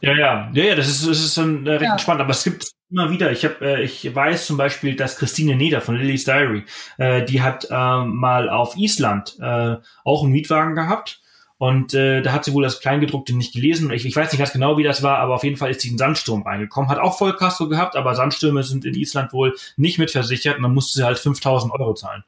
Ja, 0.00 0.14
ja, 0.14 0.50
ja, 0.52 0.64
ja, 0.64 0.74
das 0.76 0.88
ist, 0.88 1.08
das 1.08 1.18
ist 1.18 1.36
dann 1.36 1.66
äh, 1.66 1.72
recht 1.72 1.82
ja. 1.82 1.98
spannend. 1.98 2.22
Aber 2.22 2.30
es 2.30 2.44
gibt 2.44 2.70
immer 2.90 3.10
wieder. 3.10 3.30
Ich 3.32 3.44
habe, 3.44 3.56
äh, 3.60 3.82
ich 3.82 4.14
weiß 4.14 4.46
zum 4.46 4.56
Beispiel, 4.56 4.96
dass 4.96 5.16
Christine 5.16 5.56
Neder 5.56 5.80
von 5.80 5.96
Lily's 5.96 6.24
Diary, 6.24 6.64
äh, 6.96 7.24
die 7.24 7.42
hat 7.42 7.68
äh, 7.70 8.04
mal 8.04 8.48
auf 8.48 8.76
Island 8.76 9.36
äh, 9.40 9.76
auch 10.04 10.22
einen 10.22 10.32
Mietwagen 10.32 10.74
gehabt. 10.74 11.20
Und 11.58 11.92
äh, 11.92 12.22
da 12.22 12.32
hat 12.32 12.44
sie 12.44 12.52
wohl 12.52 12.62
das 12.62 12.80
Kleingedruckte 12.80 13.36
nicht 13.36 13.52
gelesen. 13.52 13.90
Ich, 13.90 14.06
ich 14.06 14.14
weiß 14.14 14.30
nicht 14.30 14.38
ganz 14.38 14.52
genau, 14.52 14.78
wie 14.78 14.84
das 14.84 15.02
war, 15.02 15.18
aber 15.18 15.34
auf 15.34 15.42
jeden 15.42 15.56
Fall 15.56 15.72
ist 15.72 15.80
sie 15.80 15.88
in 15.88 15.98
Sandsturm 15.98 16.42
reingekommen. 16.42 16.88
Hat 16.88 16.98
auch 16.98 17.18
Vollkasko 17.18 17.68
gehabt, 17.68 17.96
aber 17.96 18.14
Sandstürme 18.14 18.62
sind 18.62 18.84
in 18.84 18.94
Island 18.94 19.32
wohl 19.32 19.56
nicht 19.76 19.98
mitversichert. 19.98 20.60
Man 20.60 20.72
musste 20.72 21.04
halt 21.04 21.18
5000 21.18 21.72
Euro 21.72 21.94
zahlen. 21.94 22.22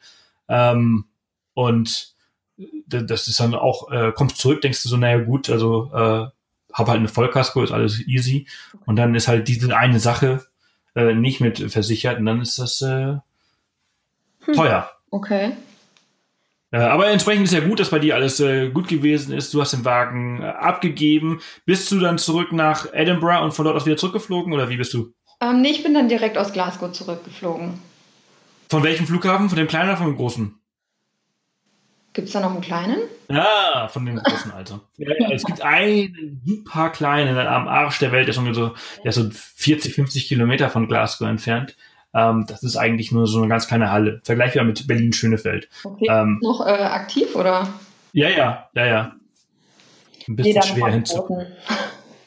Ähm, 0.49 1.05
und 1.55 2.17
das 2.87 3.29
ist 3.29 3.39
dann 3.39 3.55
auch, 3.55 3.91
äh, 3.93 4.11
kommst 4.13 4.39
zurück, 4.39 4.63
denkst 4.63 4.83
du 4.83 4.89
so, 4.89 4.97
naja 4.97 5.19
gut, 5.19 5.49
also 5.49 5.91
äh, 5.95 6.27
hab 6.73 6.89
halt 6.89 6.99
eine 6.99 7.09
Vollkasko, 7.09 7.63
ist 7.63 7.71
alles 7.73 8.07
easy. 8.09 8.49
Und 8.85 8.97
dann 8.97 9.15
ist 9.15 9.29
halt 9.29 9.47
diese 9.47 9.77
eine 9.77 10.01
Sache, 10.01 10.45
äh, 11.09 11.15
nicht 11.15 11.41
mit 11.41 11.59
versichert 11.73 12.19
und 12.19 12.27
dann 12.27 12.41
ist 12.41 12.59
das 12.59 12.83
äh, 12.83 13.17
hm. 14.45 14.55
teuer. 14.55 14.91
Okay. 15.11 15.53
Äh, 16.73 16.79
aber 16.79 17.09
entsprechend 17.09 17.45
ist 17.45 17.53
ja 17.53 17.61
gut, 17.61 17.81
dass 17.81 17.91
bei 17.91 17.99
dir 17.99 18.15
alles 18.15 18.39
äh, 18.41 18.71
gut 18.71 18.89
gewesen 18.89 19.33
ist. 19.35 19.53
Du 19.53 19.61
hast 19.61 19.73
den 19.73 19.85
Wagen 19.85 20.41
äh, 20.43 20.47
abgegeben. 20.47 21.41
Bist 21.65 21.91
du 21.91 21.99
dann 21.99 22.19
zurück 22.19 22.53
nach 22.53 22.87
Edinburgh 22.93 23.43
und 23.43 23.53
von 23.53 23.65
dort 23.65 23.77
aus 23.77 23.87
wieder 23.87 23.97
zurückgeflogen 23.97 24.53
oder 24.53 24.69
wie 24.69 24.77
bist 24.77 24.95
du? 24.95 25.13
Ähm, 25.41 25.63
nee, 25.63 25.71
ich 25.71 25.83
bin 25.83 25.95
dann 25.95 26.09
direkt 26.09 26.39
aus 26.39 26.53
Glasgow 26.53 26.93
zurückgeflogen. 26.93 27.81
Von 28.69 28.85
welchem 28.85 29.07
Flughafen? 29.07 29.49
Von 29.49 29.59
dem 29.59 29.67
kleinen 29.67 29.89
oder 29.89 29.99
von 29.99 30.07
dem 30.07 30.17
großen? 30.17 30.60
Gibt 32.13 32.27
es 32.27 32.33
da 32.33 32.41
noch 32.41 32.51
einen 32.51 32.61
kleinen? 32.61 32.99
Ja, 33.29 33.89
von 33.89 34.05
dem 34.05 34.17
großen 34.17 34.51
Alter. 34.51 34.81
ja, 34.97 35.31
es 35.31 35.45
gibt 35.45 35.63
einen 35.63 36.43
super 36.45 36.91
kleinen 36.91 37.39
am 37.39 37.69
Arsch 37.69 38.01
der 38.01 38.11
Welt, 38.11 38.27
der 38.27 38.35
ist, 38.35 38.57
so, 38.57 38.75
der 39.05 39.09
ist 39.11 39.15
so 39.15 39.31
40, 39.31 39.95
50 39.95 40.27
Kilometer 40.27 40.71
von 40.71 40.89
Glasgow 40.89 41.29
entfernt. 41.29 41.77
Ähm, 42.13 42.47
das 42.49 42.65
ist 42.65 42.77
eigentlich 42.77 43.13
nur 43.13 43.29
so 43.29 43.39
eine 43.39 43.49
ganz 43.49 43.69
kleine 43.69 43.93
Halle. 43.93 44.21
Vergleichbar 44.25 44.65
mit 44.65 44.87
Berlin-Schönefeld. 44.89 45.69
Okay. 45.85 46.09
Ähm, 46.11 46.41
noch 46.43 46.67
äh, 46.67 46.71
aktiv, 46.71 47.37
oder? 47.37 47.69
Ja, 48.13 48.29
ja, 48.29 48.69
ja, 48.75 48.87
ja. 48.87 49.13
Ein 50.27 50.37
bisschen 50.37 50.63
schwer 50.63 50.89
hinzukommen. 50.89 51.47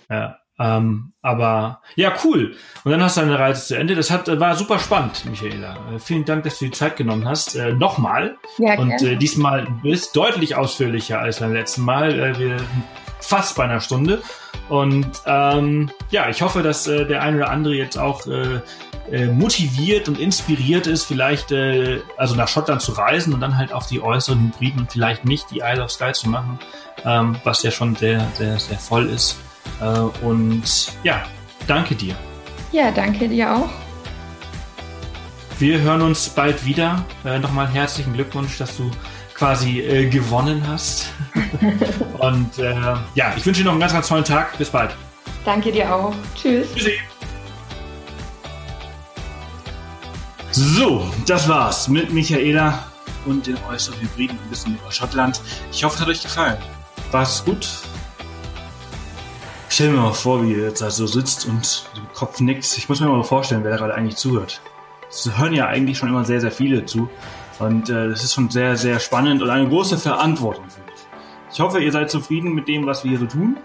Ja. 0.10 0.40
Ähm, 0.60 1.14
aber 1.22 1.82
ja, 1.96 2.14
cool. 2.24 2.56
Und 2.84 2.92
dann 2.92 3.02
hast 3.02 3.18
du 3.18 3.22
deine 3.22 3.40
Reise 3.40 3.66
zu 3.66 3.78
Ende. 3.78 3.96
Das 3.96 4.12
hat, 4.12 4.28
war 4.40 4.56
super 4.56 4.78
spannend, 4.78 5.26
Michaela. 5.26 5.78
Äh, 5.94 6.00
vielen 6.00 6.26
Dank, 6.26 6.44
dass 6.44 6.60
du 6.60 6.66
die 6.66 6.72
Zeit 6.72 6.96
genommen 6.96 7.28
hast. 7.28 7.56
Äh, 7.56 7.74
Nochmal. 7.74 8.38
Ja, 8.58 8.78
Und 8.78 9.02
äh, 9.02 9.16
diesmal 9.16 9.68
bist 9.82 10.16
deutlich 10.16 10.56
ausführlicher 10.56 11.20
als 11.20 11.40
beim 11.40 11.54
letzten 11.54 11.82
Mal. 11.82 12.20
Äh, 12.20 12.40
wir 12.40 12.58
fast 13.20 13.56
bei 13.56 13.64
einer 13.64 13.80
Stunde. 13.80 14.22
Und 14.70 15.08
ähm, 15.26 15.92
ja, 16.10 16.30
ich 16.30 16.42
hoffe, 16.42 16.62
dass 16.62 16.88
äh, 16.88 17.06
der 17.06 17.22
eine 17.22 17.38
oder 17.38 17.50
andere 17.50 17.74
jetzt 17.74 17.98
auch 17.98 18.28
äh, 18.28 18.62
äh, 19.12 19.26
motiviert 19.28 20.08
und 20.08 20.20
inspiriert 20.20 20.88
ist, 20.88 21.06
vielleicht 21.06 21.52
äh, 21.52 22.02
also 22.18 22.36
nach 22.36 22.48
Schottland 22.48 22.82
zu 22.82 22.94
reisen 22.94 23.34
und 23.34 23.42
dann 23.42 23.58
halt 23.58 23.74
auch 23.74 23.86
die 23.86 24.02
äußeren 24.02 24.40
Hybriden 24.40 24.82
und 24.82 24.92
vielleicht 24.92 25.26
nicht 25.26 25.52
die 25.52 25.60
Isle 25.60 25.84
of 25.84 25.92
Skye 25.92 26.14
zu 26.14 26.30
machen, 26.30 26.60
ähm, 27.04 27.36
was 27.44 27.64
ja 27.64 27.72
schon 27.72 27.96
sehr, 27.96 28.26
sehr, 28.36 28.60
sehr 28.60 28.78
voll 28.78 29.08
ist. 29.08 29.38
Äh, 29.82 29.86
und 30.26 30.64
ja, 31.04 31.24
danke 31.68 31.96
dir. 31.96 32.16
Ja, 32.72 32.92
danke 32.92 33.28
dir 33.28 33.56
auch. 33.56 33.70
Wir 35.60 35.80
hören 35.80 36.02
uns 36.02 36.30
bald 36.30 36.66
wieder. 36.66 37.06
Äh, 37.24 37.40
Nochmal 37.40 37.68
herzlichen 37.68 38.14
Glückwunsch, 38.14 38.58
dass 38.58 38.78
du 38.78 38.90
quasi 39.36 39.82
äh, 39.82 40.10
gewonnen 40.10 40.64
hast. 40.68 41.08
und 42.20 42.58
äh, 42.60 42.76
ja, 43.16 43.34
ich 43.36 43.46
wünsche 43.46 43.62
dir 43.62 43.66
noch 43.66 43.72
einen 43.74 43.82
ganz, 43.82 43.94
ganz 43.94 44.08
tollen 44.08 44.24
Tag. 44.24 44.58
Bis 44.58 44.70
bald. 44.70 44.96
Danke 45.46 45.72
dir 45.72 45.94
auch. 45.94 46.14
Tschüss. 46.36 46.74
Tschüssi. 46.74 46.94
So, 50.52 51.12
das 51.26 51.48
war's 51.50 51.88
mit 51.88 52.14
Michaela 52.14 52.86
und 53.26 53.48
den 53.48 53.58
äußeren 53.70 54.00
Hybriden 54.00 54.38
ein 54.38 54.50
bisschen 54.50 54.76
über 54.76 54.92
Schottland. 54.92 55.42
Ich 55.72 55.84
hoffe, 55.84 55.96
es 55.96 56.02
hat 56.02 56.08
euch 56.08 56.22
gefallen. 56.22 56.58
War 57.12 57.24
es 57.24 57.44
gut? 57.44 57.68
Stell 59.74 59.90
mir 59.90 60.02
mal 60.02 60.14
vor, 60.14 60.44
wie 60.44 60.52
ihr 60.52 60.68
jetzt 60.68 60.80
so 60.80 61.08
sitzt 61.08 61.48
und 61.48 61.90
im 61.96 62.14
Kopf 62.14 62.40
nickt. 62.40 62.78
Ich 62.78 62.90
muss 62.90 63.00
mir 63.00 63.08
mal 63.08 63.24
vorstellen, 63.24 63.64
wer 63.64 63.72
da 63.72 63.78
gerade 63.78 63.96
eigentlich 63.96 64.18
zuhört. 64.18 64.62
Es 65.10 65.30
hören 65.36 65.54
ja 65.54 65.68
eigentlich 65.68 65.98
schon 65.98 66.10
immer 66.10 66.24
sehr, 66.24 66.42
sehr 66.42 66.52
viele 66.52 66.86
zu. 66.86 67.10
Und 67.58 67.90
äh, 67.90 68.10
das 68.10 68.24
ist 68.24 68.36
schon 68.36 68.50
sehr, 68.52 68.78
sehr 68.78 69.00
spannend 69.00 69.42
und 69.42 69.50
eine 69.50 69.68
große 69.68 69.98
Verantwortung 69.98 70.66
für 70.70 70.82
mich. 70.82 71.02
Ich 71.52 71.60
hoffe, 71.60 71.80
ihr 71.80 71.92
seid 71.92 72.12
zufrieden 72.12 72.54
mit 72.54 72.68
dem, 72.68 72.86
was 72.86 73.04
wir 73.04 73.12
hier 73.12 73.20
so 73.20 73.26
tun. 73.26 73.58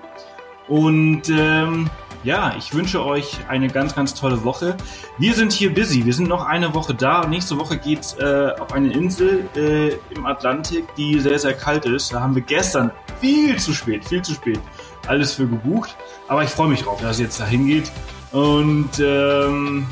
Und 0.66 1.28
ähm, 1.28 1.90
ja, 2.24 2.54
ich 2.56 2.72
wünsche 2.72 3.04
euch 3.04 3.38
eine 3.48 3.68
ganz, 3.68 3.94
ganz 3.94 4.14
tolle 4.14 4.44
Woche. 4.44 4.76
Wir 5.18 5.34
sind 5.34 5.52
hier 5.52 5.74
busy. 5.74 6.06
Wir 6.06 6.14
sind 6.14 6.28
noch 6.28 6.44
eine 6.44 6.74
Woche 6.74 6.94
da. 6.94 7.26
Nächste 7.26 7.58
Woche 7.58 7.76
geht's 7.76 8.14
äh, 8.14 8.52
auf 8.58 8.72
eine 8.72 8.92
Insel 8.92 9.48
äh, 9.56 9.90
im 10.14 10.24
Atlantik, 10.24 10.84
die 10.96 11.20
sehr, 11.20 11.38
sehr 11.38 11.54
kalt 11.54 11.84
ist. 11.84 12.12
Da 12.14 12.20
haben 12.20 12.34
wir 12.34 12.42
gestern 12.42 12.92
viel 13.20 13.56
zu 13.56 13.74
spät, 13.74 14.04
viel 14.06 14.22
zu 14.22 14.32
spät 14.32 14.60
alles 15.08 15.32
für 15.34 15.46
gebucht. 15.46 15.96
Aber 16.28 16.42
ich 16.44 16.50
freue 16.50 16.68
mich 16.68 16.82
drauf, 16.82 17.00
dass 17.00 17.12
es 17.12 17.20
jetzt 17.20 17.40
dahin 17.40 17.66
geht. 17.66 17.90
Und 18.32 18.90
ähm, 18.98 19.86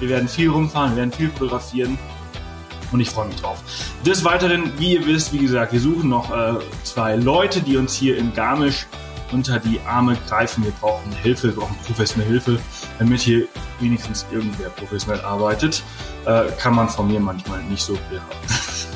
wir 0.00 0.08
werden 0.08 0.28
viel 0.28 0.50
rumfahren, 0.50 0.92
wir 0.92 0.98
werden 0.98 1.12
viel 1.12 1.30
fotografieren. 1.30 1.98
Und 2.90 3.00
ich 3.00 3.10
freue 3.10 3.26
mich 3.26 3.36
drauf. 3.36 3.58
Des 4.04 4.24
Weiteren, 4.24 4.72
wie 4.78 4.94
ihr 4.94 5.06
wisst, 5.06 5.32
wie 5.32 5.38
gesagt, 5.38 5.72
wir 5.72 5.80
suchen 5.80 6.08
noch 6.08 6.30
äh, 6.34 6.54
zwei 6.84 7.16
Leute, 7.16 7.60
die 7.60 7.76
uns 7.76 7.94
hier 7.94 8.16
in 8.16 8.32
Garmisch 8.32 8.86
unter 9.30 9.58
die 9.58 9.78
Arme 9.86 10.16
greifen. 10.26 10.64
Wir 10.64 10.72
brauchen 10.72 11.12
Hilfe, 11.22 11.48
wir 11.48 11.56
brauchen 11.56 11.76
professionelle 11.84 12.30
Hilfe, 12.30 12.58
damit 12.98 13.20
hier 13.20 13.46
wenigstens 13.78 14.26
irgendwer 14.32 14.70
professionell 14.70 15.20
arbeitet. 15.20 15.82
Äh, 16.24 16.44
kann 16.58 16.74
man 16.74 16.88
von 16.88 17.08
mir 17.08 17.20
manchmal 17.20 17.62
nicht 17.64 17.82
so 17.82 17.94
viel 18.08 18.20
haben. 18.20 18.38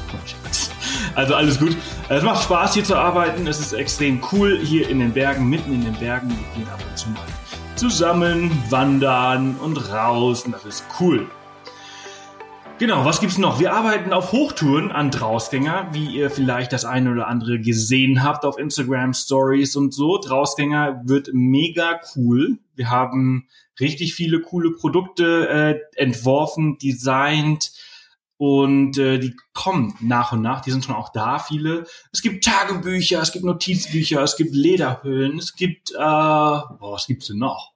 Also 1.14 1.34
alles 1.34 1.58
gut. 1.58 1.76
Es 2.14 2.22
macht 2.22 2.42
Spaß 2.42 2.74
hier 2.74 2.84
zu 2.84 2.94
arbeiten. 2.94 3.46
Es 3.46 3.58
ist 3.58 3.72
extrem 3.72 4.22
cool 4.32 4.58
hier 4.62 4.86
in 4.86 4.98
den 4.98 5.14
Bergen, 5.14 5.48
mitten 5.48 5.72
in 5.72 5.80
den 5.82 5.94
Bergen. 5.94 6.28
Wir 6.28 6.62
gehen 6.62 6.70
ab 6.70 6.84
und 6.86 6.98
zu 6.98 7.08
mal 7.08 7.22
zusammen, 7.74 8.50
wandern 8.68 9.56
und 9.56 9.90
raus. 9.90 10.44
Und 10.44 10.52
das 10.52 10.66
ist 10.66 10.84
cool. 11.00 11.26
Genau, 12.78 13.06
was 13.06 13.18
gibt's 13.18 13.38
noch? 13.38 13.60
Wir 13.60 13.72
arbeiten 13.72 14.12
auf 14.12 14.32
Hochtouren 14.32 14.92
an 14.92 15.10
Drausgänger, 15.10 15.88
wie 15.92 16.14
ihr 16.14 16.28
vielleicht 16.28 16.74
das 16.74 16.84
eine 16.84 17.12
oder 17.12 17.28
andere 17.28 17.58
gesehen 17.60 18.22
habt 18.22 18.44
auf 18.44 18.58
Instagram 18.58 19.14
Stories 19.14 19.74
und 19.74 19.94
so. 19.94 20.18
Drausgänger 20.18 21.00
wird 21.06 21.30
mega 21.32 21.98
cool. 22.14 22.58
Wir 22.74 22.90
haben 22.90 23.48
richtig 23.80 24.12
viele 24.12 24.42
coole 24.42 24.72
Produkte 24.72 25.48
äh, 25.48 25.80
entworfen, 25.96 26.76
designt 26.76 27.72
und 28.42 28.98
äh, 28.98 29.20
die 29.20 29.36
kommen 29.52 29.94
nach 30.00 30.32
und 30.32 30.42
nach. 30.42 30.62
Die 30.62 30.72
sind 30.72 30.84
schon 30.84 30.96
auch 30.96 31.10
da, 31.10 31.38
viele. 31.38 31.86
Es 32.10 32.22
gibt 32.22 32.42
Tagebücher, 32.42 33.22
es 33.22 33.30
gibt 33.30 33.44
Notizbücher, 33.44 34.20
es 34.20 34.34
gibt 34.36 34.52
Lederhüllen, 34.52 35.38
es 35.38 35.54
gibt, 35.54 35.92
äh, 35.92 35.94
boah, 35.94 36.76
was 36.80 37.06
gibt's 37.06 37.28
denn 37.28 37.38
noch? 37.38 37.70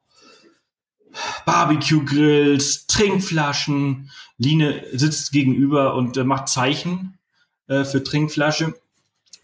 Barbecue-Grills, 1.45 2.89
Trinkflaschen. 2.89 4.11
Line 4.39 4.83
sitzt 4.93 5.31
gegenüber 5.31 5.95
und 5.95 6.17
äh, 6.17 6.25
macht 6.25 6.49
Zeichen 6.49 7.17
äh, 7.69 7.85
für 7.85 8.03
Trinkflasche. 8.03 8.75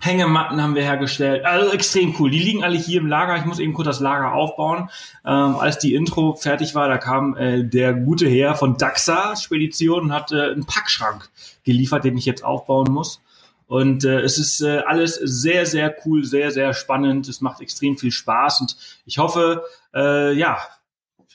Hängematten 0.04 0.60
haben 0.60 0.74
wir 0.74 0.82
hergestellt. 0.82 1.44
Also 1.44 1.72
extrem 1.72 2.16
cool. 2.18 2.28
Die 2.28 2.40
liegen 2.40 2.64
alle 2.64 2.76
hier 2.76 3.00
im 3.00 3.06
Lager. 3.06 3.36
Ich 3.36 3.44
muss 3.44 3.60
eben 3.60 3.72
kurz 3.72 3.86
das 3.86 4.00
Lager 4.00 4.32
aufbauen. 4.32 4.90
Ähm, 5.24 5.54
als 5.54 5.78
die 5.78 5.94
Intro 5.94 6.34
fertig 6.34 6.74
war, 6.74 6.88
da 6.88 6.98
kam 6.98 7.36
äh, 7.36 7.62
der 7.62 7.94
gute 7.94 8.28
Herr 8.28 8.56
von 8.56 8.76
Daxa 8.76 9.36
Spedition 9.36 10.06
und 10.06 10.12
hat 10.12 10.32
äh, 10.32 10.50
einen 10.50 10.66
Packschrank 10.66 11.30
geliefert, 11.62 12.02
den 12.02 12.16
ich 12.16 12.26
jetzt 12.26 12.42
aufbauen 12.42 12.90
muss. 12.90 13.20
Und 13.68 14.04
äh, 14.04 14.22
es 14.22 14.38
ist 14.38 14.60
äh, 14.60 14.80
alles 14.80 15.14
sehr, 15.14 15.66
sehr 15.66 15.94
cool, 16.04 16.24
sehr, 16.24 16.50
sehr 16.50 16.74
spannend. 16.74 17.28
Es 17.28 17.40
macht 17.40 17.60
extrem 17.60 17.96
viel 17.96 18.10
Spaß 18.10 18.60
und 18.60 18.76
ich 19.06 19.18
hoffe, 19.18 19.62
äh, 19.94 20.32
ja, 20.34 20.58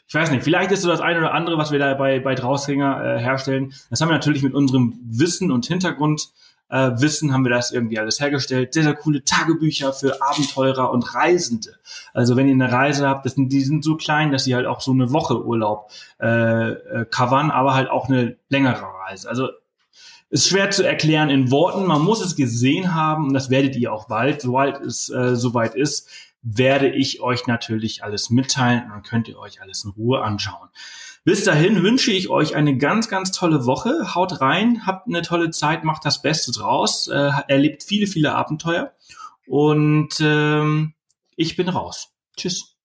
ich 0.10 0.14
weiß 0.14 0.30
nicht, 0.32 0.44
vielleicht 0.44 0.72
ist 0.72 0.82
so 0.82 0.90
das 0.90 1.00
eine 1.00 1.20
oder 1.20 1.34
andere, 1.34 1.58
was 1.58 1.72
wir 1.72 1.80
da 1.80 1.94
bei, 1.94 2.20
bei 2.20 2.36
Drausgänger 2.36 3.16
äh, 3.16 3.20
herstellen. 3.20 3.74
Das 3.90 4.02
haben 4.02 4.10
wir 4.10 4.16
natürlich 4.16 4.44
mit 4.44 4.54
unserem 4.54 5.00
Wissen 5.06 5.52
und 5.52 5.66
Hintergrund 5.66 6.32
äh, 6.70 6.92
Wissen 6.96 7.34
haben 7.34 7.46
wir 7.46 7.52
das 7.52 7.72
irgendwie 7.72 8.00
alles 8.00 8.20
hergestellt. 8.20 8.74
Sehr, 8.74 8.84
sehr 8.84 8.96
coole 8.96 9.24
Tagebücher 9.24 9.94
für 9.94 10.22
Abenteurer 10.22 10.92
und 10.92 11.16
Reisende. 11.16 11.76
Also 12.14 12.36
wenn 12.36 12.48
ihr 12.48 12.54
eine 12.54 12.72
Reise 12.72 13.08
habt, 13.08 13.26
das 13.26 13.36
sind, 13.36 13.52
die 13.52 13.62
sind 13.62 13.84
so 13.84 13.96
klein, 13.96 14.32
dass 14.32 14.44
sie 14.44 14.56
halt 14.56 14.66
auch 14.66 14.82
so 14.82 14.92
eine 14.92 15.12
Woche 15.12 15.44
Urlaub 15.44 15.92
äh, 16.20 16.70
äh, 16.72 17.06
covern, 17.06 17.52
aber 17.52 17.74
halt 17.74 17.90
auch 17.90 18.10
eine 18.10 18.38
längere 18.50 18.86
Reise. 19.08 19.30
Also 19.30 19.50
ist 20.30 20.50
schwer 20.50 20.72
zu 20.72 20.84
erklären 20.84 21.30
in 21.30 21.52
Worten. 21.52 21.86
Man 21.86 22.02
muss 22.02 22.24
es 22.24 22.36
gesehen 22.36 22.94
haben 22.94 23.28
und 23.28 23.34
das 23.34 23.50
werdet 23.50 23.78
ihr 23.78 23.94
auch 23.94 24.08
bald, 24.08 24.42
sobald 24.42 24.82
es 24.82 25.10
äh, 25.10 25.36
soweit 25.36 25.76
ist 25.76 26.10
werde 26.50 26.90
ich 26.90 27.22
euch 27.22 27.48
natürlich 27.48 28.04
alles 28.04 28.30
mitteilen 28.30 28.84
und 28.84 28.90
dann 28.92 29.04
könnt 29.04 29.28
ihr 29.28 29.38
euch 29.38 29.62
alles 29.62 29.84
in 29.84 29.92
Ruhe 29.92 30.22
anschauen. 30.22 30.70
Bis 31.28 31.44
dahin 31.44 31.84
wünsche 31.84 32.14
ich 32.14 32.30
euch 32.30 32.56
eine 32.56 32.78
ganz, 32.78 33.10
ganz 33.10 33.34
tolle 33.34 33.66
Woche. 33.66 34.16
Haut 34.16 34.40
rein, 34.40 34.86
habt 34.86 35.08
eine 35.08 35.24
tolle 35.24 35.50
Zeit, 35.50 35.84
macht 35.84 36.06
das 36.06 36.22
Beste 36.22 36.54
draus, 36.54 37.10
äh, 37.10 37.32
erlebt 37.50 37.84
viele, 37.84 38.08
viele 38.08 38.34
Abenteuer 38.34 38.94
und 39.46 40.22
ähm, 40.22 40.94
ich 41.36 41.58
bin 41.58 41.68
raus. 41.68 42.14
Tschüss. 42.38 42.77